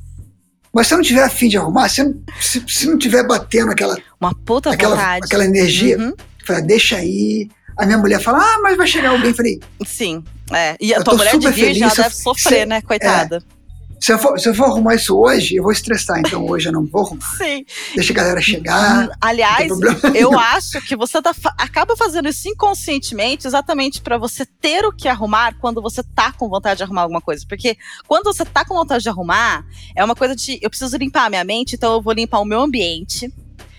Mas 0.73 0.87
se 0.87 0.93
eu 0.93 0.97
não 0.97 1.03
tiver 1.03 1.23
afim 1.23 1.49
de 1.49 1.57
arrumar, 1.57 1.89
se, 1.89 2.01
não, 2.01 2.15
se, 2.39 2.63
se 2.67 2.87
não 2.87 2.97
tiver 2.97 3.27
batendo 3.27 3.71
aquela. 3.71 3.97
Uma 4.19 4.33
puta 4.33 4.71
aquela, 4.71 4.95
vontade. 4.95 5.25
Aquela 5.25 5.45
energia, 5.45 5.97
uhum. 5.97 6.13
falo, 6.45 6.65
deixa 6.65 6.95
aí. 6.95 7.49
A 7.77 7.85
minha 7.85 7.97
mulher 7.97 8.21
fala, 8.21 8.39
ah, 8.39 8.59
mas 8.61 8.77
vai 8.77 8.87
chegar 8.87 9.09
alguém. 9.09 9.33
Falei. 9.33 9.59
Sim. 9.85 10.23
É. 10.51 10.75
E 10.79 10.93
a 10.93 11.01
tua 11.03 11.15
mulher 11.15 11.37
de 11.37 11.51
virgem, 11.51 11.83
ela 11.83 11.93
deve 11.93 12.15
sofrer, 12.15 12.65
né, 12.65 12.81
coitada. 12.81 13.37
É, 13.37 13.60
se 14.01 14.11
eu, 14.11 14.17
for, 14.17 14.39
se 14.39 14.49
eu 14.49 14.55
for 14.55 14.63
arrumar 14.63 14.95
isso 14.95 15.15
hoje, 15.15 15.55
eu 15.55 15.61
vou 15.61 15.71
estressar, 15.71 16.17
então 16.19 16.43
hoje 16.47 16.69
eu 16.69 16.73
não 16.73 16.83
vou 16.87 17.05
arrumar. 17.05 17.29
Sim. 17.37 17.63
Deixa 17.93 18.11
a 18.11 18.15
galera 18.15 18.41
chegar. 18.41 19.15
Aliás, 19.21 19.71
eu 20.15 20.37
acho 20.39 20.81
que 20.81 20.95
você 20.95 21.21
tá, 21.21 21.31
acaba 21.55 21.95
fazendo 21.95 22.27
isso 22.27 22.49
inconscientemente, 22.49 23.45
exatamente 23.45 24.01
para 24.01 24.17
você 24.17 24.43
ter 24.43 24.83
o 24.85 24.91
que 24.91 25.07
arrumar 25.07 25.55
quando 25.59 25.79
você 25.83 26.01
tá 26.01 26.31
com 26.31 26.49
vontade 26.49 26.77
de 26.77 26.83
arrumar 26.83 27.03
alguma 27.03 27.21
coisa. 27.21 27.45
Porque 27.47 27.77
quando 28.07 28.23
você 28.23 28.43
tá 28.43 28.65
com 28.65 28.73
vontade 28.73 29.03
de 29.03 29.09
arrumar, 29.09 29.63
é 29.95 30.03
uma 30.03 30.15
coisa 30.15 30.35
de 30.35 30.57
eu 30.63 30.69
preciso 30.71 30.97
limpar 30.97 31.25
a 31.25 31.29
minha 31.29 31.43
mente, 31.43 31.75
então 31.75 31.93
eu 31.93 32.01
vou 32.01 32.13
limpar 32.13 32.39
o 32.39 32.45
meu 32.45 32.61
ambiente. 32.61 33.31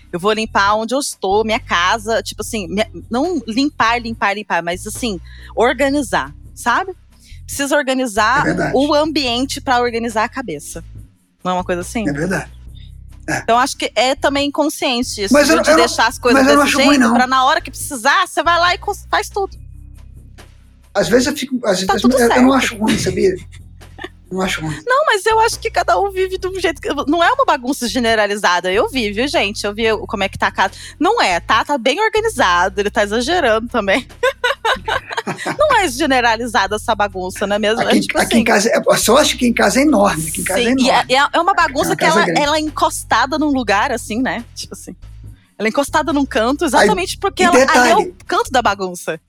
Eu 0.09 0.21
vou 0.21 0.31
limpar 0.31 0.75
onde 0.75 0.95
eu 0.95 0.99
estou, 0.99 1.43
minha 1.43 1.59
casa, 1.59 2.23
tipo 2.23 2.43
assim, 2.43 2.67
minha, 2.69 2.89
não 3.09 3.41
limpar, 3.45 3.99
limpar, 3.99 4.35
limpar, 4.35 4.63
mas 4.63 4.87
assim, 4.87 5.19
organizar, 5.53 6.33
sabe? 6.55 6.95
Precisa 7.45 7.75
organizar 7.75 8.47
é 8.47 8.71
o 8.73 8.93
ambiente 8.93 9.61
para 9.61 9.81
organizar 9.81 10.23
a 10.23 10.29
cabeça. 10.29 10.83
Não 11.43 11.51
é 11.51 11.55
uma 11.55 11.63
coisa 11.63 11.81
assim? 11.81 12.07
É 12.07 12.13
verdade. 12.13 12.51
É. 13.27 13.39
Então 13.39 13.57
acho 13.57 13.77
que 13.77 13.91
é 13.95 14.15
também 14.15 14.51
consciente 14.51 15.23
isso, 15.23 15.33
mas 15.33 15.47
de, 15.47 15.53
eu, 15.53 15.63
eu, 15.63 15.75
deixar 15.75 16.07
as 16.07 16.19
coisas 16.19 16.45
desse 16.45 16.67
jeito, 16.67 17.13
para 17.13 17.25
na 17.25 17.45
hora 17.45 17.61
que 17.61 17.71
precisar, 17.71 18.27
você 18.27 18.43
vai 18.43 18.59
lá 18.59 18.75
e 18.75 18.79
faz 19.09 19.29
tudo. 19.29 19.57
Às 20.93 21.07
vezes 21.07 21.27
eu 21.27 21.35
fico. 21.35 21.55
Às 21.65 21.83
tá 21.85 21.93
vezes, 21.93 22.03
eu, 22.03 22.19
eu, 22.19 22.41
não 22.41 22.53
acho 22.53 22.77
ruim, 22.77 22.97
sabia? 22.97 23.35
Não 24.31 24.41
acho 24.41 24.61
ruim. 24.61 24.79
Não, 24.85 25.05
mas 25.05 25.25
eu 25.25 25.39
acho 25.39 25.59
que 25.59 25.69
cada 25.71 25.99
um 25.99 26.11
vive 26.11 26.37
de 26.37 26.47
um 26.47 26.59
jeito. 26.59 26.81
Que, 26.81 26.89
não 27.07 27.23
é 27.23 27.31
uma 27.31 27.45
bagunça 27.45 27.87
generalizada. 27.87 28.71
Eu 28.71 28.89
vi, 28.89 29.11
viu, 29.11 29.27
gente? 29.27 29.63
Eu 29.63 29.73
vi 29.73 29.85
como 30.07 30.23
é 30.23 30.29
que 30.29 30.37
tá 30.37 30.47
a 30.47 30.51
casa. 30.51 30.73
Não 30.99 31.21
é, 31.21 31.39
tá? 31.39 31.63
Tá 31.63 31.77
bem 31.77 32.01
organizado. 32.01 32.81
Ele 32.81 32.91
tá 32.91 33.03
exagerando 33.03 33.67
também. 33.67 34.07
não 35.57 35.77
é 35.77 35.87
generalizada 35.87 36.75
essa 36.75 36.95
bagunça, 36.95 37.45
não 37.45 37.55
é 37.55 37.59
mesmo? 37.59 37.81
Aqui, 37.81 37.97
é, 37.97 38.01
tipo 38.01 38.17
aqui 38.17 38.25
assim, 38.25 38.37
em 38.39 38.43
casa, 38.43 38.69
é, 38.69 38.97
só 38.97 39.17
acho 39.17 39.37
que 39.37 39.47
em 39.47 39.53
casa 39.53 39.79
é 39.79 39.83
enorme. 39.83 40.27
Aqui 40.27 40.41
em 40.41 40.43
casa 40.43 40.59
é 40.59 40.63
sim, 40.63 40.69
enorme. 40.71 41.05
e 41.09 41.15
é, 41.15 41.27
é 41.33 41.39
uma 41.39 41.53
bagunça 41.53 41.95
que 41.95 42.03
ela, 42.03 42.25
grande. 42.25 42.41
ela 42.41 42.57
é 42.57 42.59
encostada 42.59 43.37
num 43.37 43.49
lugar, 43.49 43.91
assim, 43.91 44.21
né? 44.21 44.43
Tipo 44.55 44.73
assim. 44.73 44.95
Ela 45.57 45.67
é 45.67 45.69
encostada 45.69 46.11
num 46.11 46.25
canto, 46.25 46.65
exatamente 46.65 47.17
porque 47.17 47.43
e 47.43 47.45
ela, 47.45 47.57
é 47.57 47.65
detalhe. 47.65 48.07
o 48.07 48.15
canto 48.25 48.51
da 48.51 48.61
bagunça. 48.61 49.19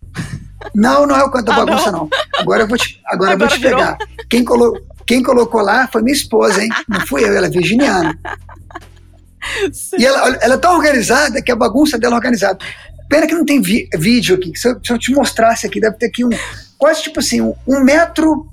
Não, 0.74 1.06
não 1.06 1.16
é 1.16 1.24
o 1.24 1.30
canto 1.30 1.46
da 1.46 1.54
Ah, 1.54 1.64
bagunça, 1.66 1.92
não. 1.92 2.08
Agora 2.38 2.62
eu 2.62 2.68
vou 2.68 2.78
te, 2.78 3.00
agora 3.06 3.32
eu 3.32 3.38
vou 3.38 3.46
Agora 3.46 3.60
te 3.60 3.62
pegar. 3.62 3.98
Quem, 4.30 4.44
colo, 4.44 4.80
quem 5.06 5.22
colocou 5.22 5.60
lá 5.60 5.86
foi 5.88 6.02
minha 6.02 6.14
esposa, 6.14 6.62
hein? 6.62 6.70
Não 6.88 7.06
fui 7.06 7.22
eu, 7.22 7.36
ela 7.36 7.46
é 7.46 7.50
virginiana. 7.50 8.18
Sim. 9.72 9.96
E 9.98 10.06
ela, 10.06 10.38
ela 10.40 10.54
é 10.54 10.58
tão 10.58 10.74
organizada 10.74 11.42
que 11.42 11.52
a 11.52 11.56
bagunça 11.56 11.98
dela 11.98 12.14
é 12.14 12.16
organizada. 12.16 12.58
Pena 13.08 13.26
que 13.26 13.34
não 13.34 13.44
tem 13.44 13.60
vi- 13.60 13.88
vídeo 13.96 14.36
aqui. 14.36 14.56
Se 14.56 14.68
eu, 14.68 14.80
se 14.82 14.92
eu 14.92 14.98
te 14.98 15.12
mostrasse 15.12 15.66
aqui, 15.66 15.80
deve 15.80 15.96
ter 15.96 16.06
aqui 16.06 16.24
um. 16.24 16.30
Quase 16.78 17.02
tipo 17.02 17.20
assim, 17.20 17.40
um, 17.40 17.54
um 17.66 17.80
metro. 17.80 18.48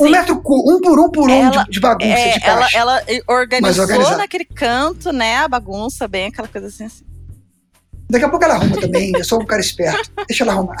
Um 0.00 0.08
metro 0.10 0.34
um 0.34 0.80
por 0.80 0.98
um 0.98 1.10
por 1.10 1.30
um 1.30 1.32
Ela- 1.32 1.64
de, 1.64 1.70
de 1.70 1.80
bagunça, 1.80 2.06
É, 2.06 2.38
de 2.38 2.44
ela, 2.44 2.60
caixa. 2.62 2.78
ela 2.78 3.02
organizou 3.28 3.84
organizada. 3.84 4.16
naquele 4.16 4.44
canto, 4.44 5.12
né? 5.12 5.36
A 5.36 5.48
bagunça, 5.48 6.08
bem 6.08 6.26
aquela 6.26 6.48
coisa 6.48 6.66
assim. 6.66 6.84
assim. 6.84 7.04
Daqui 8.10 8.24
a 8.24 8.28
pouco 8.28 8.44
ela 8.44 8.54
arruma 8.54 8.78
também. 8.78 9.12
Eu 9.16 9.24
sou 9.24 9.40
um 9.40 9.46
cara 9.46 9.60
esperto. 9.60 10.10
Deixa 10.28 10.44
ela 10.44 10.52
arrumar. 10.52 10.76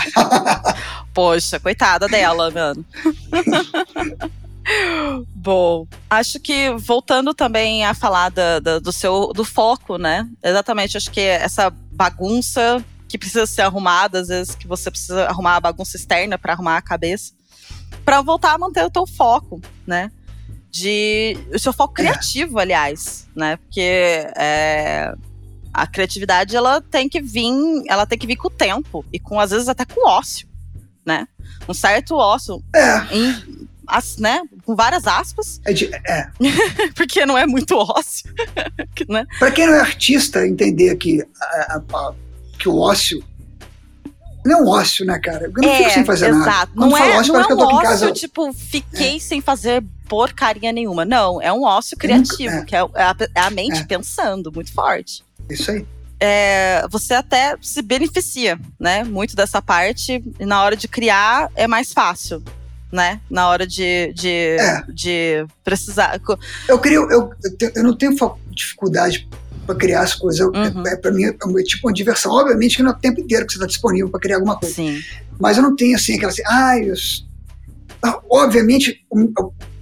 Poxa, 1.14 1.58
coitada 1.60 2.06
dela, 2.08 2.50
mano. 2.50 2.84
Bom, 5.34 5.86
acho 6.08 6.38
que 6.40 6.70
voltando 6.78 7.34
também 7.34 7.84
a 7.84 7.94
falar 7.94 8.30
da- 8.30 8.60
da- 8.60 8.78
do 8.78 8.92
seu 8.92 9.32
do 9.34 9.44
foco, 9.44 9.98
né? 9.98 10.28
Exatamente, 10.42 10.96
acho 10.96 11.10
que 11.10 11.20
essa 11.20 11.70
bagunça 11.92 12.82
que 13.08 13.18
precisa 13.18 13.44
ser 13.46 13.62
arrumada, 13.62 14.20
às 14.20 14.28
vezes 14.28 14.54
que 14.54 14.66
você 14.66 14.90
precisa 14.90 15.24
arrumar 15.26 15.56
a 15.56 15.60
bagunça 15.60 15.96
externa 15.96 16.38
para 16.38 16.52
arrumar 16.54 16.76
a 16.78 16.82
cabeça, 16.82 17.32
para 18.04 18.22
voltar 18.22 18.54
a 18.54 18.58
manter 18.58 18.84
o 18.84 18.90
teu 18.90 19.06
foco, 19.06 19.60
né? 19.86 20.10
De 20.70 21.36
o 21.52 21.58
seu 21.58 21.72
foco 21.72 21.92
criativo, 21.94 22.58
aliás, 22.58 23.28
né? 23.36 23.56
Porque 23.56 23.80
é, 24.36 25.12
a 25.74 25.86
criatividade 25.86 26.56
ela 26.56 26.80
tem 26.80 27.08
que 27.08 27.20
vir, 27.20 27.52
ela 27.88 28.06
tem 28.06 28.18
que 28.18 28.26
vir 28.26 28.36
com 28.36 28.48
o 28.48 28.50
tempo 28.50 29.04
e 29.12 29.18
com 29.18 29.38
às 29.38 29.50
vezes 29.50 29.68
até 29.68 29.84
com 29.84 30.00
o 30.06 30.08
ócio, 30.08 30.48
né? 31.04 31.26
Um 31.68 31.74
certo 31.74 32.14
ócio 32.16 32.62
É, 32.74 33.14
em, 33.14 33.61
as- 33.96 34.16
né, 34.16 34.40
com 34.64 34.74
várias 34.74 35.06
aspas, 35.06 35.60
é, 35.64 35.72
de- 35.72 35.90
é. 35.94 36.28
porque 36.94 37.24
não 37.26 37.36
é 37.36 37.46
muito 37.46 37.76
ócio, 37.76 38.32
né? 39.08 39.26
Para 39.38 39.50
quem 39.50 39.66
não 39.66 39.74
é 39.74 39.80
artista, 39.80 40.46
entender 40.46 40.96
que, 40.96 41.24
a- 41.40 41.80
a- 41.92 42.14
que 42.58 42.68
o 42.68 42.78
ócio. 42.78 43.22
Não 44.44 44.58
é 44.58 44.62
um 44.62 44.68
ócio, 44.68 45.06
né, 45.06 45.20
cara? 45.20 45.44
Eu 45.44 45.52
não 45.54 45.76
fico 45.76 45.90
sem 45.90 46.04
fazer 46.04 46.30
exato. 46.30 46.44
nada. 46.46 46.70
Quando 46.74 46.90
Não 46.90 46.98
é, 46.98 47.18
ócio, 47.18 47.32
não 47.32 47.40
é 47.40 47.54
um 47.54 47.58
ócio, 47.60 47.82
casa. 47.82 48.08
É. 48.08 48.12
tipo, 48.12 48.52
fiquei 48.52 49.20
sem 49.20 49.40
fazer 49.40 49.84
porcaria 50.08 50.72
nenhuma. 50.72 51.04
Não, 51.04 51.40
é 51.40 51.52
um 51.52 51.62
ócio 51.62 51.96
criativo, 51.96 52.52
é. 52.56 52.64
que 52.64 52.74
é 52.74 52.80
a, 52.80 53.16
é 53.36 53.40
a 53.40 53.50
mente 53.50 53.78
É. 53.80 53.84
pensando 53.84 54.50
muito 54.52 54.72
forte. 54.72 55.22
Isso 55.48 55.70
aí. 55.70 55.86
É, 56.18 56.84
você 56.90 57.14
até 57.14 57.56
se 57.62 57.80
beneficia, 57.82 58.58
né? 58.80 59.04
Muito 59.04 59.36
dessa 59.36 59.62
parte. 59.62 60.22
E 60.40 60.44
na 60.44 60.60
hora 60.64 60.76
de 60.76 60.88
criar 60.88 61.48
é 61.54 61.68
mais 61.68 61.92
fácil, 61.92 62.42
né? 62.92 63.20
Na 63.30 63.48
hora 63.48 63.66
de, 63.66 64.12
de, 64.12 64.28
É. 64.28 64.82
de 64.92 65.46
precisar. 65.64 66.20
Eu 66.68 66.78
crio, 66.78 67.10
eu, 67.10 67.32
eu, 67.74 67.82
não 67.82 67.96
tenho 67.96 68.14
dificuldade 68.50 69.26
para 69.66 69.74
criar 69.74 70.02
as 70.02 70.14
coisas. 70.14 70.40
Eu, 70.40 70.48
Uhum. 70.48 70.86
é, 70.86 70.96
para 70.96 71.10
mim 71.10 71.24
é 71.24 71.30
um- 71.46 71.54
tipo 71.64 71.88
uma 71.88 71.92
diversão. 71.94 72.30
Obviamente 72.32 72.76
que 72.76 72.82
não 72.82 72.90
é 72.90 72.94
o 72.94 72.98
tempo 72.98 73.20
inteiro 73.20 73.46
que 73.46 73.52
você 73.52 73.58
está 73.58 73.66
disponível 73.66 74.10
para 74.10 74.20
criar 74.20 74.36
alguma 74.36 74.58
coisa. 74.58 74.74
Sim. 74.74 75.00
Mas 75.40 75.56
eu 75.56 75.62
não 75.62 75.74
tenho 75.74 75.96
assim 75.96 76.14
aquela 76.16 76.30
assim, 76.30 76.42
ai, 76.46 76.90
eu 76.90 76.94
Ah, 78.04 78.20
obviamente 78.28 79.04
um- 79.12 79.32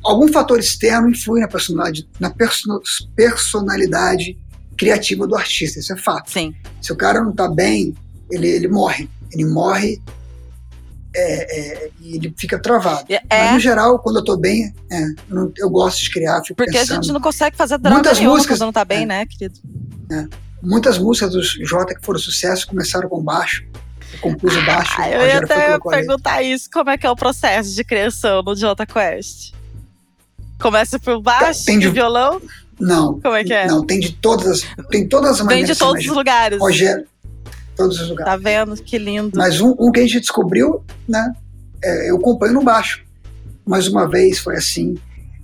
algum 0.04 0.28
fator 0.28 0.58
externo 0.60 1.08
influi 1.08 1.40
na 1.40 1.48
personalidade, 1.48 2.06
na 2.20 2.28
perso- 2.30 2.80
personalidade 3.16 4.36
criativa 4.76 5.26
do 5.26 5.34
artista. 5.34 5.78
Isso 5.80 5.92
é 5.92 5.96
fato. 5.96 6.30
Sim. 6.30 6.54
Se 6.82 6.92
o 6.92 6.96
cara 6.96 7.22
não 7.22 7.30
está 7.30 7.48
bem, 7.48 7.94
ele, 8.30 8.46
ele 8.48 8.68
morre. 8.68 9.08
Ele 9.32 9.46
morre 9.46 10.00
é, 11.14 11.58
é, 11.84 11.90
e 12.00 12.16
ele 12.16 12.34
fica 12.38 12.58
travado. 12.60 13.04
É, 13.08 13.20
Mas, 13.30 13.52
no 13.54 13.60
geral, 13.60 13.98
quando 13.98 14.16
eu 14.20 14.24
tô 14.24 14.36
bem, 14.36 14.72
é, 14.90 15.02
eu, 15.02 15.14
não- 15.28 15.52
eu 15.56 15.68
gosto 15.70 16.00
de 16.02 16.10
criar, 16.10 16.40
fico 16.42 16.54
porque 16.56 16.76
a 16.76 16.80
pensando. 16.80 17.02
gente 17.02 17.12
não 17.12 17.20
consegue 17.20 17.56
fazer 17.56 17.78
drama 17.78 17.96
Muitas 17.96 18.18
nenhuma 18.18 18.36
músicas- 18.36 18.58
quando 18.58 18.66
não 18.66 18.72
tá 18.72 18.84
bem, 18.84 19.02
é. 19.02 19.06
né, 19.06 19.26
querido? 19.26 19.58
Muitas 20.62 20.98
músicas 20.98 21.30
dos 21.32 21.52
Jota 21.66 21.94
que 21.94 22.04
foram 22.04 22.18
sucesso 22.18 22.66
começaram 22.66 23.08
com 23.08 23.22
baixo. 23.22 23.64
Eu 24.12 24.18
compus 24.20 24.56
o 24.56 24.66
baixo, 24.66 24.92
Ah, 24.98 25.08
eu 25.08 25.26
ia 25.26 25.38
até 25.38 25.78
perguntar 25.78 26.42
isso, 26.42 26.68
como 26.72 26.90
é 26.90 26.98
que 26.98 27.06
é 27.06 27.10
o 27.10 27.14
processo 27.16 27.74
de 27.74 27.84
criação 27.84 28.42
no 28.42 28.54
Jota 28.56 28.84
Quest? 28.84 29.52
Começa 30.60 30.98
por 30.98 31.20
baixo 31.22 31.64
Tem 31.64 31.78
de- 31.78 31.88
violão? 31.88 32.40
Não, 32.78 33.20
Como 33.20 33.34
é 33.34 33.44
que 33.44 33.52
é? 33.52 33.66
não, 33.66 33.84
tem 33.84 34.00
de 34.00 34.12
todas 34.12 34.46
as, 34.46 34.86
tem 34.90 35.06
todas 35.06 35.32
as 35.32 35.36
Vem 35.38 35.46
maneiras. 35.46 35.68
de 35.68 35.72
que 35.74 35.78
todos 35.78 36.04
os 36.04 36.10
lugares. 36.16 36.58
Rogério, 36.58 37.06
todos 37.82 38.00
os 38.00 38.08
lugares. 38.10 38.32
Tá 38.32 38.36
vendo? 38.36 38.74
Que 38.82 38.98
lindo. 38.98 39.32
Mas 39.36 39.60
um, 39.60 39.74
um 39.78 39.90
que 39.90 40.00
a 40.00 40.02
gente 40.02 40.20
descobriu, 40.20 40.82
né? 41.08 41.32
é, 41.82 42.10
eu 42.10 42.16
acompanho 42.16 42.52
no 42.54 42.62
baixo. 42.62 43.02
Mais 43.66 43.86
uma 43.88 44.08
vez 44.08 44.38
foi 44.38 44.56
assim. 44.56 44.96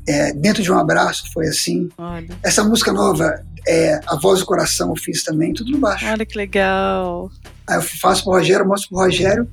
é, 0.09 0.33
dentro 0.33 0.63
de 0.63 0.71
um 0.73 0.79
abraço 0.79 1.25
foi 1.33 1.47
assim. 1.49 1.89
Olha, 1.99 2.29
Essa 2.43 2.63
música 2.65 2.93
nova, 2.93 3.43
é, 3.67 4.01
A 4.07 4.17
Voz 4.17 4.41
do 4.41 4.47
Coração, 4.47 4.91
eu 4.91 4.97
fiz 4.97 5.23
também, 5.25 5.53
tudo 5.53 5.71
no 5.73 5.79
baixo. 5.79 6.07
olha 6.07 6.25
que 6.27 6.37
legal. 6.37 7.31
Aí 7.69 7.77
eu 7.77 7.83
faço 7.83 8.23
pro 8.25 8.33
Rogério, 8.33 8.67
mostro 8.67 8.89
pro 8.91 8.99
Rogério, 8.99 9.49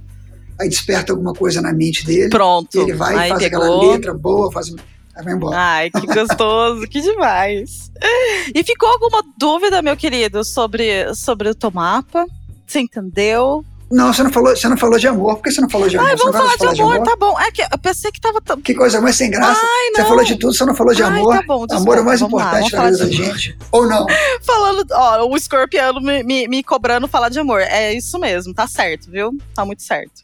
aí 0.60 0.70
desperta 0.70 1.12
alguma 1.14 1.34
coisa 1.34 1.62
na 1.62 1.74
mente 1.74 2.06
dele. 2.06 2.30
Pronto. 2.30 2.78
E 2.78 2.82
ele 2.82 2.94
vai 2.94 3.16
Aí 3.16 3.26
e 3.28 3.30
faz 3.30 3.44
pegou. 3.44 3.62
aquela 3.64 3.92
letra 3.94 4.14
boa, 4.14 4.52
faz. 4.52 4.68
Aí 5.16 5.24
vai 5.24 5.34
embora. 5.34 5.56
Ai, 5.58 5.90
que 5.92 6.06
gostoso, 6.08 6.88
que 6.88 7.02
demais. 7.02 7.92
E 8.54 8.64
ficou 8.64 8.90
alguma 8.90 9.24
dúvida, 9.38 9.82
meu 9.82 9.96
querido, 9.96 10.44
sobre, 10.44 11.14
sobre 11.16 11.50
o 11.50 11.56
Tomapa? 11.56 12.26
Você 12.74 12.80
entendeu? 12.80 13.64
Não, 13.92 14.12
você 14.12 14.24
não 14.24 14.32
falou, 14.32 14.56
você 14.56 14.68
não 14.68 14.76
falou 14.76 14.98
de 14.98 15.08
amor. 15.08 15.36
Por 15.36 15.44
que 15.44 15.52
você 15.52 15.62
não 15.62 15.70
falou 15.70 15.88
de 15.88 15.96
amor? 15.96 16.10
Ai, 16.10 16.16
vamos 16.16 16.34
não 16.34 16.42
falar 16.42 16.58
vai 16.58 16.74
de 16.74 16.82
amor, 16.82 17.04
tá 17.04 17.16
bom. 17.16 17.40
É 17.40 17.52
que 17.52 17.62
eu 17.62 17.78
pensei 17.78 18.12
que 18.12 18.20
tava. 18.20 18.42
tão- 18.42 18.60
Que 18.60 18.74
coisa 18.74 19.00
mais 19.00 19.16
sem 19.16 19.30
graça. 19.30 19.62
Ai, 19.64 19.92
você 19.96 20.04
falou 20.06 20.24
de 20.24 20.36
tudo, 20.40 20.52
você 20.56 20.66
não 20.66 20.74
falou 20.74 20.96
de 20.96 21.04
Ai, 21.04 21.10
amor. 21.20 21.36
tá 21.38 21.44
bom, 21.44 21.68
desculpa, 21.68 21.76
amor 21.92 21.98
é 22.00 22.02
o 22.02 22.06
mais 22.06 22.22
lá, 22.22 22.28
importante 22.28 22.72
vamos 22.72 22.72
na 22.72 22.90
vida 22.90 22.98
falar 22.98 22.98
da 22.98 23.06
de 23.06 23.16
gente. 23.16 23.58
Ou 23.72 23.88
não? 23.88 24.08
Falando, 24.42 24.88
ó, 24.92 25.28
o 25.28 25.38
escorpiano 25.38 26.02
me, 26.02 26.24
me, 26.24 26.48
me 26.48 26.64
cobrando 26.64 27.08
falar 27.08 27.30
de 27.30 27.38
amor. 27.38 27.62
É 27.62 27.94
isso 27.94 28.18
mesmo, 28.18 28.52
tá 28.56 28.66
certo, 28.66 29.12
viu? 29.12 29.38
Tá 29.54 29.64
muito 29.64 29.84
certo. 29.84 30.24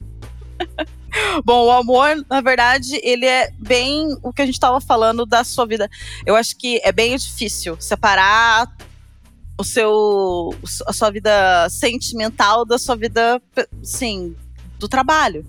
Bom, 1.45 1.68
o 1.68 1.72
amor, 1.72 2.26
na 2.28 2.41
verdade, 2.41 3.00
ele 3.04 3.28
é 3.28 3.52
bem 3.60 4.18
o 4.24 4.34
que 4.34 4.41
a 4.41 4.45
gente 4.47 4.60
tava 4.60 4.82
falando 4.82 5.28
da 5.28 5.43
sua 5.43 5.68
vida. 5.68 5.88
Eu 6.26 6.36
acho 6.36 6.58
que 6.58 6.82
é 6.84 6.91
bem 6.91 7.16
difícil 7.16 7.78
separar 7.80 8.68
o 9.60 9.64
seu 9.64 10.55
a 10.88 10.93
sua 10.93 11.12
vida 11.12 11.68
sentimental 11.70 12.64
da 12.64 12.80
sua 12.80 12.95
vida, 12.95 13.41
sim, 13.84 14.34
do 14.80 14.88
trabalho. 14.88 15.45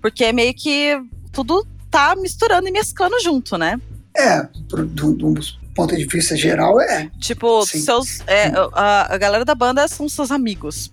Porque 0.00 0.24
é 0.24 0.32
meio 0.32 0.52
que 0.54 1.00
tudo 1.32 1.66
tá 1.90 2.14
misturando 2.14 2.68
e 2.68 2.70
mesclando 2.70 3.18
junto, 3.20 3.56
né? 3.56 3.80
É, 4.14 4.42
do, 4.68 5.14
do 5.14 5.34
ponto 5.74 5.96
de 5.96 6.04
vista 6.06 6.36
geral, 6.36 6.80
é. 6.80 7.10
Tipo, 7.18 7.64
Sim. 7.66 7.80
seus. 7.80 8.20
é, 8.26 8.52
a, 8.72 9.14
a 9.14 9.18
galera 9.18 9.44
da 9.44 9.54
banda 9.54 9.86
são 9.88 10.08
seus 10.08 10.30
amigos. 10.30 10.92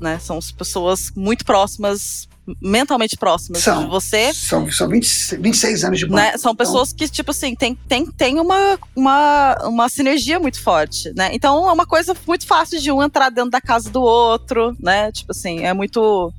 Né? 0.00 0.18
São 0.18 0.38
as 0.38 0.52
pessoas 0.52 1.10
muito 1.16 1.44
próximas, 1.44 2.27
mentalmente 2.60 3.16
próximas 3.16 3.62
São. 3.62 3.84
de 3.84 3.90
você. 3.90 4.32
São, 4.34 4.70
são 4.70 4.88
20, 4.88 5.36
26 5.36 5.84
anos 5.84 5.98
de 5.98 6.06
banda. 6.06 6.22
Né? 6.22 6.30
São 6.32 6.52
Então, 6.52 6.54
pessoas 6.56 6.92
que, 6.92 7.08
tipo 7.08 7.30
assim, 7.30 7.54
tem, 7.54 7.74
tem, 7.88 8.06
tem 8.06 8.40
uma, 8.40 8.78
uma, 8.96 9.56
uma 9.64 9.88
sinergia 9.88 10.38
muito 10.40 10.60
forte, 10.62 11.12
né? 11.16 11.30
Então 11.32 11.68
é 11.68 11.72
uma 11.72 11.86
coisa 11.86 12.14
muito 12.26 12.46
fácil 12.46 12.80
de 12.80 12.90
um 12.92 13.02
entrar 13.02 13.30
dentro 13.30 13.50
da 13.50 13.60
casa 13.60 13.90
do 13.90 14.00
outro, 14.02 14.76
né? 14.80 15.10
Tipo 15.12 15.32
assim, 15.32 15.60
é 15.64 15.72
muito. 15.72 16.32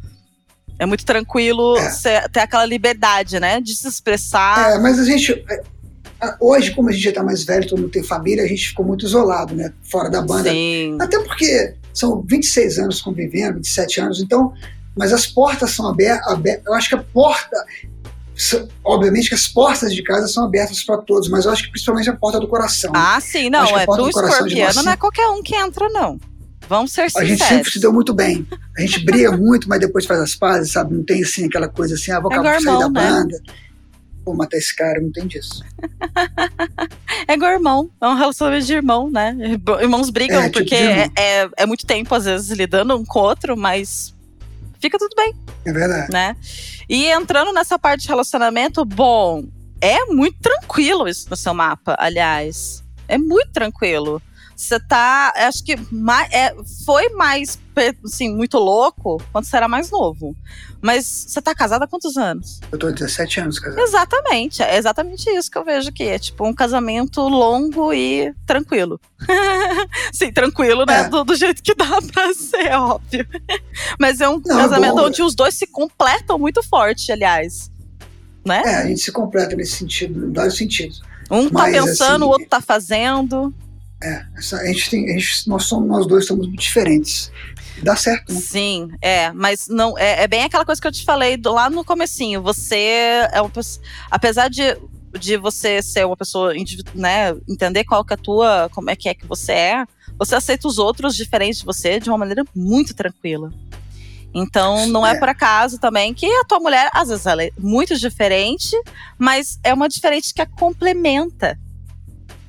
É 0.78 0.86
muito 0.86 1.04
tranquilo 1.06 1.76
É. 1.78 1.90
ser- 1.90 2.30
ter 2.30 2.40
aquela 2.40 2.66
liberdade, 2.66 3.38
né? 3.40 3.60
De 3.60 3.76
se 3.76 3.88
expressar. 3.88 4.72
É, 4.76 4.80
mas 4.80 4.98
a 4.98 5.04
gente. 5.04 5.34
é, 5.50 5.80
Hoje, 6.40 6.72
como 6.72 6.90
a 6.90 6.92
gente 6.92 7.04
já 7.04 7.14
tá 7.14 7.24
mais 7.24 7.44
velho, 7.46 7.68
todo 7.68 7.80
mundo 7.82 7.92
tem 7.92 8.04
família, 8.04 8.44
a 8.44 8.48
gente 8.48 8.68
ficou 8.70 8.86
muito 8.86 9.06
isolado, 9.06 9.56
né? 9.56 9.72
Fora 9.84 10.10
da 10.10 10.22
banda. 10.22 10.50
Sim. 10.52 10.98
Até 11.00 11.18
porque 11.24 11.76
são 11.94 12.22
26 12.28 12.78
anos 12.78 13.02
convivendo, 13.02 13.56
27 13.56 14.02
anos, 14.02 14.22
então. 14.22 14.52
Mas 15.00 15.14
as 15.14 15.26
portas 15.26 15.72
são 15.72 15.88
abertas. 15.88 16.28
eu 16.68 16.74
acho 16.74 16.90
que 16.90 16.96
a 16.96 17.02
porta. 17.04 17.56
Obviamente 18.84 19.30
que 19.30 19.36
as 19.36 19.48
portas 19.48 19.94
de 19.94 20.04
casa 20.04 20.28
são 20.28 20.44
abertas 20.46 20.84
para 20.84 20.98
todos, 20.98 21.30
mas 21.30 21.46
eu 21.46 21.52
acho 21.52 21.64
que 21.64 21.72
principalmente 21.72 22.10
a 22.10 22.16
porta 22.16 22.38
do 22.40 22.48
coração. 22.50 22.92
Ah, 22.94 23.20
sim, 23.22 23.50
não. 23.50 23.66
É 23.78 23.86
pro 23.86 24.10
escorpiano 24.10 24.74
nós 24.76 24.86
não 24.86 24.92
é 24.92 24.98
qualquer 24.98 25.28
um 25.30 25.42
que 25.42 25.56
entra, 25.56 25.88
não. 25.90 26.20
Vamos 26.68 26.92
ser 26.92 27.02
a 27.02 27.08
gente 27.08 27.32
sinceros. 27.32 27.48
sempre 27.48 27.72
se 27.72 27.80
deu 27.80 27.92
muito 27.94 28.14
bem. 28.14 28.46
A 28.78 28.82
gente 28.82 29.04
briga 29.04 29.36
muito, 29.36 29.68
mas 29.68 29.80
depois 29.80 30.06
faz 30.06 30.20
as 30.20 30.36
pazes, 30.36 30.72
sabe? 30.74 30.94
Não 30.94 31.04
tem 31.04 31.24
assim 31.24 31.46
aquela 31.46 31.68
coisa 31.68 31.96
assim, 31.96 32.12
ah, 32.12 32.20
vou 32.20 32.32
É 32.32 32.36
acabar 32.36 32.58
de 32.58 32.64
sair 32.64 32.78
da 32.80 32.90
né? 32.90 33.02
banda. 33.10 33.42
Vou 34.26 34.36
matar 34.36 34.58
esse 34.58 34.76
cara, 34.76 35.00
não 35.02 35.12
tem 35.12 35.26
disso. 35.28 35.64
É 37.28 37.34
igual 37.34 37.52
irmão, 37.52 37.90
é 38.02 38.08
um 38.08 38.16
relacionamento 38.16 38.66
de 38.66 38.74
irmão, 38.74 39.10
né? 39.10 39.36
Irmãos 39.82 40.10
brigam 40.10 40.40
É, 40.42 40.46
tipo 40.46 40.60
porque 40.60 40.76
irmão. 40.76 41.12
é, 41.16 41.42
é, 41.44 41.50
é 41.58 41.66
muito 41.66 41.86
tempo, 41.86 42.14
às 42.16 42.26
vezes, 42.26 42.50
lidando 42.58 42.96
um 42.96 43.06
com 43.06 43.20
o 43.20 43.24
outro, 43.24 43.56
mas 43.56 44.16
fica 44.80 44.98
tudo 44.98 45.16
bem. 45.16 45.34
É 45.66 45.72
verdade. 45.72 46.12
Né? 46.12 46.36
E 46.88 47.08
entrando 47.08 47.54
nessa 47.54 47.78
parte 47.78 48.02
de 48.04 48.08
relacionamento, 48.08 48.84
bom, 48.84 49.44
é 49.82 50.06
muito 50.06 50.40
tranquilo 50.40 51.08
isso 51.08 51.30
no 51.30 51.36
seu 51.36 51.54
mapa, 51.54 51.96
aliás. 52.00 52.84
É 53.08 53.18
muito 53.18 53.52
tranquilo. 53.52 54.22
Você 54.60 54.78
tá. 54.78 55.32
Acho 55.38 55.64
que 55.64 55.78
mais, 55.90 56.30
é, 56.34 56.54
foi 56.86 57.08
mais 57.14 57.58
assim, 58.04 58.36
muito 58.36 58.58
louco 58.58 59.24
quando 59.32 59.46
você 59.46 59.56
era 59.56 59.70
mais 59.70 59.90
novo. 59.90 60.36
Mas 60.82 61.06
você 61.06 61.42
tá 61.42 61.56
casada 61.56 61.86
há 61.86 61.88
quantos 61.88 62.18
anos? 62.18 62.60
Eu 62.70 62.78
tô 62.78 62.92
17 62.92 63.40
anos 63.40 63.58
casado. 63.58 63.80
Exatamente. 63.80 64.62
É 64.62 64.78
exatamente 64.78 65.30
isso 65.30 65.50
que 65.50 65.58
eu 65.58 65.64
vejo 65.64 65.88
aqui. 65.88 66.04
É 66.04 66.20
tipo 66.20 66.46
um 66.46 66.54
casamento 66.54 67.22
longo 67.22 67.94
e 67.94 68.34
tranquilo. 68.46 69.00
Sim, 70.12 70.34
tranquilo, 70.34 70.86
né? 70.86 71.04
É. 71.04 71.08
Do, 71.08 71.24
do, 71.24 71.36
jeito 71.38 71.64
que 71.64 71.74
dá 71.74 72.02
pra 72.12 72.34
ser, 72.34 72.74
óbvio. 72.74 73.26
Mas 73.98 74.20
é 74.20 74.28
um 74.28 74.42
Não, 74.46 74.58
casamento 74.58 74.96
bom, 74.96 75.06
onde 75.06 75.24
os 75.24 75.36
dois 75.36 75.56
se 75.56 75.68
completam 75.68 76.38
muito 76.38 76.62
forte, 76.64 77.14
aliás. 77.14 77.72
Né? 78.46 78.62
É, 78.66 78.76
a 78.76 78.88
gente 78.88 79.00
se 79.00 79.12
completa 79.14 79.56
nesse 79.56 79.78
sentido, 79.78 80.28
em 80.28 80.34
vários 80.34 80.58
sentidos. 80.58 81.02
Um 81.32 81.48
tá 81.48 81.60
Mas, 81.60 81.76
pensando, 81.76 82.24
assim, 82.24 82.24
o 82.24 82.28
outro 82.28 82.48
tá 82.48 82.60
fazendo. 82.60 83.54
É, 84.02 84.24
a 84.36 84.66
gente 84.66 84.90
tem, 84.90 85.10
a 85.10 85.20
gente, 85.20 85.48
nós, 85.48 85.66
somos, 85.66 85.88
nós 85.90 86.08
dois 86.08 86.26
somos 86.26 86.48
muito 86.48 86.62
diferentes. 86.62 87.32
Dá 87.84 87.96
certo, 87.96 88.34
né? 88.34 88.40
Sim, 88.40 88.90
é, 89.02 89.32
mas 89.32 89.68
não 89.68 89.98
é, 89.98 90.24
é, 90.24 90.28
bem 90.28 90.44
aquela 90.44 90.66
coisa 90.66 90.82
que 90.82 90.88
eu 90.88 90.92
te 90.92 91.04
falei 91.04 91.38
do, 91.38 91.52
lá 91.52 91.70
no 91.70 91.84
comecinho. 91.84 92.42
Você 92.42 93.28
é 93.32 93.42
uma 93.42 93.52
apesar 94.10 94.50
de, 94.50 94.78
de 95.20 95.38
você 95.38 95.82
ser 95.82 96.06
uma 96.06 96.18
pessoa, 96.18 96.54
né, 96.94 97.36
entender 97.48 97.84
qual 97.84 98.04
que 98.04 98.14
é 98.14 98.16
a 98.16 98.18
tua, 98.18 98.70
como 98.74 98.90
é 98.90 98.96
que 98.96 99.10
é 99.10 99.14
que 99.14 99.26
você 99.26 99.52
é, 99.52 99.86
você 100.18 100.36
aceita 100.36 100.68
os 100.68 100.78
outros 100.78 101.16
diferentes 101.16 101.60
de 101.60 101.66
você 101.66 102.00
de 102.00 102.10
uma 102.10 102.18
maneira 102.18 102.44
muito 102.56 102.94
tranquila. 102.94 103.52
Então, 104.34 104.86
não 104.88 105.06
é, 105.06 105.12
é 105.12 105.20
por 105.20 105.28
acaso 105.28 105.80
também 105.80 106.14
que 106.14 106.26
a 106.26 106.44
tua 106.44 106.60
mulher, 106.60 106.90
às 106.94 107.10
vezes, 107.10 107.26
ela 107.26 107.44
é 107.44 107.52
muito 107.58 107.98
diferente, 107.98 108.76
mas 109.18 109.60
é 109.64 109.74
uma 109.74 109.90
diferente 109.90 110.34
que 110.34 110.42
a 110.42 110.46
complementa, 110.46 111.58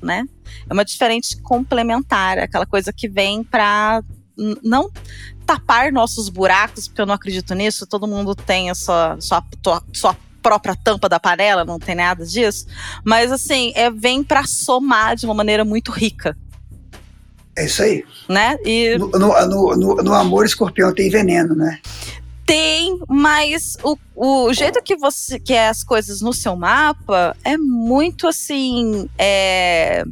né? 0.01 0.25
É 0.69 0.73
uma 0.73 0.85
diferente 0.85 1.41
complementar, 1.41 2.39
aquela 2.39 2.65
coisa 2.65 2.91
que 2.93 3.07
vem 3.07 3.43
para 3.43 4.03
não 4.63 4.89
tapar 5.45 5.91
nossos 5.91 6.29
buracos, 6.29 6.87
porque 6.87 7.01
eu 7.01 7.05
não 7.05 7.13
acredito 7.13 7.53
nisso, 7.53 7.85
todo 7.85 8.07
mundo 8.07 8.33
tem 8.33 8.69
a 8.69 8.75
sua, 8.75 9.17
sua, 9.19 9.43
sua 9.93 10.17
própria 10.41 10.75
tampa 10.75 11.07
da 11.07 11.19
panela, 11.19 11.63
não 11.63 11.79
tem 11.79 11.95
nada 11.95 12.25
disso. 12.25 12.65
Mas 13.03 13.31
assim, 13.31 13.71
é, 13.75 13.89
vem 13.89 14.23
para 14.23 14.45
somar 14.45 15.15
de 15.15 15.25
uma 15.25 15.33
maneira 15.33 15.63
muito 15.63 15.91
rica. 15.91 16.35
É 17.55 17.65
isso 17.65 17.83
aí. 17.83 18.03
Né? 18.29 18.57
E... 18.65 18.97
No, 18.97 19.09
no, 19.09 19.75
no, 19.75 19.95
no 19.97 20.13
amor, 20.13 20.45
escorpião 20.45 20.93
tem 20.93 21.09
veneno, 21.09 21.53
né? 21.53 21.79
Tem, 22.45 22.99
mas 23.07 23.77
o, 23.83 23.97
o 24.15 24.53
jeito 24.53 24.81
que 24.83 24.97
você 24.97 25.39
que 25.39 25.53
é 25.53 25.69
as 25.69 25.83
coisas 25.83 26.21
no 26.21 26.33
seu 26.33 26.55
mapa 26.55 27.35
é 27.45 27.55
muito 27.57 28.27
assim. 28.27 29.09
É, 29.17 30.03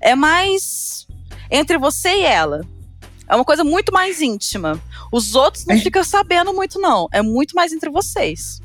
é 0.00 0.14
mais 0.14 1.06
entre 1.50 1.78
você 1.78 2.08
e 2.08 2.24
ela. 2.24 2.64
É 3.28 3.34
uma 3.34 3.44
coisa 3.44 3.64
muito 3.64 3.92
mais 3.92 4.20
íntima. 4.20 4.80
Os 5.12 5.34
outros 5.34 5.64
não 5.66 5.78
ficam 5.78 6.04
sabendo 6.04 6.52
muito, 6.52 6.80
não. 6.80 7.08
É 7.12 7.22
muito 7.22 7.54
mais 7.54 7.72
entre 7.72 7.90
vocês. 7.90 8.60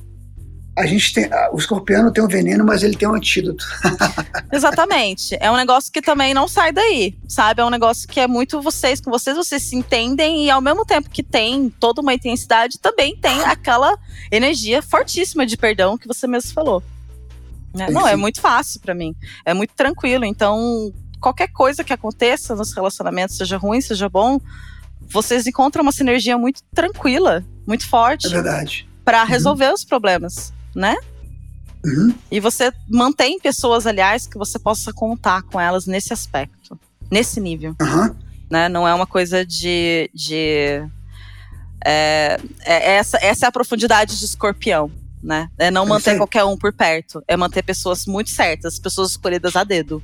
A 0.77 0.85
gente 0.85 1.13
tem. 1.13 1.29
O 1.51 1.57
escorpião 1.57 2.11
tem 2.13 2.23
um 2.23 2.27
veneno, 2.27 2.63
mas 2.63 2.81
ele 2.81 2.95
tem 2.95 3.07
um 3.07 3.13
antídoto. 3.13 3.65
Exatamente. 4.51 5.35
É 5.39 5.51
um 5.51 5.57
negócio 5.57 5.91
que 5.91 6.01
também 6.01 6.33
não 6.33 6.47
sai 6.47 6.71
daí, 6.71 7.17
sabe? 7.27 7.61
É 7.61 7.65
um 7.65 7.69
negócio 7.69 8.07
que 8.07 8.19
é 8.19 8.27
muito 8.27 8.61
vocês 8.61 9.01
com 9.01 9.11
vocês, 9.11 9.35
vocês 9.35 9.63
se 9.63 9.75
entendem 9.75 10.45
e 10.45 10.49
ao 10.49 10.61
mesmo 10.61 10.85
tempo 10.85 11.09
que 11.09 11.23
tem 11.23 11.69
toda 11.69 12.01
uma 12.01 12.13
intensidade, 12.13 12.79
também 12.79 13.17
tem 13.17 13.43
aquela 13.43 13.97
energia 14.31 14.81
fortíssima 14.81 15.45
de 15.45 15.57
perdão 15.57 15.97
que 15.97 16.07
você 16.07 16.25
mesmo 16.25 16.53
falou. 16.53 16.81
É, 17.77 17.91
não, 17.91 18.07
é 18.07 18.15
muito 18.15 18.39
fácil 18.39 18.79
para 18.79 18.93
mim. 18.93 19.13
É 19.45 19.53
muito 19.53 19.73
tranquilo. 19.73 20.23
Então, 20.23 20.93
qualquer 21.21 21.49
coisa 21.49 21.83
que 21.83 21.93
aconteça 21.93 22.55
nos 22.55 22.73
relacionamentos, 22.73 23.37
seja 23.37 23.55
ruim, 23.55 23.79
seja 23.79 24.09
bom, 24.09 24.41
vocês 24.99 25.45
encontram 25.45 25.83
uma 25.83 25.91
sinergia 25.91 26.37
muito 26.37 26.61
tranquila, 26.73 27.45
muito 27.65 27.87
forte. 27.87 28.27
É 28.27 28.29
verdade. 28.29 28.89
Para 29.05 29.21
uhum. 29.21 29.27
resolver 29.27 29.67
uhum. 29.67 29.73
os 29.73 29.85
problemas, 29.85 30.51
né? 30.75 30.97
Uhum. 31.85 32.13
E 32.29 32.39
você 32.39 32.71
mantém 32.89 33.39
pessoas, 33.39 33.87
aliás, 33.87 34.27
que 34.27 34.37
você 34.37 34.59
possa 34.59 34.91
contar 34.93 35.43
com 35.43 35.59
elas 35.59 35.85
nesse 35.85 36.13
aspecto, 36.13 36.79
nesse 37.09 37.39
nível. 37.39 37.75
Uhum. 37.81 38.15
Né? 38.49 38.67
Não 38.67 38.87
é 38.87 38.93
uma 38.93 39.07
coisa 39.07 39.45
de. 39.45 40.09
de 40.13 40.83
é, 41.83 42.39
é, 42.63 42.95
essa, 42.95 43.17
essa 43.21 43.45
é 43.45 43.47
a 43.47 43.51
profundidade 43.51 44.19
de 44.19 44.25
escorpião. 44.25 44.91
Né? 45.23 45.49
É 45.57 45.69
não 45.69 45.85
manter 45.85 46.17
qualquer 46.17 46.43
um 46.43 46.57
por 46.57 46.73
perto. 46.73 47.23
É 47.27 47.37
manter 47.37 47.63
pessoas 47.63 48.05
muito 48.05 48.29
certas, 48.29 48.79
pessoas 48.79 49.11
escolhidas 49.11 49.55
a 49.55 49.63
dedo. 49.63 50.03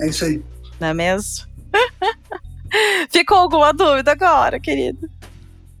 É 0.00 0.08
isso 0.08 0.24
aí. 0.24 0.42
Não 0.80 0.88
é 0.88 0.94
mesmo? 0.94 1.46
Ficou 3.10 3.38
alguma 3.38 3.72
dúvida 3.72 4.12
agora, 4.12 4.58
querido? 4.58 5.08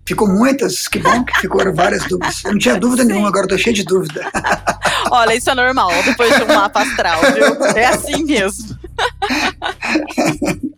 Ficou 0.06 0.28
muitas, 0.28 0.86
que 0.86 0.98
bom 0.98 1.24
que 1.24 1.40
ficaram 1.40 1.74
várias 1.74 2.04
dúvidas. 2.04 2.44
Eu 2.44 2.52
não 2.52 2.58
tinha 2.58 2.78
dúvida 2.78 3.02
Sim. 3.02 3.08
nenhuma, 3.08 3.28
agora 3.28 3.46
eu 3.46 3.48
tô 3.48 3.56
cheio 3.56 3.74
de 3.74 3.84
dúvida. 3.84 4.30
Olha, 5.10 5.34
isso 5.34 5.48
é 5.48 5.54
normal 5.54 5.90
depois 6.04 6.36
de 6.36 6.42
um 6.42 6.46
mapa 6.46 6.82
astral, 6.82 7.20
viu? 7.32 7.64
É 7.74 7.86
assim 7.86 8.22
mesmo. 8.24 8.78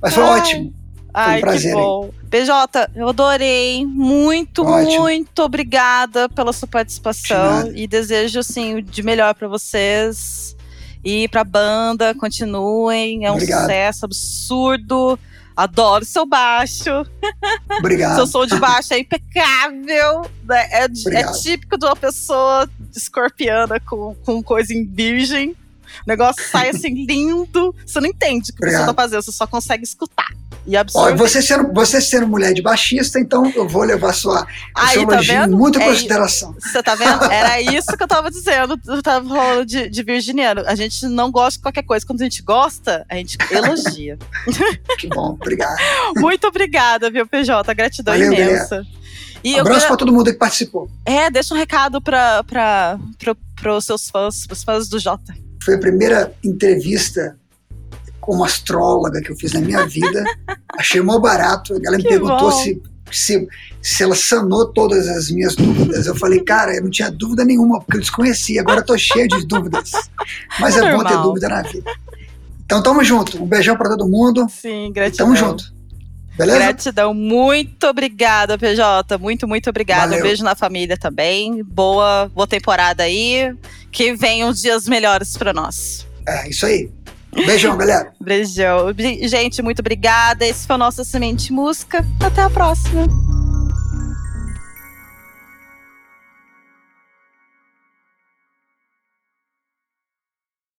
Mas 0.00 0.14
foi 0.14 0.24
Ai. 0.24 0.40
ótimo. 0.40 0.74
Ai, 1.14 1.38
um 1.38 1.40
prazer. 1.40 1.74
Que 1.74 1.80
bom. 1.80 2.10
PJ, 2.30 2.90
eu 2.94 3.08
adorei. 3.08 3.86
Muito, 3.86 4.62
ótimo. 4.62 5.00
muito 5.00 5.42
obrigada 5.42 6.28
pela 6.28 6.52
sua 6.52 6.68
participação. 6.68 7.72
E 7.74 7.86
desejo, 7.86 8.40
assim, 8.40 8.82
de 8.82 9.02
melhor 9.02 9.34
para 9.34 9.48
vocês. 9.48 10.54
E 11.04 11.28
pra 11.28 11.44
banda, 11.44 12.14
continuem. 12.14 13.24
É 13.24 13.30
um 13.30 13.34
Obrigado. 13.34 13.60
sucesso 13.62 14.04
absurdo. 14.04 15.18
Adoro 15.56 16.04
seu 16.04 16.24
baixo. 16.24 17.04
Obrigado. 17.78 18.14
seu 18.14 18.26
som 18.26 18.46
de 18.46 18.56
baixo 18.58 18.94
é 18.94 19.00
impecável. 19.00 20.22
Né? 20.44 20.68
É, 20.70 20.84
é, 20.84 21.32
típico 21.32 21.76
de 21.76 21.84
uma 21.84 21.96
pessoa 21.96 22.68
escorpiana 22.94 23.80
com, 23.80 24.14
com 24.24 24.42
coisa 24.42 24.72
em 24.72 24.84
virgem. 24.84 25.50
O 25.50 25.56
negócio 26.06 26.42
sai 26.48 26.70
assim 26.70 26.94
lindo. 27.06 27.74
Você 27.84 28.00
não 28.00 28.08
entende 28.08 28.50
o 28.50 28.54
que 28.54 28.62
Obrigado. 28.62 28.82
você 28.82 28.86
tá 28.86 28.94
fazendo, 28.94 29.22
você 29.22 29.32
só 29.32 29.46
consegue 29.46 29.82
escutar 29.82 30.28
e 30.68 30.76
absorver. 30.76 31.16
você, 31.16 31.40
sendo, 31.40 31.72
você 31.72 31.98
sendo 31.98 32.28
mulher 32.28 32.52
de 32.52 32.60
baixista, 32.60 33.18
então 33.18 33.50
eu 33.56 33.66
vou 33.66 33.82
levar 33.84 34.12
sua, 34.12 34.46
Aí, 34.74 35.06
tá 35.06 35.16
vendo? 35.22 35.56
muito 35.56 35.78
em 35.78 35.82
é, 35.82 35.86
consideração. 35.86 36.54
Você 36.60 36.82
tá 36.82 36.94
vendo? 36.94 37.24
Era 37.32 37.58
isso 37.58 37.96
que 37.96 38.02
eu 38.02 38.06
tava 38.06 38.30
dizendo. 38.30 38.78
Eu 38.86 39.02
tava 39.02 39.26
falando 39.26 39.64
de, 39.64 39.88
de 39.88 40.02
virginiano. 40.02 40.62
A 40.66 40.74
gente 40.74 41.06
não 41.06 41.30
gosta 41.30 41.58
de 41.58 41.62
qualquer 41.62 41.84
coisa. 41.84 42.06
Quando 42.06 42.20
a 42.20 42.24
gente 42.24 42.42
gosta, 42.42 43.06
a 43.08 43.14
gente 43.14 43.38
elogia. 43.50 44.18
que 45.00 45.08
bom, 45.08 45.30
obrigado. 45.40 45.78
Muito 46.16 46.46
obrigada, 46.46 47.10
viu, 47.10 47.26
PJ? 47.26 47.72
Gratidão 47.72 48.12
Valeu, 48.12 48.30
imensa. 48.30 48.76
Galera. 48.76 48.98
E 49.42 49.58
Abraço 49.58 49.80
queria... 49.80 49.88
para 49.88 49.96
todo 49.96 50.12
mundo 50.12 50.30
que 50.30 50.38
participou. 50.38 50.90
É, 51.06 51.30
deixa 51.30 51.54
um 51.54 51.56
recado 51.56 52.02
para 52.02 52.98
os 53.74 53.86
seus 53.86 54.10
fãs, 54.10 54.46
os 54.50 54.62
fãs 54.62 54.86
do 54.86 54.98
Jota. 54.98 55.34
Foi 55.62 55.76
a 55.76 55.78
primeira 55.78 56.34
entrevista 56.44 57.38
como 58.28 58.44
astróloga 58.44 59.22
que 59.22 59.32
eu 59.32 59.36
fiz 59.36 59.54
na 59.54 59.60
minha 59.60 59.86
vida. 59.86 60.22
Achei 60.78 61.00
mal 61.00 61.18
barato. 61.18 61.80
Ela 61.82 61.96
me 61.96 62.02
que 62.02 62.10
perguntou 62.10 62.52
se, 62.52 62.78
se, 63.10 63.48
se 63.80 64.02
ela 64.02 64.14
sanou 64.14 64.70
todas 64.70 65.08
as 65.08 65.30
minhas 65.30 65.56
dúvidas. 65.56 66.06
Eu 66.06 66.14
falei, 66.14 66.40
cara, 66.44 66.76
eu 66.76 66.82
não 66.82 66.90
tinha 66.90 67.10
dúvida 67.10 67.42
nenhuma, 67.42 67.80
porque 67.80 67.96
eu 67.96 68.00
desconhecia. 68.02 68.60
Agora 68.60 68.80
eu 68.80 68.84
tô 68.84 68.98
cheio 68.98 69.26
de 69.28 69.46
dúvidas. 69.46 69.92
Mas 70.60 70.76
é, 70.76 70.94
bom 70.94 71.02
ter 71.02 71.16
dúvida 71.22 71.48
na 71.48 71.62
vida. 71.62 71.90
Então 72.66 72.82
tamo 72.82 73.02
junto. 73.02 73.42
Um 73.42 73.46
beijão 73.46 73.78
para 73.78 73.88
todo 73.88 74.06
mundo. 74.06 74.46
Sim, 74.50 74.92
gratidão. 74.92 75.24
Tamo 75.24 75.34
junto. 75.34 75.72
Beleza? 76.36 76.58
Gratidão. 76.58 77.14
Muito 77.14 77.86
obrigada, 77.86 78.58
PJ. 78.58 79.16
Muito, 79.16 79.48
muito 79.48 79.70
obrigada. 79.70 80.14
Um 80.14 80.20
beijo 80.20 80.44
na 80.44 80.54
família 80.54 80.98
também. 80.98 81.64
Boa, 81.64 82.30
boa 82.34 82.46
temporada 82.46 83.04
aí. 83.04 83.56
Que 83.90 84.14
venham 84.14 84.52
dias 84.52 84.86
melhores 84.86 85.34
para 85.34 85.54
nós. 85.54 86.06
É, 86.28 86.46
isso 86.50 86.66
aí. 86.66 86.90
Beijão, 87.34 87.76
galera. 87.76 88.12
Beijão. 88.20 88.92
Gente, 89.22 89.62
muito 89.62 89.80
obrigada. 89.80 90.46
Esse 90.46 90.66
foi 90.66 90.76
o 90.76 90.78
nosso 90.78 91.04
Semente 91.04 91.52
Música. 91.52 92.04
Até 92.20 92.42
a 92.42 92.50
próxima. 92.50 93.27